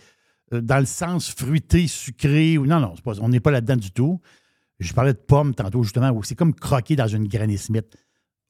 [0.53, 2.57] euh, dans le sens fruité, sucré.
[2.59, 4.21] ou Non, non, on n'est pas là-dedans du tout.
[4.79, 7.87] Je parlais de pommes tantôt, justement, c'est comme croquer dans une Granny Smith.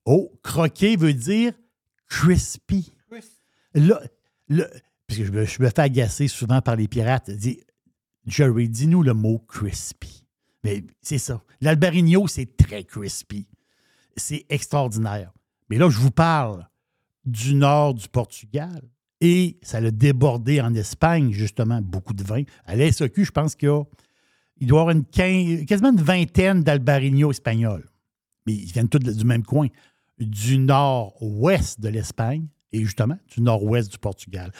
[0.04, 1.52] Oh, croquer veut dire
[2.08, 2.92] crispy.
[3.74, 4.00] Là,
[4.48, 4.68] là-
[5.06, 7.30] parce que je me, je me fais agacer souvent par les pirates.
[7.30, 7.60] Dis,
[8.26, 10.24] Jerry, dis-nous le mot crispy.
[10.64, 11.42] Mais c'est ça.
[11.60, 13.46] L'Albarino, c'est très crispy.
[14.16, 15.32] C'est extraordinaire.
[15.68, 16.66] Mais là, je vous parle
[17.24, 18.82] du nord du Portugal.
[19.20, 22.42] Et ça l'a débordé en Espagne, justement, beaucoup de vin.
[22.66, 23.82] À l'SEQ, je pense qu'il y a
[24.58, 27.86] il doit y avoir une quin- quasiment une vingtaine d'Albarino espagnols.
[28.46, 29.68] Mais ils viennent tous du même coin,
[30.18, 34.52] du nord-ouest de l'Espagne et justement du nord-ouest du Portugal.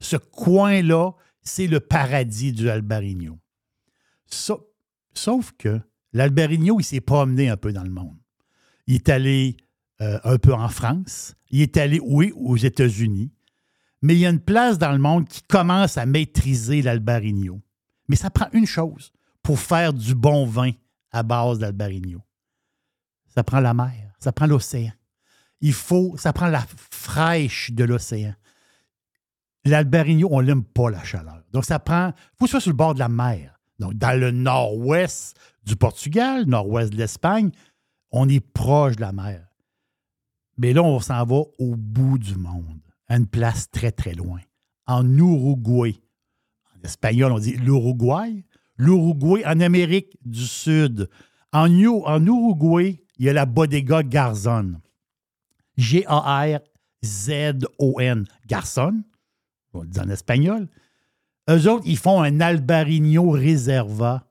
[0.00, 1.12] Ce coin-là,
[1.42, 3.38] c'est le paradis du Albarino.
[4.26, 4.58] Sa-
[5.14, 5.80] sauf que
[6.12, 8.16] l'Albarino, il s'est promené un peu dans le monde.
[8.86, 9.56] Il est allé
[10.00, 11.34] euh, un peu en France.
[11.50, 13.32] Il est allé, oui, aux États-Unis.
[14.02, 17.60] Mais il y a une place dans le monde qui commence à maîtriser l'Albarino.
[18.08, 19.12] Mais ça prend une chose
[19.42, 20.72] pour faire du bon vin
[21.12, 22.20] à base d'Albarino.
[23.34, 24.90] Ça prend la mer, ça prend l'océan.
[25.60, 28.34] Il faut, ça prend la fraîche de l'océan.
[29.64, 31.44] L'Albarino, on n'aime pas la chaleur.
[31.52, 33.60] Donc, ça prend, il faut soit sur le bord de la mer.
[33.78, 37.52] Donc, dans le nord-ouest du Portugal, nord-ouest de l'Espagne,
[38.10, 39.46] on est proche de la mer.
[40.58, 44.40] Mais là, on s'en va au bout du monde, à une place très, très loin,
[44.86, 46.00] en Uruguay.
[46.76, 48.44] En espagnol, on dit l'Uruguay.
[48.76, 51.08] L'Uruguay en Amérique du Sud.
[51.52, 54.80] En Uruguay, il y a la Bodega Garzon.
[55.76, 56.64] G-A-R-Z-O-N?
[58.46, 59.02] Garçon,
[59.74, 60.68] on le dit en espagnol.
[61.50, 64.26] Eux autres, ils font un Albarino Reserva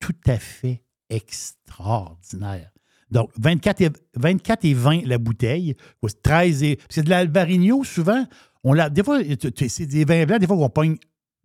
[0.00, 2.70] tout à fait extraordinaire.
[3.10, 5.76] Donc, 24 et, 24 et 20 la bouteille.
[6.02, 6.78] ou 13 et.
[6.88, 8.26] C'est de l'Albarino, souvent.
[8.64, 9.20] On l'a, des fois,
[9.68, 10.96] c'est des vins blancs, des fois, on pogne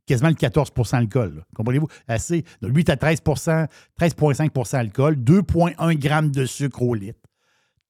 [0.10, 1.45] quasiment le 14 d'alcool.
[1.56, 1.88] Comprenez-vous?
[2.07, 2.44] Assez.
[2.61, 3.68] De 8 à 13%
[3.99, 7.19] 13,5% d'alcool, 2,1 grammes de sucre au litre.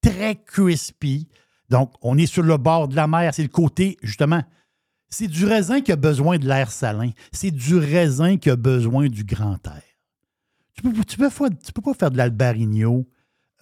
[0.02, 1.30] Très crispy.
[1.70, 3.34] Donc, on est sur le bord de la mer.
[3.34, 4.44] C'est le côté, justement,
[5.10, 7.12] c'est du raisin qui a besoin de l'air salin.
[7.32, 9.82] C'est du raisin qui a besoin du grand air.
[10.74, 13.08] Tu peux, peux, pas faire de l'albarino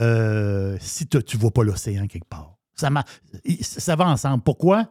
[0.02, 2.58] euh, si tu ne vois pas l'océan quelque part.
[2.76, 4.44] Ça va ensemble.
[4.44, 4.90] Pourquoi?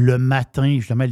[0.00, 1.06] Le matin, justement,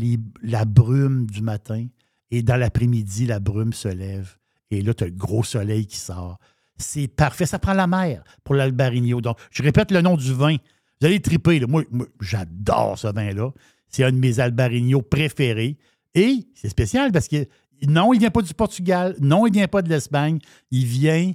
[0.44, 1.88] la brume du matin,
[2.30, 4.36] et dans l'après-midi, la brume se lève.
[4.70, 6.38] Et là, tu as le gros soleil qui sort.
[6.78, 7.46] C'est parfait.
[7.46, 9.20] Ça prend la mer pour l'albarino.
[9.20, 10.54] Donc, je répète le nom du vin.
[11.00, 11.66] Vous allez triper.
[11.66, 11.82] Moi,
[12.20, 13.50] j'adore ce vin-là.
[13.88, 15.78] C'est un de mes albarignos préférés.
[16.14, 17.44] Et c'est spécial parce que
[17.88, 19.16] non, il ne vient pas du Portugal.
[19.20, 20.38] Non, il ne vient pas de l'Espagne.
[20.70, 21.32] Il vient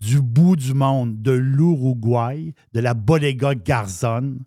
[0.00, 4.40] du bout du monde, de l'Uruguay, de la Bodega Garzon.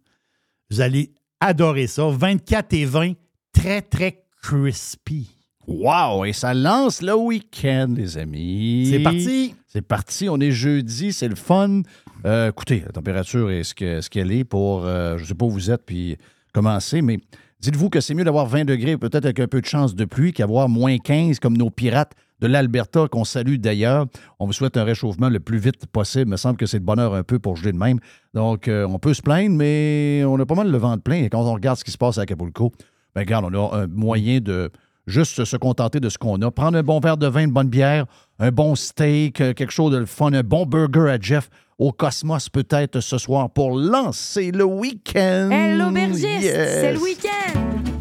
[0.70, 2.08] Vous allez adorer ça.
[2.08, 3.14] 24 et 20,
[3.54, 5.30] très, très crispy.
[5.68, 6.26] Wow!
[6.26, 8.88] Et ça lance le week-end, les amis.
[8.92, 9.56] C'est parti.
[9.68, 10.30] C'est parti.
[10.30, 11.12] On est jeudi.
[11.12, 11.82] C'est le fun.
[12.26, 15.52] Euh, écoutez, la température est ce qu'elle est pour, euh, je ne sais pas où
[15.52, 16.18] vous êtes, puis
[16.54, 17.20] commencer, mais
[17.60, 20.34] dites-vous que c'est mieux d'avoir 20 degrés, peut-être avec un peu de chance de pluie,
[20.34, 24.06] qu'avoir moins 15 comme nos pirates de l'Alberta, qu'on salue d'ailleurs.
[24.40, 26.26] On vous souhaite un réchauffement le plus vite possible.
[26.28, 28.00] Il me semble que c'est de bonheur un peu pour geler de même.
[28.34, 31.24] Donc, euh, on peut se plaindre, mais on a pas mal le vent de plein.
[31.24, 32.72] Et quand on regarde ce qui se passe à Acapulco,
[33.16, 34.70] ben regarde, on a un moyen de
[35.08, 36.52] juste se contenter de ce qu'on a.
[36.52, 38.06] Prendre un bon verre de vin, une bonne bière,
[38.40, 41.92] un bon steak, euh, quelque chose de le fun, un bon burger à Jeff au
[41.92, 45.50] Cosmos peut-être ce soir pour lancer le week-end.
[45.52, 46.82] Hey, l'aubergiste, Yes.
[46.82, 47.95] c'est le week-end.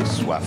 [0.00, 0.42] J'ai soif.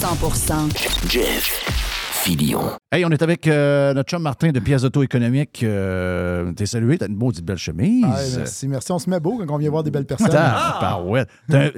[0.00, 1.81] 100% Jeff
[2.22, 2.60] Filion.
[2.92, 5.62] Hey, on est avec euh, notre chum Martin de Pièces Auto-Économiques.
[5.64, 8.04] Euh, T'es salué, t'as une maudite belle chemise.
[8.06, 8.92] Ah, merci, merci.
[8.92, 10.28] On se met beau quand on vient voir des belles personnes.
[10.32, 11.00] Ah,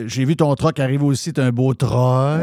[0.07, 1.91] J'ai vu ton truck arriver aussi, t'as un beau truck.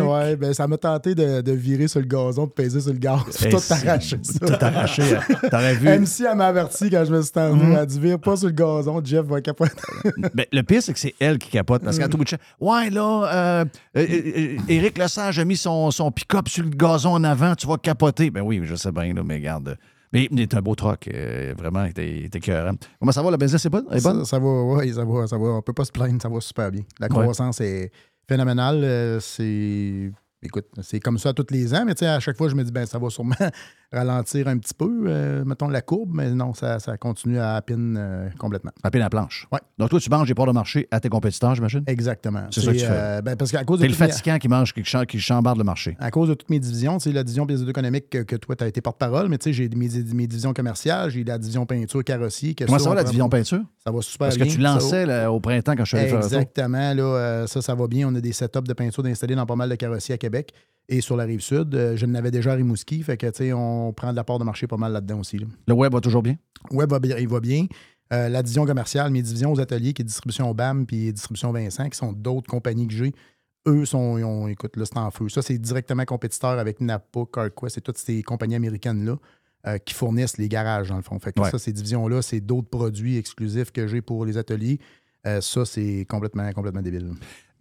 [0.03, 2.97] Ouais, ben ça m'a tenté de, de virer sur le gazon, de peser sur le
[2.97, 3.19] gaz.
[3.39, 3.75] Hey, tout ça.
[3.77, 5.03] tout arraché.
[5.51, 5.87] T'aurais vu.
[5.87, 7.63] MC, elle m'a averti quand je me suis tendu.
[7.63, 7.71] Mhm.
[7.73, 9.73] Elle a dit Vire pas sur le gazon, Jeff va capoter.
[10.33, 11.83] Ben, le pire, c'est que c'est elle qui capote.
[11.83, 13.65] Parce qu'à tout bout de champ, Ouais, là, euh,
[13.97, 17.67] euh, euh, Éric Lesage a mis son, son pick-up sur le gazon en avant, tu
[17.67, 18.29] vas capoter.
[18.31, 19.77] Ben oui, je sais bien, là, mais regarde.
[20.13, 21.07] Mais il est un beau truck.
[21.07, 22.39] euh, vraiment, il était, il était.
[22.41, 23.85] Comment ça va, la business est bonne?
[23.91, 24.19] Elle est bonne?
[24.25, 25.45] Ça, ça va, ouais, ça va, ça va.
[25.45, 26.81] On peut pas se plaindre, ça va super bien.
[26.99, 27.13] La Ouais.
[27.23, 27.91] croissance est
[28.27, 28.81] phénoménale.
[28.83, 30.11] euh, C'est.
[30.43, 32.63] Écoute, c'est comme ça tous les ans, mais tu sais, à chaque fois, je me
[32.63, 33.35] dis, ben, ça va sûrement
[33.93, 37.95] ralentir un petit peu, euh, mettons, la courbe, mais non, ça, ça continue à pin
[37.95, 38.71] euh, complètement.
[38.83, 39.47] À la planche.
[39.51, 39.59] Ouais.
[39.77, 41.83] Donc, toi, tu manges des parts de marché à tes compétiteurs, j'imagine?
[41.87, 42.43] Exactement.
[42.51, 42.89] C'est ça que tu fais.
[42.89, 45.63] euh, ben, parce qu'à cause de le mes- fatigant qui mange, qui, qui chambarde le
[45.63, 45.97] marché.
[45.99, 48.55] à cause de toutes mes divisions, tu sais, la division business économique que, que toi,
[48.55, 51.65] tu as été porte-parole, mais tu sais, j'ai mes, mes divisions commerciales, j'ai la division
[51.65, 52.55] peinture carrossier.
[52.55, 53.61] Comment ça va, la division peinture?
[53.83, 54.45] Ça va super Parce bien.
[54.45, 56.17] que tu lançais là, au printemps quand je suis allé faire.
[56.23, 56.93] Exactement.
[56.93, 58.07] Là, ça, ça va bien.
[58.07, 60.53] On a des setups de peinture installés dans pas mal de carrossiers à Québec
[60.87, 61.95] et sur la rive sud.
[61.95, 63.01] Je n'avais déjà à Rimouski.
[63.01, 65.37] Fait que, tu sais, on prend de la part de marché pas mal là-dedans aussi.
[65.37, 65.47] là.
[65.67, 66.35] Le web va toujours bien?
[66.71, 67.65] Web va bien, il va bien.
[68.13, 71.89] Euh, la division commerciale, mes divisions aux ateliers, qui est distribution BAM puis distribution Vincent,
[71.89, 73.13] qui sont d'autres compagnies que j'ai,
[73.67, 75.29] eux sont, ils ont, écoute, là, c'est en feu.
[75.29, 79.15] Ça, c'est directement compétiteur avec Napa, CarQuest et toutes ces compagnies américaines-là
[79.67, 81.17] euh, qui fournissent les garages, dans le fond.
[81.19, 81.49] Fait que Ouais.
[81.51, 84.79] ça, ces divisions-là, c'est d'autres produits exclusifs que j'ai pour les ateliers.
[85.27, 87.11] Euh, ça, c'est complètement, complètement débile.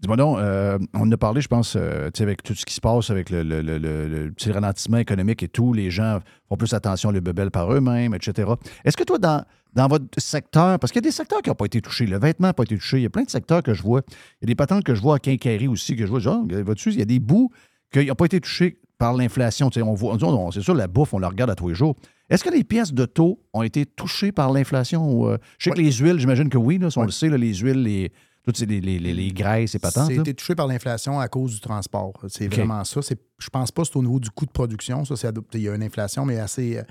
[0.00, 2.64] Dis-moi donc, euh, on en a parlé, je pense, euh, tu sais, avec tout ce
[2.64, 5.90] qui se passe, avec le, le- le- le- le petit ralentissement économique et tout, les
[5.90, 8.50] gens font plus attention les bebelles par eux-mêmes, etc.
[8.84, 9.44] Est-ce que toi, dans,
[9.74, 12.18] dans votre secteur, parce qu'il y a des secteurs qui n'ont pas été touchés, le
[12.18, 14.00] vêtement n'a pas été touché, il y a plein de secteurs que je vois,
[14.40, 16.44] il y a des patentes que je vois à Quincaillerie aussi, que je vois, genre,
[16.64, 17.50] vois-tu, il y a des bouts
[17.92, 19.68] qui n'ont pas été touchés par l'inflation.
[19.82, 21.94] On voit, on c'est sûr, la bouffe, on la regarde à tous les jours.
[22.30, 25.28] Est-ce que les pièces de taux ont été touchées par l'inflation?
[25.28, 27.36] euh, je sais que les huiles, j'imagine que oui, là, si on le sait, là,
[27.36, 28.12] les huiles, les,
[28.44, 30.10] toutes ces- les, les, les- les graisses et patentes.
[30.10, 32.12] Été touché par l'inflation à cause du transport.
[32.28, 33.02] C'est vraiment ça.
[33.02, 35.04] C'est- Je pense pas que c'est au niveau du coût de production.
[35.04, 35.58] Ça, c'est adopté.
[35.58, 36.82] Il y a une inflation, mais assez, euh,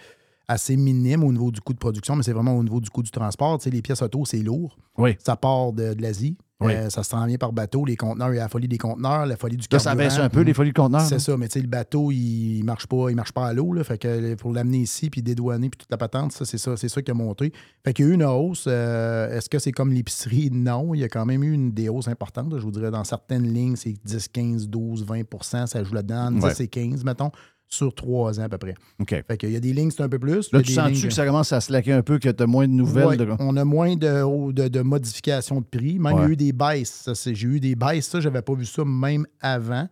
[0.47, 3.03] assez minime au niveau du coût de production, mais c'est vraiment au niveau du coût
[3.03, 3.57] du transport.
[3.59, 4.77] Tu sais, les pièces auto, c'est lourd.
[4.97, 5.15] Oui.
[5.23, 6.37] Ça part de, de l'Asie.
[6.61, 6.73] Oui.
[6.73, 7.85] Euh, ça se rend bien par bateau.
[7.85, 10.07] Les conteneurs, il y a la folie des conteneurs, la folie du Là, ça carburant.
[10.09, 11.01] baisse un peu, les folies de conteneurs.
[11.01, 11.19] C'est là.
[11.19, 13.73] ça, mais tu sais, le bateau, il marche pas, il marche pas à l'eau.
[13.83, 16.89] Fait que pour l'amener ici, puis dédouaner, puis toute la patente, ça, c'est ça, c'est
[16.89, 17.53] ça qui a monté.
[17.85, 18.65] Fait qu'il y a eu une hausse.
[18.67, 20.49] Euh, Est-ce que c'est comme l'épicerie?
[20.51, 20.93] Non.
[20.93, 22.53] Il y a quand même eu une des hausses importantes.
[22.57, 26.31] Je vous dirais, dans certaines lignes, c'est 10, 15, 12, 20% ça joue là-dedans.
[26.31, 26.53] 10 Ouais.
[26.59, 27.31] et 15, mettons,
[27.69, 28.73] sur trois ans à peu près.
[28.99, 29.09] OK.
[29.27, 30.51] Fait qu'il y a des lignes, c'est un peu plus.
[30.51, 32.67] Là, tu sens-tu que ça commence à se laquer un peu, que tu as moins
[32.67, 33.05] de nouvelles?
[33.05, 35.99] Ouais, de- On a moins de, de, de modifications de prix.
[35.99, 37.07] Même, il y a eu des baisses.
[37.31, 38.07] J'ai eu des baisses.
[38.07, 39.87] Ça, j'avais pas vu ça même avant.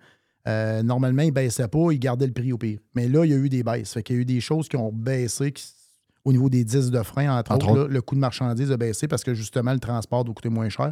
[0.47, 2.79] Euh, normalement, ils ne baissaient pas, ils gardaient le prix au pire.
[2.95, 3.93] Mais là, il y a eu des baisses.
[3.93, 5.65] Fait qu'il y a eu des choses qui ont baissé qui-
[6.25, 7.79] au niveau des 10 de frein, entre, Entre autres.
[7.81, 7.87] autres.
[7.89, 10.69] là, le coût de marchandise a baissé parce que justement, le transport doit coûter moins
[10.69, 10.91] cher.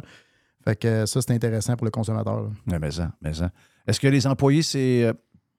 [0.64, 2.42] Fait que ça, c'est intéressant pour le consommateur.
[2.66, 2.78] là.
[2.80, 3.50] Mais ça, mais ça.
[3.86, 5.12] Est-ce que les employés, c'est euh,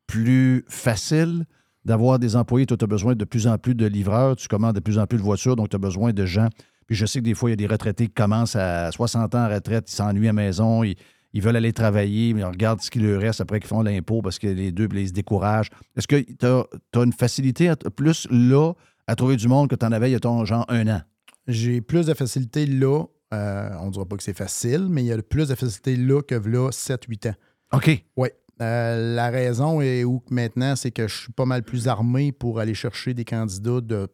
[0.07, 1.45] plus facile
[1.85, 2.65] d'avoir des employés?
[2.65, 5.05] Toi, tu as besoin de plus en plus de livreurs, tu commandes de plus en
[5.05, 6.47] plus de voitures, donc tu as besoin de gens.
[6.87, 9.35] Puis je sais que des fois, il y a des retraités qui commencent à 60
[9.35, 10.95] ans en retraite, ils s'ennuient à la maison, ils,
[11.33, 14.21] ils veulent aller travailler, mais ils regardent ce qu'il leur reste après qu'ils font l'impôt
[14.21, 15.69] parce que les deux, ils se découragent.
[15.95, 18.73] Est-ce que tu as, une facilité à- plus là
[19.05, 21.01] à trouver du monde que tu en avais il y a ton genre un an?
[21.47, 23.03] J'ai plus de facilité là.
[23.33, 25.95] Euh, on ne dira pas que c'est facile, mais il y a plus de facilité
[25.97, 27.35] là que là 7-8 ans.
[27.73, 28.03] OK.
[28.15, 28.29] Oui.
[28.61, 32.31] Euh, la raison est où que maintenant, c'est que je suis pas mal plus armé
[32.31, 34.07] pour aller chercher des candidats de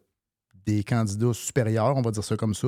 [0.66, 2.68] des candidats supérieurs, on va dire ça comme ça.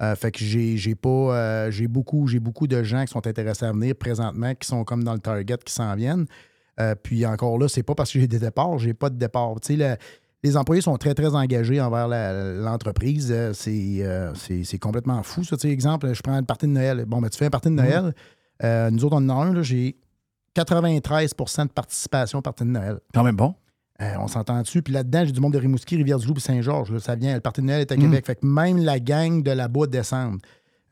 [0.00, 3.26] Euh, fait que j'ai j'ai pas euh, j'ai beaucoup j'ai beaucoup de gens qui sont
[3.26, 6.26] intéressés à venir présentement, qui sont comme dans le target, qui s'en viennent.
[7.02, 9.54] Puis encore là, c'est pas parce que j'ai des départs, j'ai pas de départ.
[9.60, 9.96] Tu sais, le-
[10.44, 13.34] les employés sont très, très engagés envers l'entreprise.
[13.54, 15.56] C'est complètement fou, ça.
[15.56, 17.04] Tu sais, exemple, je prends un party de Noël.
[17.06, 18.14] Bon, ben, tu fais un party de Noël.
[18.62, 19.96] Euh, nous autres, on en a un, j'ai
[20.56, 22.98] 93% de participation au party de Noël.
[23.14, 23.54] Quand même bon.
[24.00, 24.80] Euh, on s'entend dessus.
[24.82, 26.96] Puis là-dedans, j'ai du monde de Rimouski, Rivière-du-Loup puis Saint-Georges.
[26.98, 28.26] Ça vient, le party de Noël est à Québec.
[28.26, 30.40] Fait que même la gang de là-bas descendent.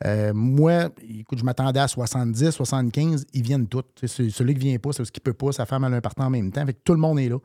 [0.05, 3.25] Euh, moi, écoute, je m'attendais à 70, 75.
[3.33, 3.85] Ils viennent tous.
[4.05, 5.53] C'est- Celui qui vient pas, c'est ce qui peut pas.
[5.53, 6.67] Sa femme a un partant en même temps.
[6.67, 7.39] Fait que tout le monde est là.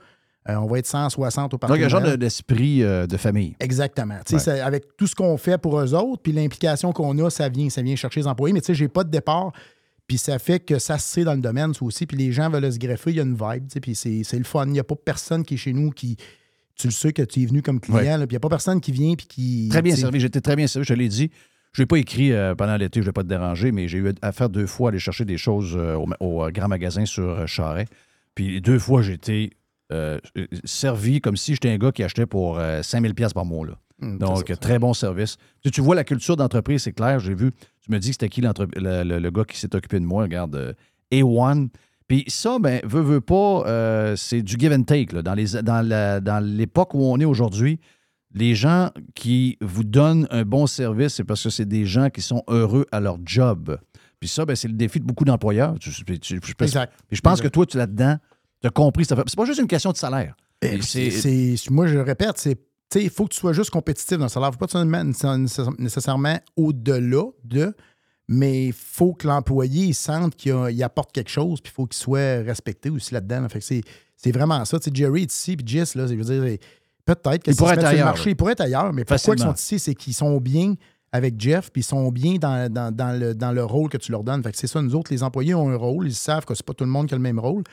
[0.49, 2.81] Euh, on va être 160 au parc Donc, il y a un genre de- d'esprit
[2.83, 3.55] euh, de famille.
[3.59, 4.15] Exactement.
[4.31, 4.39] Ouais.
[4.39, 7.69] ça- avec tout ce qu'on fait pour eux autres, puis l'implication qu'on a, ça vient,
[7.69, 8.51] ça vient chercher les employés.
[8.51, 9.51] Mais tu sais, j'ai pas de départ.
[10.07, 12.05] Puis ça fait que ça se sait dans le domaine, ça aussi.
[12.05, 13.67] Puis les gens veulent se greffer, il y a une vibe.
[13.67, 14.65] tu sais, Puis c'est c'est le fun.
[14.65, 16.17] Il n'y a pas personne qui est chez nous qui.
[16.75, 18.05] Tu le sais que tu es venu comme client, Ouais.
[18.17, 19.67] là, puis il n'y a pas personne qui vient puis qui.
[19.69, 20.19] Très bien servi.
[20.19, 20.85] J'étais très bien servi.
[20.87, 21.29] Je te l'ai dit.
[21.73, 23.99] Je n'ai pas écrit euh, pendant l'été, je ne vais pas te déranger, mais j'ai
[23.99, 27.05] eu à faire deux fois aller chercher des choses euh, au, au, euh, grand magasin
[27.05, 27.85] sur Charret.
[28.35, 29.51] Puis deux fois, j'ai été
[29.93, 30.19] euh,
[30.65, 33.65] servi comme si j'étais un gars qui achetait pour euh, 5000 pièces par mois.
[33.67, 33.77] Là.
[34.01, 35.37] Hum, Donc, très bon service.
[35.63, 37.19] Tu, tu vois la culture d'entreprise, c'est clair.
[37.19, 37.51] J'ai vu,
[37.81, 38.49] tu me dis que c'était qui le,
[39.03, 40.23] le- le gars qui s'est occupé de moi.
[40.23, 40.73] Regarde, euh,
[41.11, 41.69] A1.
[42.07, 45.13] Puis ça, ben, veut, veut pas, euh, c'est du give and take.
[45.15, 45.21] là.
[45.21, 47.79] Dans, les, dans, la- dans l'époque où on est aujourd'hui,
[48.33, 52.21] les gens qui vous donnent un bon service, c'est parce que c'est des gens qui
[52.21, 53.77] sont heureux à leur job.
[54.19, 55.77] Puis ça, ben, c'est le défi de beaucoup d'employeurs.
[55.79, 56.93] Tu- tu- tu- je- Exact.
[57.07, 57.49] Puis je pense Exact.
[57.49, 58.17] que toi, tu là-dedans,
[58.61, 59.05] tu as compris.
[59.05, 60.35] C'est pas juste une question de salaire.
[60.61, 62.57] Eh, c'est- c'est- moi, je le répète, c'est
[62.95, 64.49] il faut que tu sois juste compétitif dans le salaire.
[64.49, 65.37] Il ne faut pas
[65.77, 67.73] nécessairement- au-delà de,
[68.27, 72.41] mais il faut que l'employé sente qu'il apporte quelque chose, puis il faut qu'il soit
[72.43, 73.41] respecté aussi là-dedans.
[73.41, 73.49] là.
[73.49, 73.65] Fait que
[74.15, 74.79] c'est vraiment ça.
[74.79, 76.57] Tu sais, Jerry est ici, puis Jess, là, je veux dire,
[77.05, 79.03] peut-être que Il s'ils pourrait se mettent être ailleurs, marché, ils pourraient être ailleurs, mais
[79.03, 80.75] pourquoi ils sont ici, c'est qu'ils sont bien
[81.11, 84.11] avec Jeff, puis ils sont bien dans, dans- dans le, dans le rôle que tu
[84.13, 84.41] leur donnes.
[84.43, 86.65] Fait que c'est ça, nous autres, les employés ont un rôle, ils savent que c'est
[86.65, 87.63] pas tout le monde qui a le même rôle,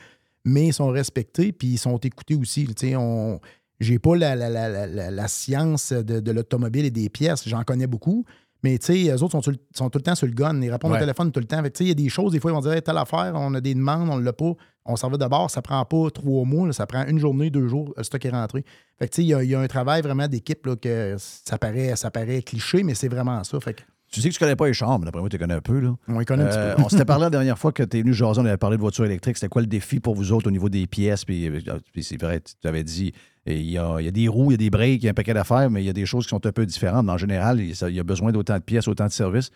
[0.43, 2.67] mais ils sont respectés, puis ils sont écoutés aussi.
[2.97, 3.39] On...
[3.79, 7.87] J'ai pas la, la- la- la- science de, de l'automobile et des pièces, j'en connais
[7.87, 8.25] beaucoup,
[8.61, 10.69] mais tu sais, eux autres sont, sur sont tout le temps sur le gun, ils
[10.69, 10.97] répondent Ouais.
[10.97, 11.63] au téléphone tout le temps.
[11.79, 13.61] Il y a des choses, des fois, ils vont dire Hey, telle affaire, on a
[13.61, 14.51] des demandes, on l'a pas,
[14.85, 17.67] on s'en va d'abord, ça prend pas trois mois, là, ça prend une journée, deux
[17.69, 18.65] jours, le stock est rentré.
[18.97, 21.15] Fait que, tu sais, il y, a- il y a un travail vraiment d'équipe que
[21.17, 23.59] ça paraît, ça paraît cliché, mais c'est vraiment ça.
[23.61, 23.81] Fait que,
[24.11, 25.79] Tu sais que tu connais pas les chambres, mais d'après moi, tu connais un peu.
[25.79, 25.95] Là.
[26.09, 26.81] on les connaît un petit Euh, peu.
[26.83, 28.81] on s'était parlé la dernière fois que tu es venu jaser, on avait parlé de
[28.81, 29.37] voiture électrique.
[29.37, 31.23] C'était quoi le défi pour vous autres au niveau des pièces?
[31.23, 31.59] Puis, euh,
[31.93, 33.13] puis c'est vrai, tu avais dit,
[33.55, 35.33] il y, a, des roues, il y a des breaks, il y a un paquet
[35.33, 37.09] d'affaires, mais il y a des choses qui sont un peu différentes.
[37.09, 39.49] En général, il y a besoin d'autant de pièces, autant de services.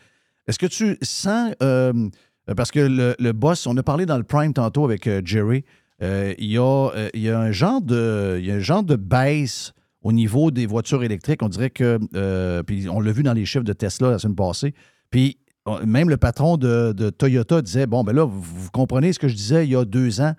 [0.48, 2.10] Est-ce que tu sens, euh,
[2.58, 2.80] parce que
[3.20, 5.64] le, boss, on a parlé dans le prime tantôt avec euh, Jerry,
[6.02, 8.60] euh, il, y a, euh, il y a un genre de, il y a un
[8.60, 11.42] genre de baisse au niveau des voitures électriques.
[11.42, 14.36] On dirait que, euh, puis on l'a vu dans les chiffres de Tesla la semaine
[14.36, 14.74] passée,
[15.10, 15.38] puis
[15.86, 19.66] même le patron de, Toyota disait, bon, ben là, vous comprenez ce que je disais
[19.66, 20.34] il y a deux ans,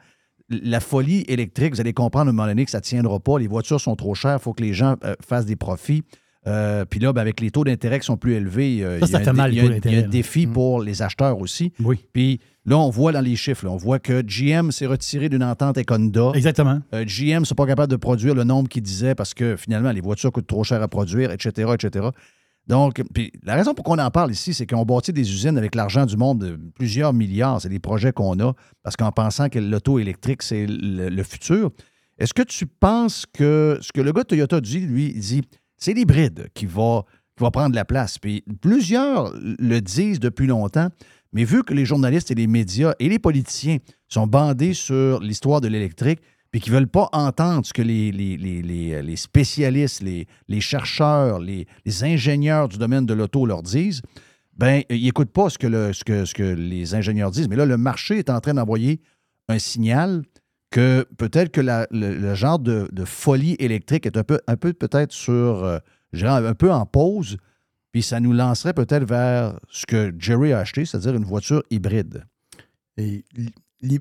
[0.50, 3.38] la folie électrique, vous allez comprendre à un moment donné que ça ne tiendra pas,
[3.38, 6.02] les voitures sont trop chères, il faut que les gens euh, fassent des profits.
[6.46, 9.12] Euh, puis là, ben, avec les taux d'intérêt qui sont plus élevés, euh, Ça, il
[9.12, 10.52] y a un dé- il y a défi Mm.
[10.52, 11.72] pour les acheteurs aussi.
[11.82, 12.04] Oui.
[12.12, 15.42] Puis là, on voit dans les chiffres, là, on voit que GM s'est retiré d'une
[15.42, 16.32] entente avec Honda.
[16.34, 16.80] Exactement.
[16.92, 19.90] Euh, GM ne sont pas capables de produire le nombre qu'ils disaient parce que finalement,
[19.90, 22.08] les voitures coûtent trop cher à produire, etc., etc.
[22.66, 25.74] Donc, puis la raison pour qu'on en parle ici, c'est qu'on bâtit des usines avec
[25.74, 27.60] l'argent du monde de plusieurs milliards.
[27.60, 31.70] C'est des projets qu'on a parce qu'en pensant que l'auto électrique, c'est le, futur.
[32.18, 35.42] Est-ce que tu penses que ce que le gars de Toyota dit, lui, dit,
[35.76, 37.04] c'est l'hybride qui va,
[37.36, 38.18] qui va prendre la place.
[38.18, 40.88] Puis plusieurs le disent depuis longtemps,
[41.34, 43.78] mais vu que les journalistes et les médias et les politiciens
[44.08, 46.20] sont bandés sur l'histoire de l'électrique,
[46.54, 50.28] puis qui ne veulent pas entendre ce que les, les, les- les- les spécialistes, les,
[50.60, 51.66] chercheurs, les,
[52.04, 54.02] ingénieurs du domaine de l'auto leur disent,
[54.56, 57.48] ben ils n'écoutent pas ce que, le- ce, que, ce que les ingénieurs disent.
[57.48, 59.00] Mais là, le marché est en train d'envoyer
[59.48, 60.22] un signal
[60.70, 64.56] que peut-être que la- le, le genre de, de folie électrique est un peu, un
[64.56, 65.78] peu peut-être sur, euh,
[66.22, 67.36] un peu en pause,
[67.90, 72.22] puis ça nous lancerait peut-être vers ce que Jerry a acheté, c'est-à-dire une voiture hybride.
[72.96, 73.24] Et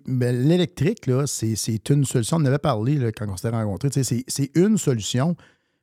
[0.06, 2.38] l'électrique, là, c'est une solution.
[2.38, 3.90] On en avait parlé là, quand on s'était rencontrés.
[3.92, 5.36] C'est une solution,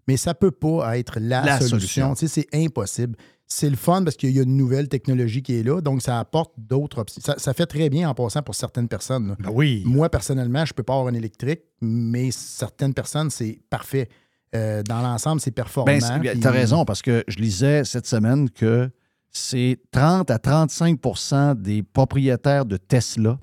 [0.09, 2.15] mais ça ne peut pas être la, La solution.
[2.15, 3.17] C'est impossible.
[3.53, 6.21] C'est le fun parce qu'il y a une nouvelle technologie qui est là, donc ça
[6.21, 7.21] apporte d'autres options.
[7.21, 9.35] Ça, ça fait très bien en passant pour certaines personnes.
[9.41, 9.83] Ben oui.
[9.85, 14.09] Moi, personnellement, je ne peux pas avoir un électrique, mais certaines personnes, c'est parfait.
[14.55, 15.99] Euh, dans l'ensemble, c'est performant.
[16.23, 18.89] Ben, tu as raison, parce que je lisais cette semaine que
[19.31, 23.39] c'est 30 à 35% des propriétaires de Tesla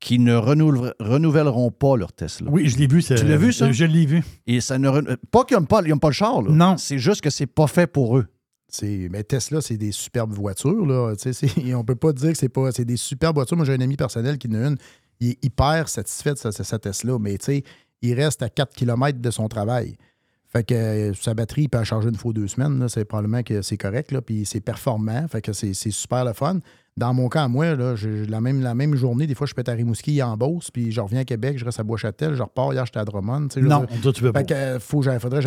[0.00, 2.50] qui ne renouvel- renouvelleront pas leur Tesla.
[2.50, 3.02] Oui, je l'ai vu.
[3.02, 3.14] ça.
[3.16, 3.70] Tu l'as vu, ça?
[3.70, 4.22] Je l'ai vu.
[4.46, 6.50] Et ça ne renou- Pas qu'ils n'aiment pas, ils aiment pas le char, là.
[6.50, 6.76] Non.
[6.78, 8.26] C'est juste que c'est pas fait pour eux.
[8.68, 10.86] C'est, mais Tesla, c'est des superbes voitures.
[10.86, 11.14] Là.
[11.16, 12.72] Tu sais, c'est- on peut pas dire que c'est pas.
[12.72, 13.56] C'est des superbes voitures.
[13.56, 14.76] Moi, j'ai un ami personnel qui en a une.
[15.20, 17.62] Il est hyper satisfait de sa, sa Tesla, mais tu sais,
[18.00, 19.96] il reste à 4 km de son travail.
[20.48, 22.88] Fait que euh, sa batterie, il peut la charger une fois deux semaines.
[22.88, 24.10] C'est probablement que c'est correct.
[24.12, 25.26] Là, puis c'est performant.
[25.28, 26.60] Fait que c'est, c'est super le fun.
[27.00, 27.94] Dans mon cas, moi, là,
[28.28, 31.00] la, même, la même journée, des fois, je être à Rimouski en Beauce, puis je
[31.00, 33.48] reviens à Québec, je reste à Bois-Châtel, je repars, hier, j'étais à Drummond.
[33.56, 34.44] Non, toi, tu peux pas.
[34.44, 35.46] Que, faut, que faudrait, que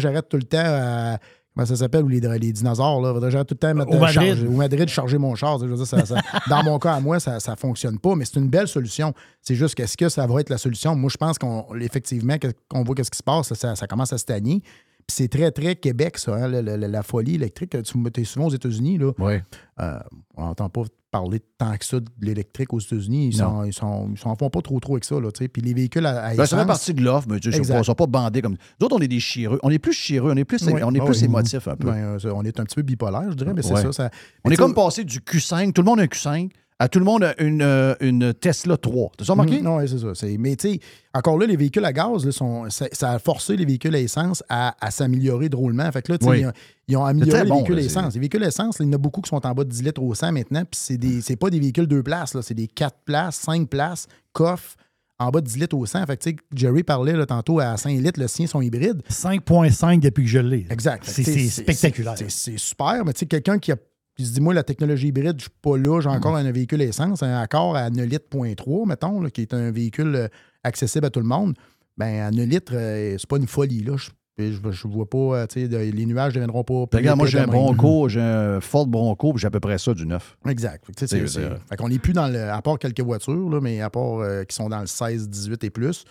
[0.00, 1.18] j'arrête, que tout le temps à
[1.54, 3.12] comment ça s'appelle, ou les, les dinosaures, là.
[3.12, 4.14] Faudrait tout le temps mettre Au Madrid.
[4.14, 5.58] charger- au Madrid, charger mon char.
[5.60, 6.16] Je veux dire, ça- ça-
[6.48, 9.12] dans mon cas, à moi, ça ne fonctionne pas, mais c'est une belle solution.
[9.42, 10.94] C'est juste qu'est-ce que ça va être la solution?
[10.96, 14.12] Moi, je pense qu'on effectivement, que- qu'on voit qu'est-ce qui se passe, ça, ça commence
[14.12, 14.62] à stagner.
[15.10, 17.70] C'est très, très Québec, ça, hein, la, la- la folie électrique.
[17.82, 19.12] Tu es souvent aux États-Unis, là.
[19.18, 19.42] Ouais.
[19.80, 19.98] Euh,
[20.36, 23.28] on n'entend pas parler tant que ça de l'électrique aux États-Unis.
[23.28, 25.18] Ils s'en ils sont, ils font pas trop trop avec ça.
[25.18, 25.48] Là, tu sais.
[25.48, 27.74] Puis les véhicules à, à Ben, ça fait partie de l'offre, mais tu sais, ils
[27.76, 28.56] ne sont pas bandés comme.
[28.80, 29.58] Nous autres, on est des chireux.
[29.64, 30.82] On est plus chireux, on est plus, Ouais.
[30.84, 31.24] on est Ah plus oui.
[31.24, 31.88] émotifs un peu.
[31.90, 33.82] Ben, euh, on est un petit peu bipolaire, je dirais, mais c'est Ouais.
[33.82, 34.10] ça, ça-
[34.44, 36.50] On est comme passé du Q5, tout le monde a un Q5,
[36.80, 39.12] à tout le monde a une, euh, une Tesla 3.
[39.16, 39.60] T'as ça remarqué?
[39.60, 40.14] Non, c'est ça.
[40.14, 40.80] C'est- Mais tu sais,
[41.14, 44.00] encore là, les véhicules à gaz, là, sont, ça, ça a forcé les véhicules à
[44.00, 45.92] essence à, à s'améliorer drôlement.
[45.92, 46.40] Fait que là, Oui.
[46.40, 46.52] ils, ont,
[46.88, 48.14] ils ont amélioré les bon, véhicules là, à essence.
[48.14, 49.68] Les véhicules à essence, là, il y en a beaucoup qui sont en bas de
[49.68, 52.40] 10 litres au 100 maintenant, puis c'est des- c'est pas des véhicules deux places, là,
[52.42, 54.74] c'est des 4 places, 5 places, coffre,
[55.18, 56.06] en bas de 10 litres au 100.
[56.06, 59.02] Fait que, tu sais, Jerry parlait là, tantôt à 5 litres, le sien sont hybrides.
[59.10, 60.66] 5,5 depuis que je l'ai.
[60.70, 61.04] Exact.
[61.04, 62.14] C'est spectaculaire.
[62.16, 63.76] C'est c'est super, mais tu sais, quelqu'un qui, a-
[64.20, 66.82] qui se dit, moi, la technologie hybride, je suis pas là, j'ai encore un véhicule
[66.82, 70.28] essence, un accord à 9 litres, point 3, mettons, là, qui est un véhicule euh,
[70.64, 71.54] accessible à tout le monde.
[71.96, 73.96] Ben, à 9 litres, euh, c'est pas une folie, là.
[73.96, 76.86] Je, je, je vois pas, euh, tu sais, les nuages ne deviendront pas.
[76.86, 77.46] plus Regarde, moi, j'ai un.
[77.46, 80.36] Bronco, j'ai un Ford Bronco, puis j'ai à peu près ça du neuf.
[80.48, 80.84] Exact.
[80.86, 82.48] Fait c'est- c'est- fait qu'on n'est plus dans le.
[82.50, 85.62] À part quelques voitures, là, mais à part euh, qui sont dans le 16, 18
[85.64, 86.04] et plus,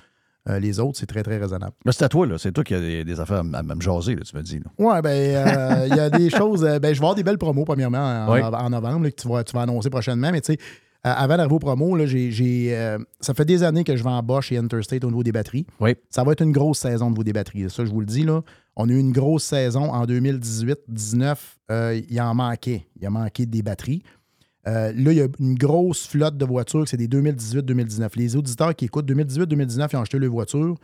[0.48, 1.74] euh, les autres, c'est très, très raisonnable.
[1.86, 2.38] Mais c'est à toi, là.
[2.38, 4.60] C'est toi qui as des, des affaires à, me jaser, là, tu me dis.
[4.78, 6.64] Ouais, ben, euh, il y a des choses.
[6.64, 7.98] euh, ben, je vais avoir des belles promos, premièrement,
[8.28, 8.42] en, Oui.
[8.42, 10.32] en novembre, là, que tu vas, tu vas annoncer prochainement.
[10.32, 10.60] Mais tu sais,
[11.06, 14.22] euh, avant d'arriver aux promos, là, j'ai, j'ai, ça fait des années que je vends
[14.24, 15.66] Bosch et Interstate au niveau des batteries.
[15.80, 15.96] Oui.
[16.10, 17.70] Ça va être une grosse saison au niveau des batteries.
[17.70, 18.42] Ça, je vous le dis, là.
[18.76, 21.36] On a eu une grosse saison en 2018-19.
[21.72, 22.88] euh, il en manquait.
[23.00, 24.04] Il a manqué des batteries.
[24.70, 28.10] Euh, là, il y a une grosse flotte de voitures, c'est des 2018-2019.
[28.16, 30.76] Les auditeurs qui écoutent 2018-2019, ils ont acheté leur voiture.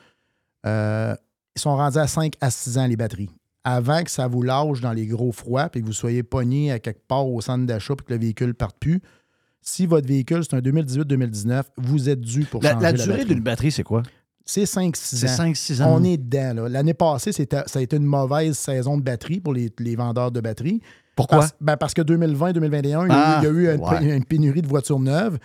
[0.65, 1.15] Euh,
[1.55, 3.29] ils sont rendus à 5 à 6 ans, les batteries.
[3.63, 6.79] Avant que ça vous lâche dans les gros froids et que vous soyez pogné à
[6.79, 9.01] quelque part au centre d'achat et que le véhicule ne parte plus,
[9.61, 13.25] si votre véhicule, c'est un 2018-2019, vous êtes dû pour La, changer la la durée
[13.25, 14.03] d'une batterie, c'est quoi?
[14.45, 14.93] C'est 5-6 ans.
[14.93, 15.95] C'est 5-6 ans.
[15.99, 16.53] On est dedans.
[16.53, 16.69] là.
[16.69, 20.39] L'année passée, ça a été une mauvaise saison de batterie pour les, les vendeurs de
[20.39, 20.81] batteries.
[21.15, 21.39] Pourquoi?
[21.39, 23.81] Parce, ben, parce que 2020-2021, il y a eu- Ah, il y a eu, une,
[23.81, 24.17] ouais.
[24.17, 25.37] une pénurie de voitures neuves.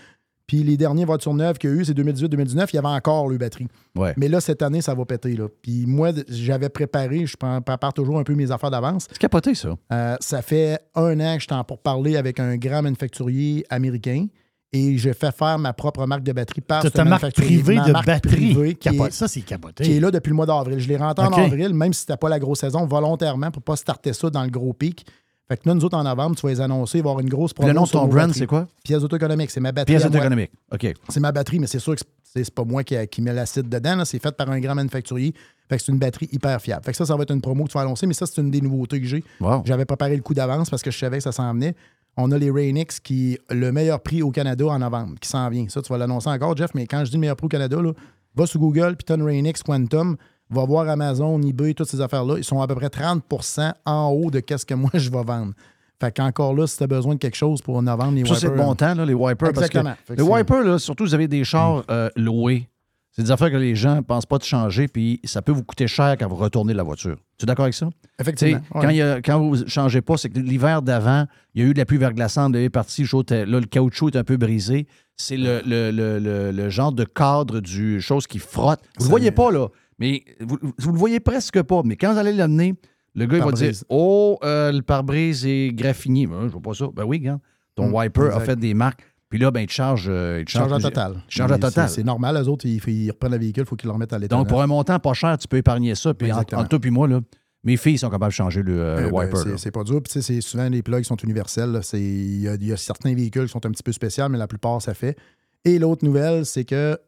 [0.46, 3.28] Puis les dernières voitures neuves qu'il y a eu, c'est 2018-2019, il y avait encore
[3.28, 3.68] le batterie.
[3.96, 4.12] Ouais.
[4.16, 5.36] Mais là, cette année, ça va péter.
[5.36, 5.46] Là.
[5.62, 9.06] Puis moi, j'avais préparé, je prépare toujours un peu mes affaires d'avance.
[9.12, 9.76] C'est capoté, ça.
[9.92, 13.64] Euh, ça fait un an que je suis en pour parler avec un grand manufacturier
[13.70, 14.26] américain
[14.72, 17.84] et j'ai fait faire ma propre marque de batterie par ce ta marque privée Ma
[17.86, 18.52] de marque batterie.
[18.54, 19.84] privée qui est- Ça, c'est capoté.
[19.84, 20.80] qui est là depuis le mois d'avril.
[20.80, 23.76] Je l'ai rentré en avril, même si c'était pas la grosse saison, volontairement pour pas
[23.76, 25.06] starter ça dans le gros pic.
[25.50, 27.20] Fait que là, nous autres, en novembre, tu vas les annoncer, il va y avoir
[27.20, 28.68] une grosse Puis le nom de ton brand, c'est quoi?
[28.84, 29.50] Pièces auto-économiques.
[29.50, 29.96] C'est ma batterie.
[29.96, 30.20] Pièce à moi.
[30.20, 30.52] économique.
[30.72, 30.94] OK.
[31.08, 34.04] C'est ma batterie, mais c'est sûr que c'est pas moi qui, qui mets l'acide dedans.
[34.04, 35.34] C'est fait par un grand manufacturier.
[35.68, 36.84] Fait que c'est une batterie hyper fiable.
[36.84, 38.40] Fait que ça, ça va être une promo que tu vas annoncer, mais ça, c'est
[38.40, 39.24] une des nouveautés que j'ai.
[39.40, 39.62] Wow.
[39.64, 41.74] J'avais préparé le coup d'avance parce que je savais que ça s'en venait.
[42.16, 45.66] On a les Rainix qui le meilleur prix au Canada en novembre, qui s'en vient.
[45.68, 47.80] Ça, tu vas l'annoncer encore, Jeff, mais quand je dis le meilleur prix au Canada,
[47.82, 47.92] là,
[48.36, 50.16] va sur Google, puis Rainix Quantum,
[50.50, 52.34] va voir Amazon, eBay, toutes ces affaires-là.
[52.38, 55.52] Ils sont à peu près 30% en haut de qu'est-ce que moi je vais vendre.
[56.00, 58.48] Fait qu'encore là, si tu as besoin de quelque chose pour novembre, les Ça, c'est
[58.48, 59.48] le bon temps, là, les wipers.
[59.50, 59.94] Exactement.
[60.06, 62.66] Parce que les wipers, là, surtout, vous avez des chars euh, loués.
[63.12, 65.64] C'est des affaires que les gens ne pensent pas de changer, puis ça peut vous
[65.64, 67.16] coûter cher quand vous retournez la voiture.
[67.36, 67.90] Tu es d'accord avec ça?
[68.20, 68.80] Effectivement, ouais.
[68.82, 71.66] Quand, il y a- quand vous ne changez pas, c'est que l'hiver d'avant, il y
[71.66, 74.36] a eu de la pluie verglaçante, elle est chaud, là, le caoutchouc est un peu
[74.36, 74.86] brisé.
[75.16, 78.80] C'est le, le- le- le- le genre de cadre du chose qui frotte.
[78.96, 79.66] Vous ne le voyez pas, là,
[80.00, 81.82] mais vous ne le voyez presque pas.
[81.84, 82.74] Mais quand vous allez l'amener,
[83.14, 83.72] le gars, il va dire.
[83.88, 86.26] Oh, euh, le pare-brise est graffiné.
[86.26, 86.86] Ben, je vois pas ça.
[86.94, 87.40] Ben oui, regarde.
[87.76, 89.02] Ton Mm, wiper a fait des marques.
[89.28, 90.06] Puis là, ben, il te charge.
[90.08, 91.12] euh, il te en plus- total.
[91.12, 91.88] en Mais total.
[91.88, 94.18] c'est- normal, eux autres, ils, ils reprennent le véhicule, il faut qu'ils le remettent à
[94.18, 94.34] l'état.
[94.36, 96.12] Donc, pour un montant pas cher, tu peux épargner ça.
[96.14, 97.20] Puis, entre, toi et moi, là,
[97.62, 99.56] mes filles sont capables de changer le, euh, le Euh, ben, wiper.
[99.56, 100.02] c'est- pas dur.
[100.02, 101.80] Puis, c'est souvent, les plugs sont universels.
[101.92, 104.82] Il y, y a certains véhicules qui sont un petit peu spéciaux, mais la plupart,
[104.82, 105.16] ça fait.
[105.64, 106.98] Et l'autre nouvelle, c'est que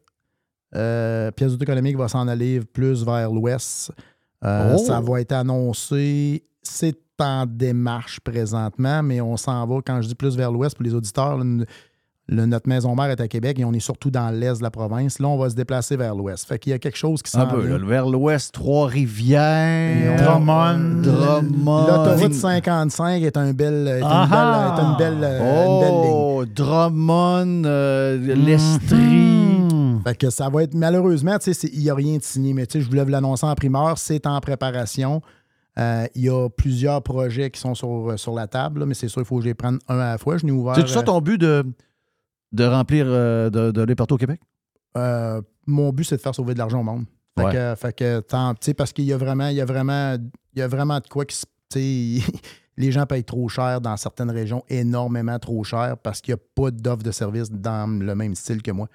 [0.75, 3.91] euh, Pièces auto économique va s'en aller plus vers l'ouest.
[4.43, 4.83] Euh, Oh!
[4.85, 6.43] Ça va être annoncé.
[6.61, 10.83] C'est en démarche présentement, mais on s'en va, quand je dis plus vers l'ouest, pour
[10.83, 11.65] les auditeurs, le-
[12.45, 15.19] notre maison mère est à Québec et on est surtout dans l'est de la province.
[15.19, 16.45] Là, on va se déplacer vers l'ouest.
[16.47, 21.01] Fait qu'il y a quelque chose qui s'en Un peu, là, vers l'ouest, Trois-Rivières, Drummond.
[21.01, 21.87] Drummond.
[21.87, 24.27] L'autoroute 55 est un bel, est une Ah!
[24.97, 26.13] belle, est une belle, euh, une belle ligne.
[26.13, 29.82] Oh, Drummond, euh, Mm-hmm.
[29.95, 30.03] l'Estrie.
[30.11, 32.53] Fait que ça va être malheureusement, tu sais, c'est- il n'y a rien de signé,
[32.53, 35.21] mais je voulais vous l'annoncer en primeur, c'est en préparation.
[35.79, 39.07] Euh, Il y a plusieurs projets qui sont sur, sur la table, là, mais c'est
[39.07, 40.37] sûr, il faut que je les prenne un à la fois.
[40.37, 40.75] Je n'ai ouvert.
[40.75, 41.65] C'est ça euh, ton but de,
[42.51, 44.39] de remplir, euh, de, d'aller partout au Québec?
[44.97, 47.05] euh, mon but, c'est de faire sauver de l'argent au monde.
[47.39, 47.51] Fait Ouais.
[47.53, 50.15] que, fait que tant- tu sais, parce qu'il y a vraiment, il y a vraiment,
[50.53, 52.23] il y a vraiment de quoi qui
[52.77, 56.43] les gens payent trop cher dans certaines régions, énormément trop cher, parce qu'il n'y a
[56.53, 58.87] pas d'offre de service dans le même style que moi.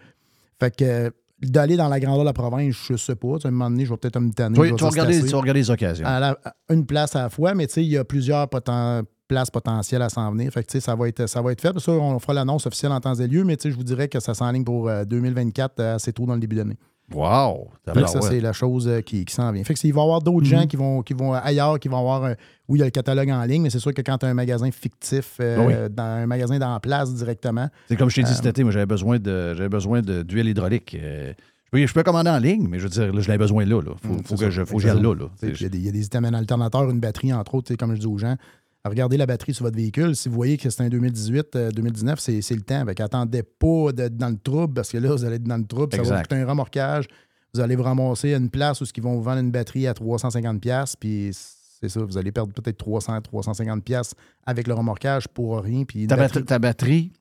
[0.61, 1.11] Fait que euh,
[1.41, 3.35] d'aller dans la grandeur de la province, je sais pas.
[3.45, 4.57] À un moment donné, je vais peut-être me tanner.
[4.63, 6.07] Vais tu vas regarder- tu vas regarder les occasions.
[6.07, 8.47] À la- à une place à la fois, mais tu sais, il y a plusieurs
[8.47, 10.51] poten- places potentielles à s'en venir.
[10.51, 11.79] Fait que tu sais, ça va être, ça va être fait.
[11.79, 14.09] Ça, on fera l'annonce officielle en temps et lieu, mais tu sais, je vous dirais
[14.09, 16.79] que ça s'enligne pour euh, 2024 euh, assez tôt dans le début d'année.
[17.15, 17.69] Wow!
[17.87, 19.65] Fait que ça, c'est la chose euh, qui, qui s'en vient.
[19.65, 21.99] Fait que il va y avoir d'autres gens qui vont, qui vont ailleurs, qui vont
[21.99, 22.25] avoir.
[22.25, 22.35] euh,
[22.69, 24.29] oui, il y a le catalogue en ligne, mais c'est sûr que quand tu as
[24.29, 25.75] un magasin fictif, euh, Oui.
[25.91, 27.69] dans un magasin dans la place directement.
[27.89, 30.23] C'est comme je t'ai dit euh, cet été, moi j'avais besoin de j'avais besoin de-
[30.23, 30.95] d'huile hydraulique.
[31.01, 31.33] Euh,
[31.65, 33.65] je, peux, je peux commander en ligne, mais je veux dire, là, je l'avais besoin
[33.65, 33.81] là.
[34.03, 34.51] Faut, Mm, faut que ça.
[34.51, 35.27] je, faut que là.
[35.43, 37.95] Il y, a des- il y a des items alternateurs, une batterie, entre autres, comme
[37.95, 38.37] je dis aux gens.
[38.85, 40.15] Regardez la batterie sur votre véhicule.
[40.17, 42.85] Si vous voyez que c'est un 2018, euh, 2019, c'est c'est le temps.
[42.87, 45.67] Fait attendez pas d'être dans le trouble parce que là, vous allez être dans le
[45.67, 45.93] trouble.
[45.95, 47.07] Ça va vous coûter un remorquage.
[47.55, 49.93] Vous allez vous ramasser à une place où ils vont vous vendre une batterie à
[49.95, 50.95] 350$.
[51.01, 54.13] Puis c'est ça, vous allez perdre peut-être 300, 350$
[54.47, 55.85] avec le remorquage pour rien.
[55.85, 57.13] Puis Ta, batterie- ta batterie,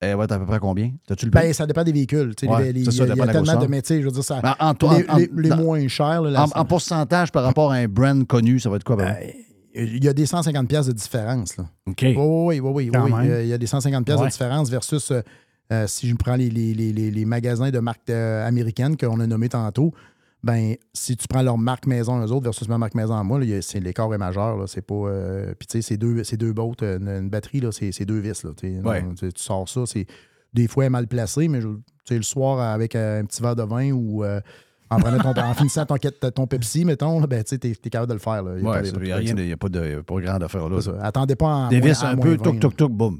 [0.00, 0.92] elle va être à peu près combien?
[1.08, 2.34] Le ben, ça dépend des véhicules.
[2.42, 4.00] Ouais, les- les- ça, il y a, tellement de métiers.
[4.02, 6.20] Je veux dire, ça, En- en- les, en- les- les dans- moins chers.
[6.22, 8.96] là, la- En, en pourcentage par rapport à un brand connu, ça va être quoi?
[8.96, 9.16] ben?
[9.76, 11.56] Il y a des 150 pièces de différence.
[11.56, 11.66] Là.
[11.86, 12.02] OK.
[12.02, 12.90] Oui, oui, oui.
[12.92, 13.12] oui.
[13.28, 14.26] Euh, Il y a des 150 pièces Ouais.
[14.26, 15.20] de différence versus euh,
[15.72, 19.48] euh, si je prends les, les- les- magasins de marques euh, américaines qu'on a nommés
[19.48, 19.92] tantôt.
[20.44, 23.40] Ben, si tu prends leur marque maison, eux autres, versus ma marque maison à moi,
[23.40, 24.56] l'écart est majeur.
[24.56, 24.66] là.
[24.68, 24.94] C'est pas.
[24.94, 28.04] euh, Puis, tu sais, c'est deux, c'est deux bottes, une, une batterie, là, c'est c'est
[28.04, 28.44] deux vis.
[28.44, 28.80] Là, tu sais.
[28.86, 29.02] Ouais.
[29.02, 30.06] Non, tu, tu sors ça, c'est
[30.54, 31.68] des fois elle est mal placé, mais je-
[32.14, 34.40] le soir, avec euh, un petit verre de vin ou euh,
[34.90, 38.08] en, prenant ton- en finissant ton, ton Pepsi, mettons, ben, tu sais, t'es t'es capable
[38.10, 38.42] de le faire.
[38.42, 38.52] Là.
[38.58, 39.34] Il Ouais, n'y a rien, ça.
[39.34, 40.78] de- il n'y a pas de il y a pas grand affaire là.
[41.02, 41.68] Attendez pas en
[42.06, 43.18] à un peu, 20, toc, toc, toc, boum.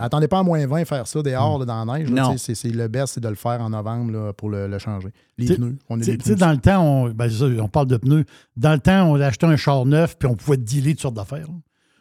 [0.00, 2.10] Attendez pas à moins 20 faire ça dehors, là, dans la neige.
[2.10, 5.08] là, le best, c'est de le faire en novembre là, pour le, le changer.
[5.36, 5.76] Les T'sais- pneus.
[5.90, 8.24] On t'sais- t'sais, dans le temps, on, ben, ça, on parle de pneus.
[8.56, 11.48] Dans le temps, on achetait un char neuf puis on pouvait dealer toutes sortes d'affaires.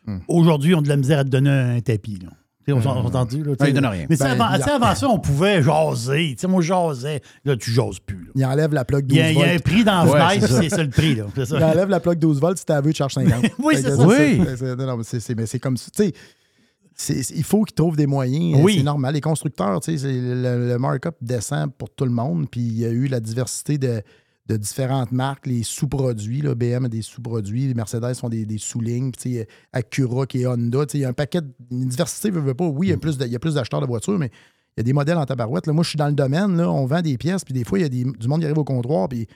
[0.08, 0.20] Hmm.
[0.30, 2.20] Aujourd'hui, on a de la misère à te donner un tapis.
[2.74, 4.06] On s'en- on s'entend là, il donne rien.
[4.10, 6.34] Mais Ben, avant, il y a- t'sais, avant ça, on pouvait jaser.
[6.36, 7.22] T'sais, moi, je jasais.
[7.44, 8.26] Là, tu jases plus.
[8.26, 8.32] là.
[8.36, 9.64] Il enlève la Il 12 y a, il y a un volts.
[9.64, 10.84] prix dans Ouais, fenêtre, c'est ça.
[10.84, 11.16] le prix.
[11.16, 11.26] Là.
[11.46, 11.58] Ça.
[11.58, 13.46] Il enlève la plug 12 volts, si t'as vu, tu charges 50.
[13.60, 14.06] Oui, c'est ça.
[14.08, 14.40] Oui.
[14.40, 14.56] mais
[15.04, 15.92] c'est- c'est mais c'est comme ça.
[15.96, 16.12] Tu
[16.96, 18.60] sais, il faut qu'ils trouvent des moyens.
[18.64, 18.76] Oui.
[18.78, 19.14] C'est normal.
[19.14, 22.48] Les constructeurs, tu sais, c'est- le, le markup descend pour tout le monde.
[22.50, 24.02] Puis il y a eu la diversité de,
[24.48, 26.42] de différentes marques, les sous-produits.
[26.42, 26.54] là.
[26.56, 29.12] BM a des sous-produits, les Mercedes sont des, des sous-lignes.
[29.74, 30.86] Acura qui est Honda.
[30.94, 32.66] Il y a un paquet, de- une diversité, veut, veut pas.
[32.68, 34.30] Oui, il y a plus de- il y a plus d'acheteurs de voitures, mais
[34.78, 35.66] il y a des modèles en tabarouette.
[35.68, 37.80] Là, moi, je suis dans le domaine, là, on vend des pièces, puis des fois,
[37.80, 39.28] il y a des- du monde qui arrive au comptoir, puis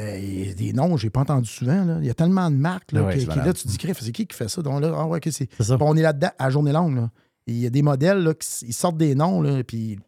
[0.00, 1.84] euh, des noms, j'ai pas entendu souvent.
[1.84, 1.98] là.
[2.00, 3.46] Il y a tellement de marques là, Ouais, qui, c'est qui- malade.
[3.46, 4.62] là, tu te dis, c'est qui qui fait ça?
[4.62, 5.32] Donc là, ah ouais, c'est.
[5.56, 5.76] C'est ça.
[5.76, 6.96] Puis on est là-dedans à journée longue.
[6.96, 7.10] Là.
[7.46, 9.98] Il y a des modèles là, qui ils sortent des noms, là, puis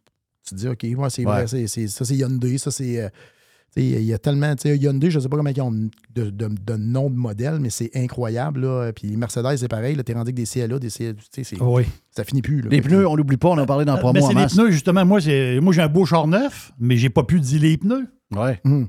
[0.47, 1.33] tu te dis, OK, ouais, c'est Ouais.
[1.33, 3.01] vrai, c'est, c'est- ça c'est Hyundai, ça c'est.
[3.03, 3.09] euh,
[3.83, 4.55] il y a tellement.
[4.55, 7.17] tu sais, Hyundai, je ne sais pas comment ils ont de, de, de nom de
[7.17, 8.61] modèle, mais c'est incroyable.
[8.61, 8.93] Là.
[8.93, 9.97] Puis Mercedes, c'est pareil.
[10.05, 11.15] T'es rendu avec des CLA, des CLA.
[11.15, 11.85] tu sais, c'est- Oui.
[12.11, 12.61] Ça finit plus.
[12.61, 12.69] Là.
[12.71, 14.47] Les pneus, on l'oublie pas, on en a parlé dans Mais promo en c'est les
[14.47, 15.05] pneus, justement.
[15.05, 18.07] Moi, j'ai, moi, j'ai un beau char neuf, mais j'ai pas pu dealer les pneus.
[18.35, 18.61] Ouais.
[18.65, 18.87] Hum.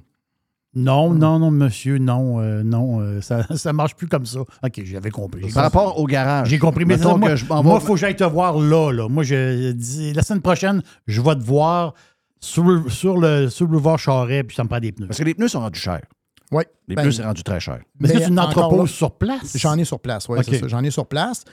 [0.77, 4.41] Non, non, non, monsieur, non, euh, non, euh, ça, ça marche plus comme ça.
[4.41, 5.49] OK, j'avais compris.
[5.53, 6.49] Par rapport au garage.
[6.49, 8.59] J'ai compris, mais ça, moi, que je m'en moi, vais- faut que j'aille te voir
[8.59, 9.07] là, là.
[9.07, 11.93] Moi, je dis, la semaine prochaine, je vais te voir
[12.39, 15.07] sur, le- sur le, sur le boulevard Charret, puis ça me prend des pneus.
[15.07, 16.05] Parce que les pneus sont rendus chers.
[16.51, 16.63] Oui.
[16.87, 17.79] Les Ben, pneus, c'est rendu très cher.
[17.99, 19.57] Mais est-ce que tu encore n'entreposes là, sur place?
[19.57, 20.67] J'en ai sur place, oui, c'est ça.
[20.67, 21.43] J'en ai sur place.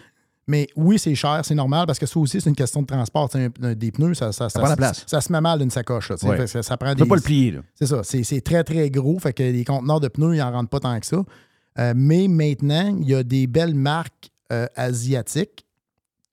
[0.49, 3.29] Mais oui, c'est cher, c'est normal parce que ça aussi, c'est une question de transport.
[3.61, 5.05] Des pneus, ça, ça, ça, prend la place.
[5.07, 6.11] ça se met mal d'une sacoche.
[6.11, 6.17] là.
[6.25, 6.47] Ouais.
[6.49, 7.03] Ça, ça prend Tu des.
[7.05, 7.61] peux pas le plier, là.
[7.77, 8.01] C'est ça.
[8.03, 9.19] C'est c'est très, très gros.
[9.21, 11.23] Fait que les conteneurs de pneus, ils n'en rentrent pas tant que ça.
[11.79, 15.65] Euh, mais maintenant, il y a des belles marques euh, asiatiques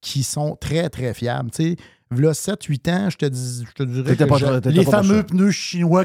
[0.02, 1.52] qui sont très, très fiables.
[1.52, 1.76] Tu sais,
[2.12, 5.24] V'là 7-8 ans, je te, dis, je te dirais que pas je- Les pas fameux
[5.24, 6.04] pneus chinois.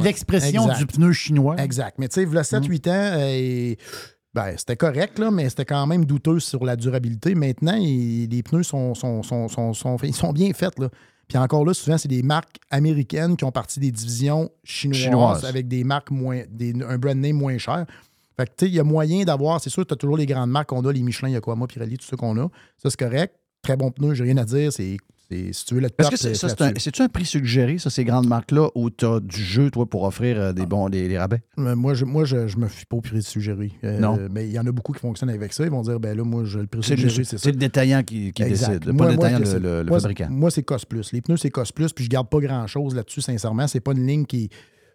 [0.00, 1.56] L'expression du pneu chinois.
[1.58, 1.98] Exact.
[1.98, 3.78] Mais tu sais, v'là 7-8 ans, euh, et-
[4.32, 7.34] ben, c'était correct, là, mais c'était quand même douteux sur la durabilité.
[7.34, 10.78] Maintenant, il- les pneus sont, sont, sont, sont, ils sont bien faits.
[10.78, 10.88] Là.
[11.28, 15.44] Puis encore là, souvent, c'est des marques américaines qui ont parti des divisions chinoises, Chinoises.
[15.44, 16.40] avec des marques moins.
[16.50, 17.84] Des, un brand name moins cher.
[18.34, 19.60] Fait que, tu sais, il y a moyen d'avoir.
[19.60, 22.06] C'est sûr, tu as toujours les grandes marques qu'on a, les Michelin, Yokohama, Pirelli, tout
[22.06, 22.48] ça qu'on a.
[22.78, 23.34] Ça, c'est correct.
[23.62, 24.72] Très bon pneu, j'ai rien à dire.
[24.72, 24.96] C'est,
[25.52, 26.14] si tu veux le top, que
[26.62, 29.86] un, c'est-tu un prix suggéré, ça, ces grandes marques-là, où tu as du jeu, toi,
[29.86, 31.40] pour offrir euh, des bons des, des rabais?
[31.58, 33.72] Euh, Moi, je, moi je, je me fie pas au prix suggéré.
[33.82, 34.18] Euh, Non.
[34.30, 35.64] Mais il y en a beaucoup qui fonctionnent avec ça.
[35.64, 37.44] Ils vont dire, ben là, moi, je, le prix C'est le, suggéré, c'est ça.
[37.44, 40.26] c'est le détaillant qui, décide, pas Moi- le moi, détaillant, le, le- le moi, fabricant.
[40.28, 41.12] Moi, c'est COS Plus.
[41.12, 43.66] Les pneus, c'est COS Plus, puis je garde pas grand-chose là-dessus, sincèrement.
[43.68, 44.50] C'est pas une ligne qui.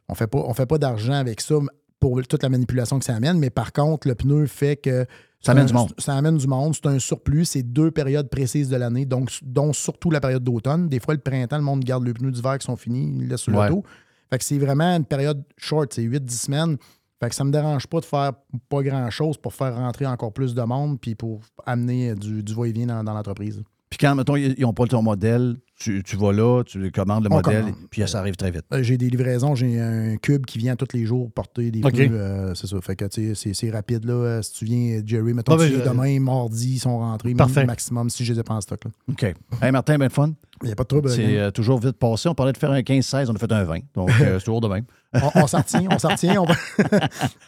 [0.07, 1.55] On fait pas, on fait pas d'argent avec ça
[1.99, 5.07] pour toute la manipulation que ça amène, mais par contre, le pneu fait que.
[5.41, 5.93] Ça amène un- du monde.
[5.97, 6.73] Ça amène du monde.
[6.75, 7.45] C'est un surplus.
[7.45, 10.89] C'est deux périodes précises de l'année, donc, dont surtout la période d'automne.
[10.89, 13.27] Des fois, le printemps, le monde garde les pneus d'hiver qui sont finis, ils les
[13.27, 13.69] laissent sur Ouais.
[13.69, 13.83] l'auto.
[14.29, 16.77] Fait que c'est vraiment une période short, c'est 8-10 semaines.
[17.21, 18.33] Fait que ça me dérange pas de faire
[18.69, 22.87] pas grand-chose pour faire rentrer encore plus de monde puis pour amener du, du va-et-vient
[22.87, 23.63] dans, dans l'entreprise.
[23.89, 27.31] Puis quand, mettons, ils n'ont pas ton modèle, tu, tu vas là, tu commandes le
[27.31, 27.75] On modèle, commande.
[27.91, 28.63] puis ça arrive très vite.
[28.73, 31.93] Euh, J'ai des livraisons, j'ai un cube qui vient tous les jours porter des OK.
[31.93, 32.09] pneus.
[32.11, 32.81] euh, c'est ça.
[32.81, 34.03] Fait que c'est- c'est rapide.
[34.05, 34.13] Là.
[34.13, 37.33] Euh, Si tu viens, Jerry, mettons, Ah ben, tu demain, mardi, ils sont rentrés.
[37.35, 37.65] Parfait.
[37.65, 38.85] Maximum si je les ai pas en stock.
[38.85, 38.91] là.
[39.11, 39.23] OK.
[39.61, 40.33] Hey Martin, ben fun.
[40.63, 41.09] Il n'y a pas de trouble.
[41.11, 42.27] C'est euh, toujours vite passé.
[42.29, 43.79] On parlait de faire un 15-16, on a fait un 20.
[43.93, 44.85] Donc, euh, c'est toujours de même.
[45.13, 46.41] On on s'en retient, on s'en retient.
[46.41, 46.53] on va-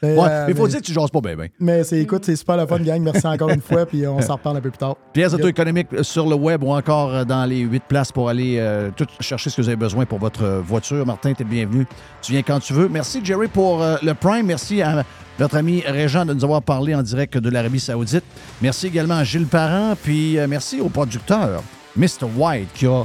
[0.01, 1.47] Mais, Ouais, euh, mais faut mais- dire que tu jases pas bien, bien.
[1.59, 3.01] Mais c'est, écoute, c'est super le fun, gang.
[3.01, 4.95] Merci encore une fois, puis on s'en reparle un peu plus tard.
[5.13, 9.05] Pièces auto-économiques sur le web ou encore dans les huit places pour aller euh, tout
[9.19, 11.05] chercher ce que vous avez besoin pour votre voiture.
[11.05, 11.85] Martin, tu es le bienvenu.
[12.21, 12.87] Tu viens quand tu veux.
[12.87, 14.45] Merci, Jerry, pour euh, le Prime.
[14.45, 15.03] Merci à
[15.39, 18.23] notre ami Régent de nous avoir parlé en direct de l'Arabie Saoudite.
[18.61, 19.95] Merci également à Gilles Parent.
[20.01, 21.61] Puis merci au producteur,
[21.95, 22.25] Mr.
[22.37, 23.03] White, qui a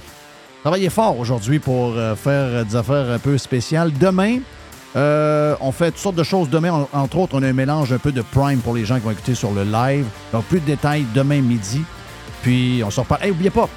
[0.65, 3.93] travaillé fort aujourd'hui pour euh, faire des affaires un peu spéciales.
[3.93, 4.39] Demain,
[4.97, 6.73] euh, on fait toutes sortes de choses demain.
[6.73, 9.03] En- entre autres, on a un mélange un peu de Prime pour les gens qui
[9.03, 10.07] vont écouter sur le live.
[10.33, 11.83] Donc, plus de détails demain midi.
[12.43, 13.25] Puis, on se reparle.
[13.25, 13.69] Hey, oubliez pas,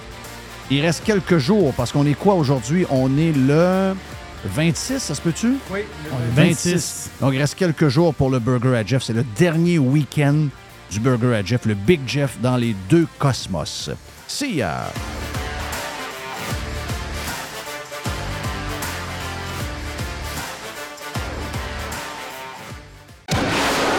[0.72, 2.86] il reste quelques jours parce qu'on est quoi aujourd'hui?
[2.90, 3.94] On est le
[4.46, 5.56] 26, ça se peut-tu?
[5.72, 5.82] Oui,
[6.38, 7.10] le 26.
[7.20, 9.04] Donc, il reste quelques jours pour le Burger à Jeff.
[9.04, 10.36] C'est le dernier week-end
[10.90, 13.90] du Burger à Jeff, le Big Jeff dans les deux cosmos.
[14.28, 14.86] See ya!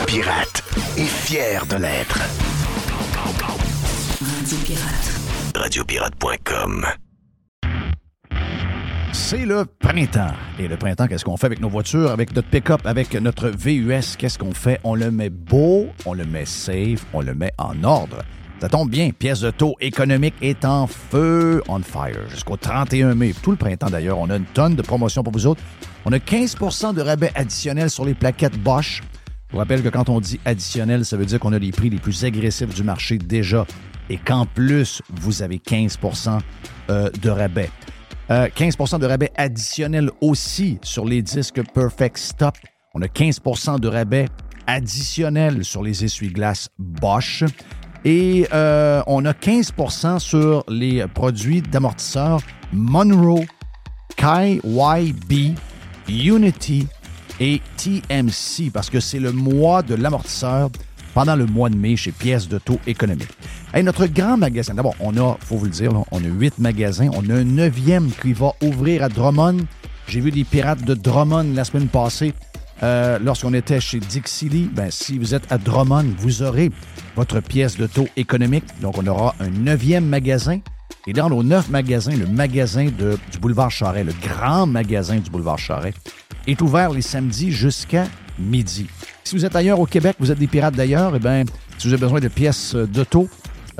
[0.08, 0.64] Pirate
[0.96, 2.18] et fier de l'être.
[4.22, 5.20] Radio Pirate.
[5.54, 6.86] Radiopirate.com
[9.12, 10.32] C'est le printemps.
[10.58, 14.16] Et le printemps, qu'est-ce qu'on fait avec nos voitures, avec notre pick-up, avec notre VUS?
[14.16, 14.80] Qu'est-ce qu'on fait?
[14.82, 18.22] On le met beau, on le met safe, on le met en ordre.
[18.62, 23.34] Ça tombe bien, pièce de taux économique est en feu, on fire, jusqu'au 31 mai.
[23.42, 25.62] Tout le printemps d'ailleurs, on a une tonne de promotions pour vous autres.
[26.06, 29.02] On a 15% de rabais additionnels sur les plaquettes Bosch.
[29.48, 31.88] Je vous rappelle que quand on dit additionnel, ça veut dire qu'on a les prix
[31.88, 33.66] les plus agressifs du marché déjà
[34.10, 35.98] et qu'en plus, vous avez 15
[36.90, 37.70] euh, de rabais.
[38.30, 42.56] Euh, 15 de rabais additionnel aussi sur les disques Perfect Stop.
[42.94, 43.40] On a 15
[43.80, 44.26] de rabais
[44.66, 47.44] additionnel sur les essuie-glaces Bosch.
[48.04, 52.40] Et euh, on a 15% sur les produits d'amortisseurs
[52.72, 53.46] Monroe,
[54.16, 55.56] KYB,
[56.06, 56.86] Unity
[57.40, 60.70] et TMC parce que c'est le mois de l'amortisseur
[61.14, 63.28] pendant le mois de mai chez Pièces de taux économique.
[63.72, 67.10] Hey, notre grand magasin, d'abord, on a, faut vous le dire, on a huit magasins.
[67.14, 69.58] On a un neuvième qui va ouvrir à Drummond.
[70.06, 72.34] J'ai vu des pirates de Drummond la semaine passée.
[72.82, 76.70] euh, lorsqu'on était chez Dixie Lee, ben, si vous êtes à Drummond, vous aurez
[77.16, 78.64] votre pièce de taux économique.
[78.80, 80.60] Donc, on aura un neuvième magasin.
[81.08, 85.58] Et dans nos neuf magasins, le magasin du boulevard Charret, le grand magasin du boulevard
[85.58, 85.94] Charret,
[86.46, 88.04] est ouvert les samedis jusqu'à
[88.38, 88.86] midi.
[89.24, 91.44] Si vous êtes ailleurs au Québec, vous êtes des pirates d'ailleurs, eh bien,
[91.78, 93.26] si vous avez besoin de pièces euh, d'auto,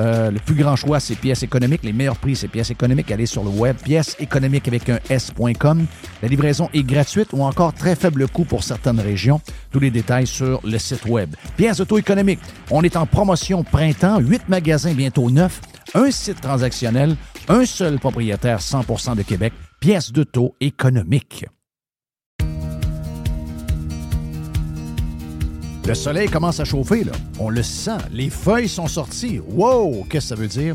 [0.01, 1.83] euh, le plus grand choix, c'est pièces économiques.
[1.83, 3.11] Les meilleurs prix, c'est pièces économiques.
[3.11, 5.85] Allez sur le web, pièces économiques avec un S.com.
[6.23, 9.41] La livraison est gratuite ou encore très faible coût pour certaines régions.
[9.71, 11.35] Tous les détails sur le site web.
[11.59, 12.41] Pièces auto-économiques.
[12.71, 14.19] On est en promotion printemps.
[14.21, 15.61] Huit magasins, bientôt neuf.
[15.95, 17.17] Un site transactionnel.
[17.49, 19.53] Un seul propriétaire 100% de Québec.
[19.81, 21.47] Pièces d'auto économiques.
[25.87, 27.13] Le soleil commence à chauffer, là.
[27.39, 27.97] On le sent.
[28.13, 29.41] Les feuilles sont sorties.
[29.49, 30.05] Wow!
[30.11, 30.75] Qu'est-ce que ça veut dire?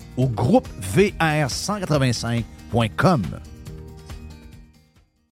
[0.15, 3.50] ou groupe VR185 rockauto.com.